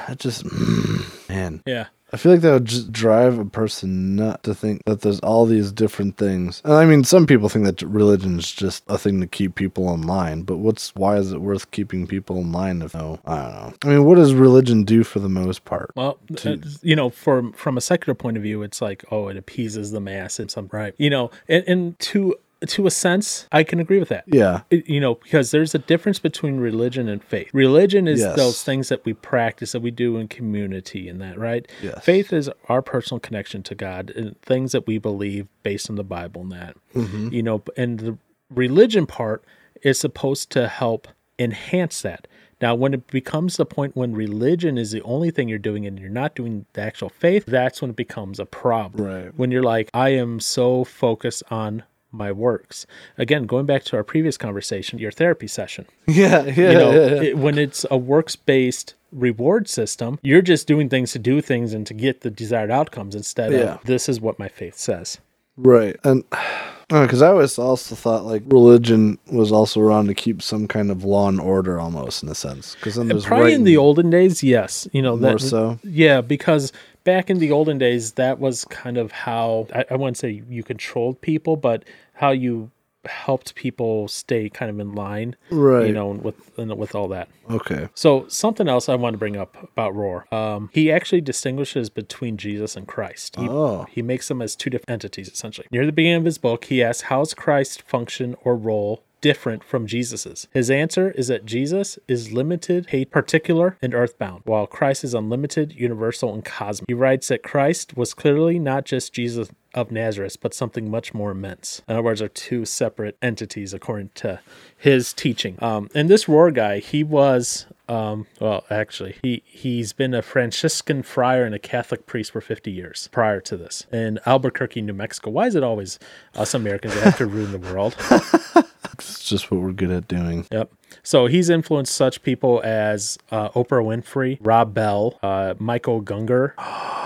it 0.09 0.18
just 0.18 0.44
man. 1.28 1.62
Yeah. 1.66 1.87
I 2.12 2.18
feel 2.18 2.33
like 2.33 2.42
that 2.42 2.53
would 2.53 2.64
just 2.66 2.92
drive 2.92 3.38
a 3.38 3.44
person 3.44 4.16
nut 4.16 4.42
to 4.42 4.55
think 4.55 4.83
that 4.85 5.01
there's 5.01 5.20
all 5.20 5.46
these 5.46 5.72
different 5.72 6.18
things. 6.18 6.61
And 6.64 6.75
I 6.75 6.85
mean, 6.85 7.05
some 7.05 7.27
people 7.27 7.48
think 7.48 7.64
that 7.64 7.81
religion 7.83 8.38
is 8.38 8.53
just 8.53 8.85
a 8.88 8.98
thing 8.98 9.20
to 9.20 9.27
keep 9.27 9.55
people 9.55 9.92
in 9.94 10.03
line, 10.03 10.42
but 10.42 10.59
what's 10.59 10.94
why 10.94 11.16
is 11.16 11.33
it 11.33 11.40
worth 11.40 11.70
keeping 11.70 12.07
people 12.07 12.37
in 12.38 12.53
line 12.53 12.83
if 12.83 12.94
no? 12.94 13.18
I 13.25 13.37
don't 13.37 13.53
know. 13.53 13.75
I 13.85 13.87
mean, 13.88 14.05
what 14.05 14.16
does 14.16 14.35
religion 14.35 14.85
do 14.85 15.05
for 15.05 15.20
the 15.20 15.29
most 15.29 15.64
part? 15.64 15.92
Well, 15.96 16.18
uh, 16.44 16.57
you 16.83 16.94
know, 16.94 17.09
from 17.09 17.53
from 17.53 17.79
a 17.79 17.81
secular 17.81 18.14
point 18.14 18.37
of 18.37 18.42
view, 18.42 18.62
it's 18.62 18.83
like, 18.83 19.05
oh, 19.11 19.29
it 19.29 19.37
appeases 19.37 19.90
the 19.90 20.01
mass 20.01 20.38
and 20.38 20.51
some 20.51 20.68
right. 20.70 20.94
You 20.98 21.11
know, 21.11 21.31
and, 21.48 21.64
and 21.66 21.98
to 22.01 22.35
to 22.68 22.87
a 22.87 22.90
sense, 22.90 23.46
I 23.53 23.62
can 23.64 23.79
agree 23.81 23.98
with 23.98 24.09
that. 24.11 24.25
Yeah, 24.27 24.62
It- 24.70 24.88
you 24.88 25.01
know, 25.01 25.14
because 25.16 25.51
there's 25.51 25.75
a 25.75 25.79
difference 25.79 26.18
between 26.18 26.59
religion 26.59 27.09
and 27.09 27.22
faith. 27.22 27.48
Religion 27.53 28.07
is 28.09 28.20
Yes. 28.20 28.37
those 28.37 28.62
things 28.62 28.88
that 28.88 29.05
we 29.05 29.12
practice, 29.14 29.72
that 29.72 29.81
we 29.81 29.90
do 29.90 30.16
in 30.16 30.29
community, 30.29 31.09
and 31.09 31.20
that, 31.20 31.38
right? 31.38 31.66
Yes. 31.83 32.05
Faith 32.05 32.33
is 32.33 32.51
our 32.68 32.83
personal 32.83 33.20
connection 33.20 33.62
to 33.64 33.75
God 33.75 34.11
and 34.14 34.40
things 34.42 34.72
that 34.72 34.87
we 34.87 34.98
believe 34.98 35.46
based 35.62 35.90
on 35.90 35.96
the 35.96 36.05
Bible 36.05 36.42
and 36.42 36.53
that. 36.53 36.77
Mm-hmm. 36.94 37.29
You 37.33 37.42
know, 37.42 37.62
and 37.77 37.98
the 38.01 38.18
religion 38.55 39.07
part 39.07 39.44
is 39.83 39.98
supposed 39.98 40.51
to 40.51 40.68
help 40.68 41.09
enhance 41.38 42.03
that. 42.03 42.29
Now, 42.61 42.77
when 42.77 42.94
it 42.94 43.09
becomes 43.09 43.57
the 43.57 43.66
point 43.66 43.96
when 43.96 44.14
religion 44.14 44.79
is 44.79 44.92
the 44.92 45.03
only 45.03 45.33
thing 45.33 45.48
you're 45.48 45.59
doing 45.59 45.85
and 45.85 45.98
you're 45.98 46.09
not 46.09 46.37
doing 46.37 46.64
the 46.75 46.83
actual 46.83 47.09
faith, 47.09 47.44
that's 47.46 47.83
when 47.83 47.90
it 47.90 47.96
becomes 47.96 48.38
a 48.38 48.46
problem. 48.46 49.05
Right. 49.05 49.33
When 49.37 49.51
you're 49.51 49.64
like, 49.64 49.90
I 49.92 50.11
am 50.11 50.38
so 50.38 50.85
focused 50.85 51.42
on 51.51 51.83
my 52.12 52.31
works. 52.31 52.87
Again, 53.18 53.46
going 53.46 53.66
back 53.66 53.85
to 53.85 53.96
our 53.96 54.05
previous 54.05 54.37
conversation, 54.37 54.98
your 54.98 55.11
therapy 55.11 55.46
session. 55.46 55.87
yeah, 56.07 56.42
yeah. 56.44 56.53
You 56.70 56.79
know, 56.79 56.90
yeah, 56.92 57.07
yeah. 57.14 57.22
it- 57.22 57.38
when 57.38 57.59
it's 57.59 57.85
a 57.90 57.96
works 57.96 58.37
based 58.37 58.94
reward 59.11 59.68
system, 59.68 60.18
you're 60.22 60.42
just 60.42 60.66
doing 60.66 60.88
things 60.88 61.12
to 61.12 61.18
do 61.18 61.40
things 61.40 61.72
and 61.75 61.87
to 61.87 61.94
get 61.94 62.20
the 62.22 62.31
desired 62.31 62.70
outcomes 62.70 63.14
instead 63.14 63.53
Yeah. 63.53 63.75
of 63.75 63.85
this 63.85 64.09
is 64.09 64.20
what 64.20 64.38
my 64.38 64.48
faith 64.48 64.77
says. 64.77 65.18
Right. 65.57 65.96
And 66.05 66.25
because 66.88 67.22
I 67.22 67.29
always 67.29 67.59
also 67.59 67.94
thought 67.94 68.25
like 68.25 68.42
religion 68.46 69.18
was 69.31 69.53
also 69.53 69.81
around 69.81 70.07
to 70.09 70.14
keep 70.14 70.40
some 70.42 70.66
kind 70.68 70.90
of 70.90 71.05
law 71.05 71.29
and 71.29 71.40
order 71.40 71.79
almost 71.79 72.22
in 72.22 72.29
a 72.29 72.35
sense. 72.35 72.75
Because 72.75 72.94
then 72.96 73.09
there's 73.09 73.25
Probably 73.27 73.53
in 73.55 73.64
the 73.64 73.77
olden 73.77 74.09
days, 74.11 74.42
yes. 74.42 74.88
You 74.92 75.03
know, 75.03 75.16
More 75.16 75.33
that, 75.33 75.40
so? 75.40 75.79
Yeah, 75.85 76.20
because 76.22 76.72
back 77.04 77.30
in 77.30 77.38
the 77.38 77.50
olden 77.50 77.78
days, 77.78 78.12
that 78.12 78.38
was 78.38 78.64
kind 78.66 78.96
of 78.98 79.12
how 79.12 79.66
I, 79.74 79.84
I 79.90 79.94
wouldn't 79.96 80.16
say 80.18 80.42
you 80.48 80.62
controlled 80.62 81.20
people, 81.20 81.56
but 81.56 81.84
how 82.14 82.30
you 82.30 82.70
helped 83.04 83.56
people 83.56 84.06
stay 84.06 84.48
kind 84.48 84.70
of 84.70 84.78
in 84.78 84.94
line. 84.94 85.34
Right. 85.50 85.88
You 85.88 85.92
know, 85.92 86.06
with 86.10 86.36
with 86.56 86.94
all 86.94 87.08
that. 87.08 87.28
Okay. 87.50 87.88
So 87.94 88.26
something 88.28 88.68
else 88.68 88.88
I 88.88 88.94
want 88.94 89.14
to 89.14 89.18
bring 89.18 89.36
up 89.36 89.56
about 89.72 89.94
Rohr, 89.94 90.32
Um, 90.32 90.70
he 90.72 90.92
actually 90.92 91.20
distinguishes 91.20 91.90
between 91.90 92.36
Jesus 92.36 92.76
and 92.76 92.86
Christ. 92.86 93.34
He, 93.36 93.48
Oh. 93.48 93.86
he 93.90 94.02
makes 94.02 94.28
them 94.28 94.40
as 94.40 94.54
two 94.54 94.70
different 94.70 94.90
entities, 94.90 95.28
essentially. 95.28 95.66
Near 95.72 95.84
the 95.84 95.90
beginning 95.92 96.18
of 96.18 96.24
his 96.24 96.38
book, 96.38 96.66
he 96.66 96.80
asks, 96.82 97.02
"How 97.02 97.22
is 97.22 97.34
Christ's 97.34 97.78
function 97.78 98.36
or 98.44 98.54
role?" 98.54 99.02
Different 99.22 99.64
from 99.64 99.87
Jesus's. 99.87 100.48
His 100.52 100.70
answer 100.70 101.12
is 101.12 101.28
that 101.28 101.46
Jesus 101.46 101.98
is 102.06 102.32
limited, 102.32 102.87
particular, 103.11 103.78
and 103.80 103.94
earthbound, 103.94 104.42
while 104.44 104.66
Christ 104.66 105.04
is 105.04 105.14
unlimited, 105.14 105.72
universal, 105.72 106.35
and 106.35 106.44
cosmic. 106.44 106.90
He 106.90 106.94
writes 106.94 107.28
that 107.28 107.42
Christ 107.42 107.96
was 107.96 108.12
clearly 108.12 108.58
not 108.58 108.85
just 108.85 109.14
Jesus 109.14 109.48
of 109.74 109.90
Nazareth, 109.90 110.38
but 110.40 110.52
something 110.52 110.90
much 110.90 111.14
more 111.14 111.30
immense. 111.30 111.82
In 111.88 111.94
other 111.94 112.02
words, 112.02 112.20
are 112.20 112.28
two 112.28 112.64
separate 112.64 113.16
entities 113.22 113.72
according 113.72 114.11
to 114.16 114.40
his 114.76 115.12
teaching. 115.12 115.56
Um, 115.62 115.88
and 115.94 116.11
this 116.11 116.24
Rohr 116.26 116.52
guy, 116.52 116.80
he 116.80 117.02
was, 117.02 117.66
um, 117.92 118.26
well, 118.40 118.64
actually, 118.70 119.16
he 119.22 119.42
he's 119.44 119.92
been 119.92 120.14
a 120.14 120.22
Franciscan 120.22 121.02
friar 121.02 121.44
and 121.44 121.55
a 121.55 121.59
Catholic 121.59 122.07
priest 122.07 122.33
for 122.33 122.40
50 122.40 122.70
years 122.70 123.09
prior 123.12 123.40
to 123.42 123.57
this 123.57 123.87
in 123.92 124.18
Albuquerque, 124.24 124.81
New 124.81 124.94
Mexico. 124.94 125.31
Why 125.31 125.46
is 125.46 125.55
it 125.55 125.62
always 125.62 125.98
us 126.35 126.55
Americans 126.55 126.94
that 126.94 127.02
have 127.02 127.18
to 127.18 127.26
ruin 127.26 127.52
the 127.52 127.59
world? 127.59 127.96
It's 128.94 129.24
just 129.24 129.50
what 129.50 129.61
we're 129.61 129.72
good 129.72 129.90
at 129.90 130.07
doing. 130.07 130.46
Yep. 130.52 130.70
So 131.02 131.26
he's 131.26 131.50
influenced 131.50 131.94
such 131.94 132.22
people 132.22 132.61
as 132.62 133.18
uh, 133.31 133.48
Oprah 133.50 133.83
Winfrey, 133.83 134.38
Rob 134.40 134.74
Bell, 134.74 135.18
uh, 135.22 135.55
Michael 135.59 136.02
Gungor. 136.02 136.52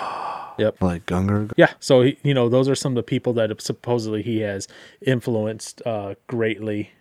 Yep. 0.59 0.81
Like 0.81 1.05
Gungor. 1.05 1.53
Yeah. 1.59 1.75
So 1.81 2.01
he, 2.01 2.18
you 2.22 2.33
know, 2.33 2.49
those 2.49 2.66
are 2.66 2.75
some 2.75 2.92
of 2.92 2.96
the 2.96 3.03
people 3.03 3.35
that 3.35 3.61
supposedly 3.61 4.22
he 4.22 4.40
has 4.40 4.66
influenced 5.03 5.83
uh, 5.85 6.14
greatly 6.29 6.92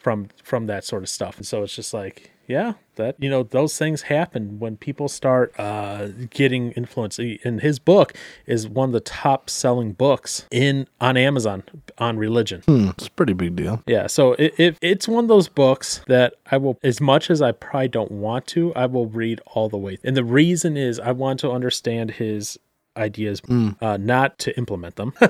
from 0.00 0.28
from 0.42 0.66
that 0.66 0.84
sort 0.84 1.02
of 1.02 1.10
stuff. 1.10 1.36
And 1.36 1.46
so 1.46 1.62
it's 1.62 1.76
just 1.76 1.92
like 1.92 2.30
yeah, 2.50 2.72
that 2.96 3.14
you 3.20 3.30
know 3.30 3.44
those 3.44 3.78
things 3.78 4.02
happen 4.02 4.58
when 4.58 4.76
people 4.76 5.08
start 5.08 5.54
uh, 5.56 6.08
getting 6.30 6.72
influence. 6.72 7.18
And 7.18 7.60
his 7.60 7.78
book 7.78 8.12
is 8.44 8.66
one 8.68 8.88
of 8.88 8.92
the 8.92 9.00
top 9.00 9.48
selling 9.48 9.92
books 9.92 10.46
in 10.50 10.88
on 11.00 11.16
Amazon 11.16 11.62
on 11.98 12.18
religion. 12.18 12.64
It's 12.66 13.06
a 13.06 13.10
pretty 13.12 13.34
big 13.34 13.54
deal. 13.54 13.82
Yeah, 13.86 14.08
so 14.08 14.32
it, 14.32 14.58
it 14.58 14.76
it's 14.82 15.06
one 15.06 15.24
of 15.24 15.28
those 15.28 15.48
books 15.48 16.02
that 16.08 16.34
I 16.50 16.56
will, 16.56 16.76
as 16.82 17.00
much 17.00 17.30
as 17.30 17.40
I 17.40 17.52
probably 17.52 17.88
don't 17.88 18.10
want 18.10 18.48
to, 18.48 18.74
I 18.74 18.86
will 18.86 19.06
read 19.06 19.40
all 19.46 19.68
the 19.68 19.78
way. 19.78 19.98
And 20.02 20.16
the 20.16 20.24
reason 20.24 20.76
is 20.76 20.98
I 20.98 21.12
want 21.12 21.38
to 21.40 21.52
understand 21.52 22.10
his 22.12 22.58
ideas, 22.96 23.40
uh, 23.80 23.96
not 23.98 24.38
to 24.40 24.56
implement 24.58 24.96
them 24.96 25.14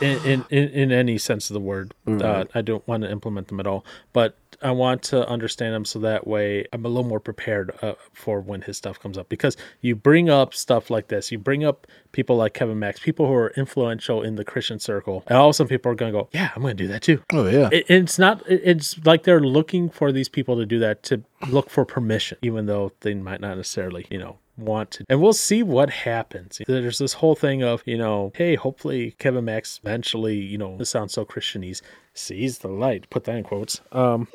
in, 0.00 0.18
in, 0.24 0.44
in 0.48 0.68
in 0.70 0.90
any 0.90 1.18
sense 1.18 1.50
of 1.50 1.54
the 1.54 1.60
word. 1.60 1.92
Uh, 2.06 2.44
I 2.54 2.62
don't 2.62 2.88
want 2.88 3.02
to 3.02 3.10
implement 3.10 3.48
them 3.48 3.60
at 3.60 3.66
all, 3.66 3.84
but 4.14 4.38
I 4.62 4.70
want 4.70 5.02
to 5.04 5.26
understand 5.28 5.74
them 5.74 5.84
so 5.84 5.98
that 6.00 6.26
way 6.26 6.66
I'm 6.72 6.84
a 6.84 6.88
little 6.88 7.08
more 7.08 7.20
prepared 7.20 7.72
uh, 7.82 7.94
for 8.12 8.40
when 8.40 8.62
his 8.62 8.76
stuff 8.76 8.98
comes 9.00 9.16
up. 9.18 9.28
Because 9.28 9.56
you 9.80 9.94
bring 9.96 10.30
up 10.30 10.54
stuff 10.54 10.90
like 10.90 11.08
this, 11.08 11.32
you 11.32 11.38
bring 11.38 11.64
up 11.64 11.86
people 12.12 12.36
like 12.36 12.54
Kevin 12.54 12.78
Max, 12.78 13.00
people 13.00 13.26
who 13.26 13.34
are 13.34 13.50
influential 13.56 14.22
in 14.22 14.36
the 14.36 14.44
Christian 14.44 14.78
circle, 14.78 15.24
and 15.26 15.36
all 15.38 15.48
of 15.48 15.50
a 15.50 15.54
sudden 15.54 15.68
people 15.68 15.90
are 15.90 15.94
going 15.94 16.12
to 16.12 16.18
go, 16.18 16.28
"Yeah, 16.32 16.50
I'm 16.54 16.62
going 16.62 16.76
to 16.76 16.82
do 16.82 16.88
that 16.88 17.02
too." 17.02 17.22
Oh 17.32 17.46
yeah. 17.48 17.68
It, 17.72 17.86
it's 17.88 18.18
not. 18.18 18.42
it- 18.50 18.62
It's 18.64 19.04
like 19.04 19.24
they're 19.24 19.40
looking 19.40 19.90
for 19.90 20.12
these 20.12 20.28
people 20.28 20.56
to 20.56 20.64
do 20.66 20.78
that 20.78 21.02
to 21.04 21.22
look 21.48 21.68
for 21.70 21.84
permission, 21.84 22.38
even 22.42 22.66
though 22.66 22.92
they 23.00 23.14
might 23.14 23.40
not 23.40 23.56
necessarily, 23.56 24.06
you 24.10 24.18
know, 24.18 24.38
want 24.56 24.90
to. 24.92 25.04
And 25.08 25.20
we'll 25.20 25.32
see 25.32 25.62
what 25.62 25.90
happens. 25.90 26.60
There's 26.66 26.98
this 26.98 27.14
whole 27.14 27.34
thing 27.34 27.62
of, 27.62 27.82
you 27.86 27.98
know, 27.98 28.32
hey, 28.34 28.54
hopefully 28.54 29.14
Kevin 29.18 29.44
Max 29.44 29.80
eventually, 29.82 30.36
you 30.36 30.58
know, 30.58 30.76
this 30.76 30.90
sounds 30.90 31.12
so 31.12 31.24
Christianese, 31.24 31.82
sees 32.14 32.58
the 32.58 32.68
light. 32.68 33.08
Put 33.10 33.24
that 33.24 33.36
in 33.36 33.44
quotes. 33.44 33.80
Um, 33.92 34.28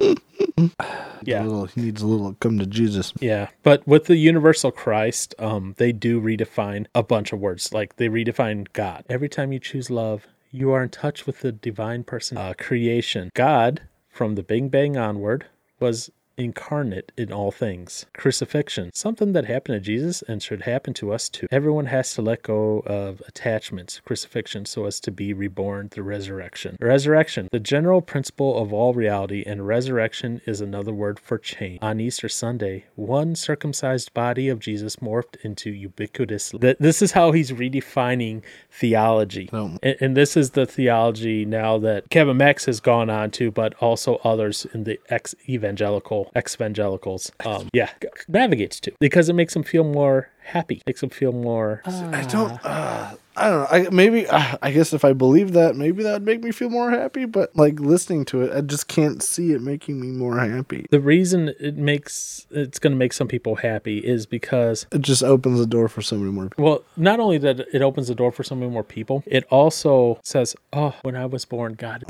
yeah. 1.24 1.44
Little, 1.44 1.66
he 1.66 1.82
needs 1.82 2.02
a 2.02 2.08
little 2.08 2.34
come 2.36 2.58
to 2.60 2.66
Jesus. 2.66 3.14
Yeah, 3.20 3.50
but 3.64 3.88
with 3.88 4.06
the 4.06 4.18
universal 4.18 4.72
Christ, 4.72 5.36
um, 5.40 5.76
they 5.78 5.92
do 5.92 6.22
redefine 6.22 6.88
a 6.96 7.04
bunch 7.04 7.34
of 7.34 7.40
words. 7.40 7.74
Like 7.74 7.98
they 7.98 8.10
redefine 8.10 8.68
God. 8.74 9.06
Every 9.10 9.30
time 9.30 9.52
you 9.52 9.60
choose 9.60 9.90
love, 9.90 10.28
you 10.52 10.72
are 10.72 10.84
in 10.84 10.90
touch 10.90 11.26
with 11.26 11.42
the 11.42 11.52
divine 11.52 12.04
person, 12.04 12.38
uh, 12.38 12.54
creation. 12.58 13.32
God, 13.34 13.82
from 14.10 14.36
the 14.36 14.44
Big 14.44 14.72
Bang 14.72 14.98
onward, 14.98 15.46
was 15.80 16.10
incarnate 16.38 17.12
in 17.18 17.32
all 17.32 17.52
things. 17.52 18.06
Crucifixion, 18.14 18.92
something 18.94 19.34
that 19.34 19.46
happened 19.46 19.76
to 19.76 19.80
Jesus 19.80 20.22
and 20.28 20.42
should 20.42 20.62
happen 20.64 20.94
to 20.96 21.12
us 21.12 21.30
too. 21.30 21.48
Everyone 21.52 21.88
has 21.88 22.14
to 22.14 22.22
let 22.22 22.44
go 22.44 22.80
of 22.86 23.22
attachments, 23.28 24.02
crucifixion, 24.06 24.66
so 24.66 24.86
as 24.86 25.00
to 25.02 25.12
be 25.12 25.34
reborn 25.34 25.90
through 25.90 26.04
resurrection. 26.04 26.78
Resurrection, 26.80 27.50
the 27.52 27.60
general 27.60 28.02
principle 28.02 28.62
of 28.62 28.72
all 28.72 28.94
reality, 28.94 29.44
and 29.46 29.68
resurrection 29.68 30.42
is 30.46 30.62
another 30.62 30.94
word 30.94 31.20
for 31.20 31.38
change. 31.38 31.80
On 31.82 32.00
Easter 32.00 32.30
Sunday, 32.30 32.86
one 32.96 33.36
circumcised 33.36 34.14
body 34.14 34.50
of 34.50 34.60
Jesus 34.60 34.98
morphed 34.98 35.38
into 35.44 35.72
ubiquitous. 35.72 36.54
This 36.60 37.02
is 37.02 37.12
how 37.12 37.32
he's 37.32 37.52
redefining 37.52 38.44
theology. 38.72 39.50
Oh. 39.52 39.78
And, 39.82 39.98
and 40.00 40.18
this 40.18 40.38
is 40.38 40.52
the 40.52 40.66
theology 40.66 41.46
now 41.46 41.78
that 41.80 42.10
Kevin 42.10 42.38
Max 42.38 42.66
has 42.66 42.80
gone 42.80 43.10
on 43.10 43.32
to, 43.32 43.52
but 43.52 43.74
also 43.76 44.16
others 44.24 44.66
in 44.74 44.84
the 44.84 45.00
ex 45.10 45.36
evangelical, 45.48 46.27
ex 46.36 46.56
evangelicals, 46.56 47.32
um, 47.46 47.70
yeah, 47.74 47.90
navigates 48.28 48.80
to 48.82 48.92
because 49.00 49.30
it 49.30 49.34
makes 49.34 49.54
them 49.54 49.64
feel 49.64 49.84
more 49.84 50.30
happy, 50.44 50.82
makes 50.88 51.02
them 51.02 51.10
feel 51.10 51.32
more. 51.32 51.82
I 51.86 52.26
don't. 52.30 52.52
Uh, 52.66 53.16
I 53.40 53.50
don't 53.50 53.60
know. 53.60 53.68
I 53.70 53.90
maybe. 53.92 54.26
Uh, 54.28 54.58
I 54.64 54.72
guess 54.72 54.94
if 54.94 55.06
I 55.06 55.14
believe 55.14 55.54
that, 55.54 55.76
maybe 55.76 56.02
that 56.04 56.14
would 56.14 56.26
make 56.26 56.44
me 56.44 56.52
feel 56.52 56.70
more 56.72 56.90
happy. 56.90 57.26
But 57.26 57.56
like 57.56 57.80
listening 57.80 58.26
to 58.26 58.42
it, 58.42 58.52
I 58.56 58.62
just 58.62 58.88
can't 58.88 59.22
see 59.22 59.52
it 59.52 59.62
making 59.62 60.00
me 60.02 60.08
more 60.08 60.40
happy. 60.40 60.88
the 60.90 61.00
reason 61.00 61.54
it 61.60 61.76
makes 61.78 62.48
it's 62.50 62.80
going 62.80 62.92
to 62.94 62.98
make 62.98 63.14
some 63.14 63.28
people 63.28 63.56
happy 63.58 64.00
is 64.00 64.26
because 64.26 64.88
It 64.92 65.02
just 65.02 65.22
opens 65.24 65.60
the 65.60 65.68
door 65.68 65.88
for 65.88 66.02
so 66.02 66.16
many 66.18 66.32
more. 66.32 66.50
people. 66.50 66.64
well 66.66 66.84
not 66.96 67.20
only 67.20 67.38
that 67.40 67.60
it 67.74 67.82
opens 67.82 68.08
the 68.08 68.16
door 68.16 68.32
for 68.32 68.44
so 68.44 68.56
many 68.56 68.72
more 68.72 68.84
people 68.84 69.24
it 69.28 69.44
also 69.52 70.20
says 70.24 70.56
oh 70.74 70.96
when 71.04 71.16
i 71.16 71.26
was 71.26 71.46
born 71.46 71.74
god 71.74 72.04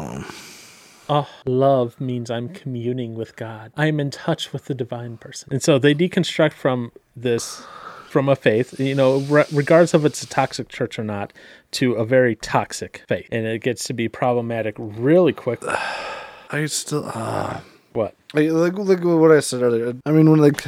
Oh, 1.10 1.28
love 1.46 2.00
means 2.02 2.30
I'm 2.30 2.50
communing 2.50 3.16
with 3.16 3.36
God. 3.36 3.72
I'm 3.78 4.00
in 4.00 4.12
touch 4.12 4.52
with 4.52 4.66
the 4.66 4.74
divine 4.76 5.18
person. 5.18 5.50
And 5.52 5.64
so 5.64 5.80
they 5.80 5.96
deconstruct 5.96 6.54
from 6.54 6.92
this, 7.16 7.66
from 8.10 8.28
a 8.28 8.36
faith, 8.36 8.78
you 8.80 8.94
know, 8.96 9.20
re- 9.22 9.46
regardless 9.54 9.94
of 9.94 10.06
it's 10.06 10.22
a 10.22 10.28
toxic 10.28 10.68
church 10.68 11.00
or 11.00 11.04
not, 11.04 11.32
to 11.72 11.94
a 11.94 12.06
very 12.06 12.36
toxic 12.36 13.04
faith. 13.08 13.28
And 13.32 13.46
it 13.46 13.62
gets 13.62 13.84
to 13.86 13.94
be 13.94 14.10
problematic 14.10 14.76
really 14.78 15.34
quick. 15.34 15.64
I 16.50 16.66
still. 16.66 17.10
Uh, 17.14 17.62
What? 17.94 18.16
like, 18.34 18.50
like 18.52 18.78
like 18.78 19.04
what 19.04 19.32
I 19.32 19.40
said 19.40 19.62
earlier. 19.62 19.96
I 20.06 20.12
mean, 20.12 20.30
when 20.30 20.40
like. 20.40 20.64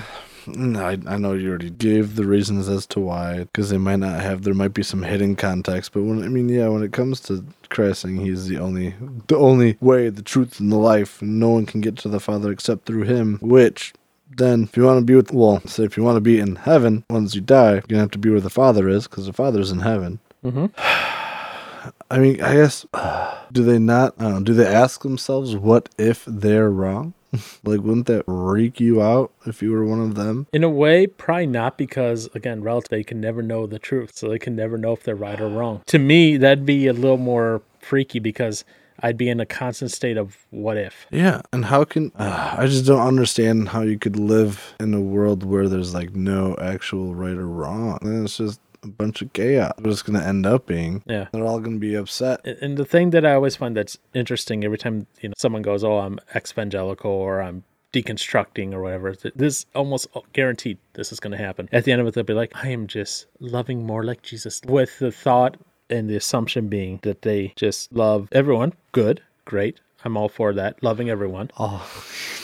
No, 0.55 0.85
I, 0.85 0.97
I 1.07 1.17
know 1.17 1.33
you 1.33 1.49
already 1.49 1.69
gave 1.69 2.15
the 2.15 2.25
reasons 2.25 2.69
as 2.69 2.85
to 2.87 2.99
why, 2.99 3.39
because 3.39 3.69
they 3.69 3.77
might 3.77 3.97
not 3.97 4.21
have. 4.21 4.43
There 4.43 4.53
might 4.53 4.73
be 4.73 4.83
some 4.83 5.03
hidden 5.03 5.35
context, 5.35 5.93
but 5.93 6.03
when 6.03 6.23
I 6.23 6.27
mean, 6.27 6.49
yeah, 6.49 6.67
when 6.67 6.83
it 6.83 6.93
comes 6.93 7.19
to 7.21 7.43
Christ 7.69 8.01
saying 8.01 8.17
He's 8.17 8.47
the 8.47 8.57
only, 8.57 8.95
the 9.27 9.37
only 9.37 9.77
way, 9.81 10.09
the 10.09 10.21
truth, 10.21 10.59
and 10.59 10.71
the 10.71 10.77
life, 10.77 11.21
and 11.21 11.39
no 11.39 11.49
one 11.49 11.65
can 11.65 11.81
get 11.81 11.97
to 11.97 12.09
the 12.09 12.19
Father 12.19 12.51
except 12.51 12.85
through 12.85 13.03
Him. 13.03 13.39
Which, 13.41 13.93
then, 14.37 14.63
if 14.63 14.77
you 14.77 14.83
want 14.83 14.99
to 14.99 15.05
be 15.05 15.15
with, 15.15 15.31
well, 15.31 15.61
say 15.65 15.83
if 15.83 15.97
you 15.97 16.03
want 16.03 16.17
to 16.17 16.21
be 16.21 16.39
in 16.39 16.55
heaven 16.55 17.03
once 17.09 17.35
you 17.35 17.41
die, 17.41 17.73
you're 17.73 17.81
gonna 17.81 18.01
have 18.01 18.11
to 18.11 18.17
be 18.17 18.29
where 18.29 18.39
the 18.39 18.49
Father 18.49 18.87
is, 18.89 19.07
because 19.07 19.25
the 19.25 19.33
Father's 19.33 19.71
in 19.71 19.79
heaven. 19.79 20.19
Mm-hmm. 20.43 20.65
I 22.11 22.17
mean, 22.17 22.41
I 22.41 22.55
guess, 22.55 22.85
do 23.51 23.63
they 23.63 23.79
not? 23.79 24.19
Know. 24.19 24.39
Do 24.39 24.53
they 24.53 24.67
ask 24.67 25.01
themselves, 25.01 25.55
what 25.55 25.89
if 25.97 26.25
they're 26.25 26.69
wrong? 26.69 27.13
Like, 27.63 27.81
wouldn't 27.81 28.07
that 28.07 28.25
freak 28.25 28.79
you 28.79 29.01
out 29.01 29.31
if 29.45 29.61
you 29.61 29.71
were 29.71 29.85
one 29.85 30.01
of 30.01 30.15
them? 30.15 30.47
In 30.53 30.63
a 30.63 30.69
way, 30.69 31.07
probably 31.07 31.47
not 31.47 31.77
because, 31.77 32.29
again, 32.33 32.61
relative, 32.61 32.89
they 32.89 33.03
can 33.03 33.21
never 33.21 33.41
know 33.41 33.67
the 33.67 33.79
truth. 33.79 34.11
So 34.15 34.29
they 34.29 34.39
can 34.39 34.55
never 34.55 34.77
know 34.77 34.93
if 34.93 35.03
they're 35.03 35.15
right 35.15 35.39
or 35.39 35.49
wrong. 35.49 35.81
To 35.87 35.99
me, 35.99 36.37
that'd 36.37 36.65
be 36.65 36.87
a 36.87 36.93
little 36.93 37.17
more 37.17 37.61
freaky 37.79 38.19
because 38.19 38.65
I'd 39.01 39.17
be 39.17 39.29
in 39.29 39.39
a 39.39 39.45
constant 39.45 39.91
state 39.91 40.17
of 40.17 40.37
what 40.49 40.77
if. 40.77 41.05
Yeah. 41.11 41.41
And 41.53 41.65
how 41.65 41.83
can, 41.83 42.11
uh, 42.17 42.55
I 42.57 42.67
just 42.67 42.85
don't 42.85 43.05
understand 43.05 43.69
how 43.69 43.81
you 43.81 43.97
could 43.97 44.17
live 44.17 44.75
in 44.79 44.93
a 44.93 45.01
world 45.01 45.43
where 45.43 45.67
there's 45.67 45.93
like 45.93 46.15
no 46.15 46.55
actual 46.61 47.15
right 47.15 47.37
or 47.37 47.47
wrong. 47.47 47.99
And 48.01 48.25
it's 48.25 48.37
just 48.37 48.59
a 48.83 48.87
bunch 48.87 49.21
of 49.21 49.33
chaos. 49.33 49.73
What 49.77 49.87
it's 49.91 50.01
going 50.01 50.19
to 50.19 50.25
end 50.25 50.45
up 50.45 50.65
being. 50.67 51.03
Yeah. 51.05 51.27
They're 51.31 51.45
all 51.45 51.59
going 51.59 51.75
to 51.75 51.79
be 51.79 51.95
upset. 51.95 52.45
And- 52.45 52.77
the 52.77 52.85
thing 52.85 53.09
that 53.11 53.25
I 53.25 53.33
always 53.33 53.55
find 53.55 53.75
that's 53.75 53.97
interesting 54.13 54.63
every 54.63 54.77
time 54.77 55.07
you 55.21 55.29
know 55.29 55.33
someone 55.37 55.61
goes, 55.61 55.83
"Oh, 55.83 55.97
I'm 55.99 56.19
evangelical" 56.35 57.11
or 57.11 57.41
"I'm 57.41 57.63
deconstructing" 57.93 58.73
or 58.73 58.81
whatever, 58.81 59.13
th- 59.15 59.33
this 59.35 59.65
almost 59.75 60.07
uh, 60.15 60.21
guaranteed 60.33 60.77
this 60.93 61.11
is 61.11 61.19
going 61.19 61.31
to 61.31 61.43
happen. 61.43 61.67
At 61.71 61.83
the 61.85 61.91
end 61.91 62.01
of 62.01 62.07
it, 62.07 62.13
they'll 62.13 62.23
be 62.23 62.33
like, 62.33 62.51
"I 62.55 62.69
am 62.69 62.87
just 62.87 63.25
loving 63.39 63.85
more 63.85 64.03
like 64.03 64.21
Jesus," 64.21 64.61
with 64.67 64.99
the 64.99 65.11
thought 65.11 65.57
and 65.89 66.09
the 66.09 66.15
assumption 66.15 66.67
being 66.67 66.99
that 67.01 67.23
they 67.23 67.51
just 67.55 67.91
love 67.91 68.29
everyone. 68.31 68.73
Good, 68.91 69.21
great. 69.45 69.79
I'm 70.05 70.15
all 70.15 70.29
for 70.29 70.53
that. 70.53 70.81
Loving 70.83 71.09
everyone. 71.09 71.51
Oh, 71.57 71.85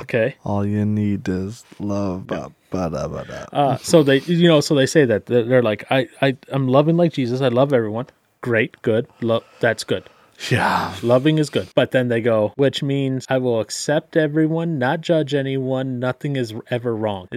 Okay. 0.00 0.36
all 0.44 0.64
you 0.66 0.84
need 0.84 1.28
is 1.28 1.64
love. 1.78 2.26
Ba, 2.26 2.52
ba, 2.70 2.90
da, 2.90 3.08
ba, 3.08 3.24
da. 3.26 3.58
Uh, 3.58 3.76
so 3.78 4.02
they, 4.02 4.18
you 4.20 4.48
know, 4.48 4.60
so 4.60 4.74
they 4.74 4.86
say 4.86 5.04
that 5.04 5.26
they're, 5.26 5.44
they're 5.44 5.62
like, 5.62 5.84
I, 5.90 6.08
I, 6.22 6.36
I'm 6.48 6.68
loving 6.68 6.96
like 6.96 7.12
Jesus. 7.12 7.40
I 7.40 7.48
love 7.48 7.72
everyone. 7.72 8.06
Great, 8.40 8.80
good. 8.82 9.06
Love, 9.20 9.44
that's 9.60 9.84
good. 9.84 10.08
Yeah. 10.50 10.94
Loving 11.02 11.38
is 11.38 11.48
good. 11.50 11.68
But 11.74 11.92
then 11.92 12.08
they 12.08 12.20
go, 12.20 12.52
which 12.56 12.82
means 12.82 13.26
I 13.28 13.38
will 13.38 13.60
accept 13.60 14.16
everyone, 14.16 14.78
not 14.78 15.00
judge 15.00 15.34
anyone. 15.34 15.98
Nothing 15.98 16.36
is 16.36 16.52
ever 16.70 16.94
wrong. 16.94 17.28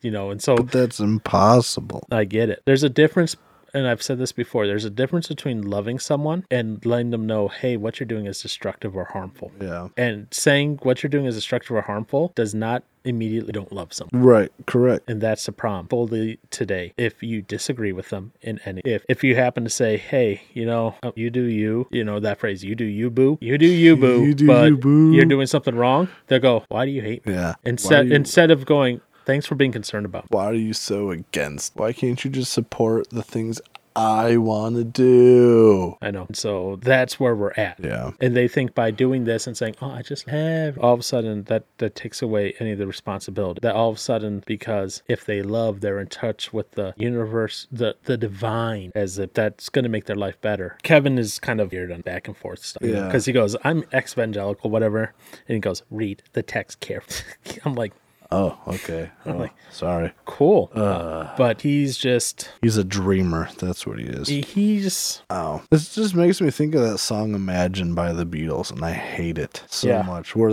You 0.00 0.10
know, 0.10 0.30
and 0.30 0.42
so 0.42 0.56
That's 0.56 1.00
impossible. 1.00 2.06
I 2.10 2.24
get 2.24 2.50
it. 2.50 2.62
There's 2.66 2.82
a 2.84 2.88
difference, 2.88 3.36
and 3.74 3.86
I've 3.86 4.02
said 4.02 4.18
this 4.18 4.32
before 4.32 4.66
there's 4.66 4.84
a 4.84 4.90
difference 4.90 5.28
between 5.28 5.62
loving 5.62 5.98
someone 5.98 6.44
and 6.50 6.84
letting 6.86 7.10
them 7.10 7.26
know, 7.26 7.48
hey, 7.48 7.76
what 7.76 8.00
you're 8.00 8.06
doing 8.06 8.26
is 8.26 8.40
destructive 8.42 8.96
or 8.96 9.04
harmful. 9.04 9.52
Yeah. 9.60 9.88
And 9.96 10.26
saying 10.30 10.78
what 10.82 11.02
you're 11.02 11.10
doing 11.10 11.26
is 11.26 11.34
destructive 11.34 11.72
or 11.76 11.82
harmful 11.82 12.32
does 12.34 12.54
not 12.54 12.82
immediately 13.04 13.52
don't 13.52 13.72
love 13.72 13.92
someone. 13.92 14.22
Right. 14.22 14.52
Correct. 14.66 15.08
And 15.08 15.20
that's 15.20 15.46
the 15.46 15.52
problem. 15.52 15.86
Fully 15.88 16.38
today, 16.50 16.92
if 16.98 17.22
you 17.22 17.40
disagree 17.42 17.92
with 17.92 18.10
them 18.10 18.32
in 18.42 18.60
any, 18.66 18.82
if 18.84 19.04
if 19.08 19.24
you 19.24 19.34
happen 19.34 19.64
to 19.64 19.70
say, 19.70 19.96
"Hey, 19.96 20.42
you 20.52 20.66
know, 20.66 20.94
uh, 21.02 21.12
you 21.14 21.30
do 21.30 21.42
you," 21.44 21.86
you 21.90 22.04
know 22.04 22.20
that 22.20 22.38
phrase, 22.38 22.62
"You 22.64 22.74
do 22.74 22.84
you, 22.84 23.08
boo," 23.08 23.38
you 23.40 23.56
do 23.56 23.66
you, 23.66 23.96
boo, 23.96 24.24
You 24.24 24.34
do 24.34 24.46
but 24.46 24.64
you, 24.68 24.76
boo. 24.76 25.12
you're 25.12 25.24
doing 25.24 25.46
something 25.46 25.74
wrong. 25.74 26.08
They'll 26.26 26.40
go, 26.40 26.64
"Why 26.68 26.84
do 26.84 26.90
you 26.90 27.00
hate 27.00 27.24
me?" 27.24 27.32
Yeah. 27.34 27.54
Instead, 27.64 28.08
you- 28.08 28.14
instead 28.14 28.50
of 28.50 28.66
going, 28.66 29.00
"Thanks 29.28 29.46
for 29.46 29.54
being 29.54 29.72
concerned 29.72 30.06
about." 30.06 30.24
Why 30.30 30.46
are 30.46 30.54
you 30.54 30.72
so 30.72 31.10
against? 31.10 31.76
Why 31.76 31.92
can't 31.92 32.24
you 32.24 32.30
just 32.30 32.50
support 32.50 33.10
the 33.10 33.22
things 33.22 33.60
I 33.98 34.36
want 34.36 34.76
to 34.76 34.84
do. 34.84 35.96
I 36.00 36.12
know. 36.12 36.28
So 36.32 36.78
that's 36.80 37.18
where 37.18 37.34
we're 37.34 37.52
at. 37.56 37.80
Yeah. 37.82 38.12
And 38.20 38.36
they 38.36 38.46
think 38.46 38.72
by 38.72 38.92
doing 38.92 39.24
this 39.24 39.48
and 39.48 39.56
saying, 39.56 39.74
"Oh, 39.82 39.90
I 39.90 40.02
just 40.02 40.28
have," 40.28 40.78
all 40.78 40.94
of 40.94 41.00
a 41.00 41.02
sudden 41.02 41.42
that 41.44 41.64
that 41.78 41.96
takes 41.96 42.22
away 42.22 42.54
any 42.60 42.70
of 42.70 42.78
the 42.78 42.86
responsibility. 42.86 43.58
That 43.60 43.74
all 43.74 43.90
of 43.90 43.96
a 43.96 43.98
sudden, 43.98 44.44
because 44.46 45.02
if 45.08 45.24
they 45.24 45.42
love, 45.42 45.80
they're 45.80 45.98
in 45.98 46.06
touch 46.06 46.52
with 46.52 46.72
the 46.72 46.94
universe, 46.96 47.66
the 47.72 47.96
the 48.04 48.16
divine, 48.16 48.92
as 48.94 49.18
if 49.18 49.32
that's 49.34 49.68
going 49.68 49.82
to 49.82 49.88
make 49.88 50.04
their 50.04 50.16
life 50.16 50.40
better. 50.40 50.78
Kevin 50.84 51.18
is 51.18 51.40
kind 51.40 51.60
of 51.60 51.72
weird 51.72 51.90
on 51.90 52.02
back 52.02 52.28
and 52.28 52.36
forth 52.36 52.64
stuff. 52.64 52.84
Yeah. 52.84 53.06
Because 53.06 53.24
he 53.24 53.32
goes, 53.32 53.56
"I'm 53.64 53.84
evangelical, 53.92 54.70
whatever," 54.70 55.12
and 55.48 55.54
he 55.56 55.58
goes, 55.58 55.82
"Read 55.90 56.22
the 56.34 56.44
text 56.44 56.78
carefully." 56.78 57.58
I'm 57.64 57.74
like, 57.74 57.92
Oh, 58.30 58.58
okay. 58.68 59.10
Oh, 59.26 59.32
like- 59.32 59.54
sorry. 59.70 60.12
"Cool," 60.26 60.70
uh, 60.74 61.34
but 61.36 61.62
he's 61.62 61.96
just 61.96 62.50
He's 62.60 62.76
a 62.76 62.84
dreamer. 62.84 63.48
That's 63.58 63.86
what 63.86 63.98
he 63.98 64.04
is. 64.06 64.28
he's 64.28 65.22
Oh, 65.30 65.62
this 65.70 65.94
just 65.94 66.14
makes 66.14 66.40
me 66.40 66.50
think 66.50 66.74
of 66.74 66.82
that 66.82 66.98
song 66.98 67.34
"Imagine" 67.34 67.94
by 67.94 68.12
the 68.12 68.26
Beatles, 68.26 68.70
and 68.70 68.84
I 68.84 68.92
hate 68.92 69.38
it 69.38 69.62
so 69.68 69.88
Yeah. 69.88 70.02
much. 70.02 70.36
Where 70.36 70.50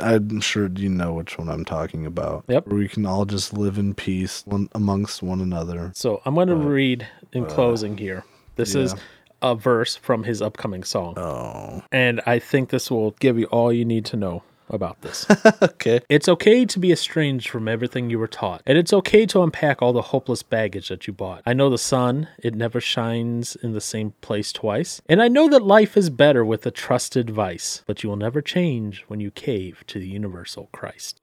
I'm 0.00 0.40
sure 0.40 0.68
you 0.74 0.88
know 0.88 1.14
which 1.14 1.36
one 1.38 1.48
I'm 1.50 1.64
talking 1.64 2.06
about. 2.06 2.44
Yep. 2.48 2.66
Where 2.68 2.78
we 2.78 2.88
can 2.88 3.04
all 3.06 3.24
just 3.26 3.52
live 3.52 3.78
in 3.78 3.94
peace 3.94 4.42
one, 4.46 4.68
amongst 4.74 5.22
one 5.22 5.40
another. 5.40 5.92
So 5.94 6.22
I'm 6.24 6.34
going 6.34 6.48
to 6.48 6.56
read 6.56 7.06
in 7.32 7.44
uh, 7.44 7.48
closing 7.48 7.98
here. 7.98 8.24
This 8.56 8.74
is 8.74 8.94
a 9.40 9.54
verse 9.54 9.94
from 9.96 10.24
his 10.24 10.42
upcoming 10.42 10.82
song. 10.82 11.16
Oh, 11.16 11.82
And 11.92 12.20
I 12.26 12.38
think 12.40 12.70
this 12.70 12.90
will 12.90 13.12
give 13.20 13.38
you 13.38 13.46
all 13.46 13.72
you 13.72 13.84
need 13.84 14.04
to 14.06 14.16
know 14.16 14.42
about 14.70 15.00
this. 15.02 15.26
okay. 15.62 16.00
it's 16.08 16.28
okay 16.28 16.64
to 16.64 16.78
be 16.78 16.92
estranged 16.92 17.48
from 17.48 17.68
everything 17.68 18.10
you 18.10 18.18
were 18.18 18.28
taught. 18.28 18.62
And 18.66 18.78
it's 18.78 18.92
okay 18.92 19.26
to 19.26 19.42
unpack 19.42 19.82
all 19.82 19.92
the 19.92 20.02
hopeless 20.02 20.42
baggage 20.42 20.88
that 20.88 21.06
you 21.06 21.12
bought. 21.12 21.42
I 21.46 21.52
know 21.52 21.70
the 21.70 21.78
sun, 21.78 22.28
it 22.38 22.54
never 22.54 22.80
shines 22.80 23.56
in 23.56 23.72
the 23.72 23.80
same 23.80 24.12
place 24.20 24.52
twice. 24.52 25.00
And 25.08 25.22
I 25.22 25.28
know 25.28 25.48
that 25.48 25.62
life 25.62 25.96
is 25.96 26.10
better 26.10 26.44
with 26.44 26.66
a 26.66 26.70
trusted 26.70 27.30
vice. 27.30 27.82
But 27.86 28.02
you 28.02 28.08
will 28.08 28.16
never 28.16 28.42
change 28.42 29.04
when 29.08 29.20
you 29.20 29.30
cave 29.30 29.84
to 29.88 29.98
the 29.98 30.08
universal 30.08 30.68
Christ. 30.72 31.18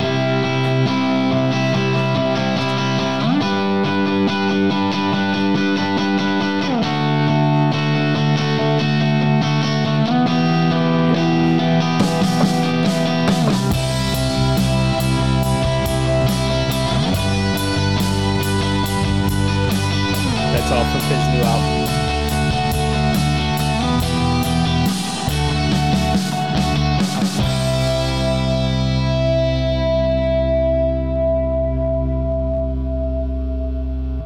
That's 20.67 20.77
all 20.77 20.85
from 20.91 21.01
his 21.01 21.27
new 21.27 21.41
album. 21.43 21.85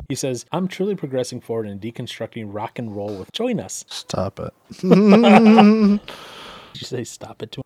He 0.08 0.16
says, 0.16 0.46
I'm 0.54 0.70
truly 0.70 0.96
progressing 0.96 1.42
forward 1.42 1.68
and 1.68 1.82
deconstructing 1.82 2.46
rock 2.48 2.80
and 2.80 2.96
roll 2.96 3.18
with. 3.18 3.34
Join 3.34 3.60
us. 3.60 3.84
Stop 3.90 4.40
it. 4.40 4.54
Did 4.80 6.00
you 6.76 6.88
say 6.88 7.04
stop 7.04 7.44
it 7.44 7.52
to 7.52 7.60
him? 7.60 7.64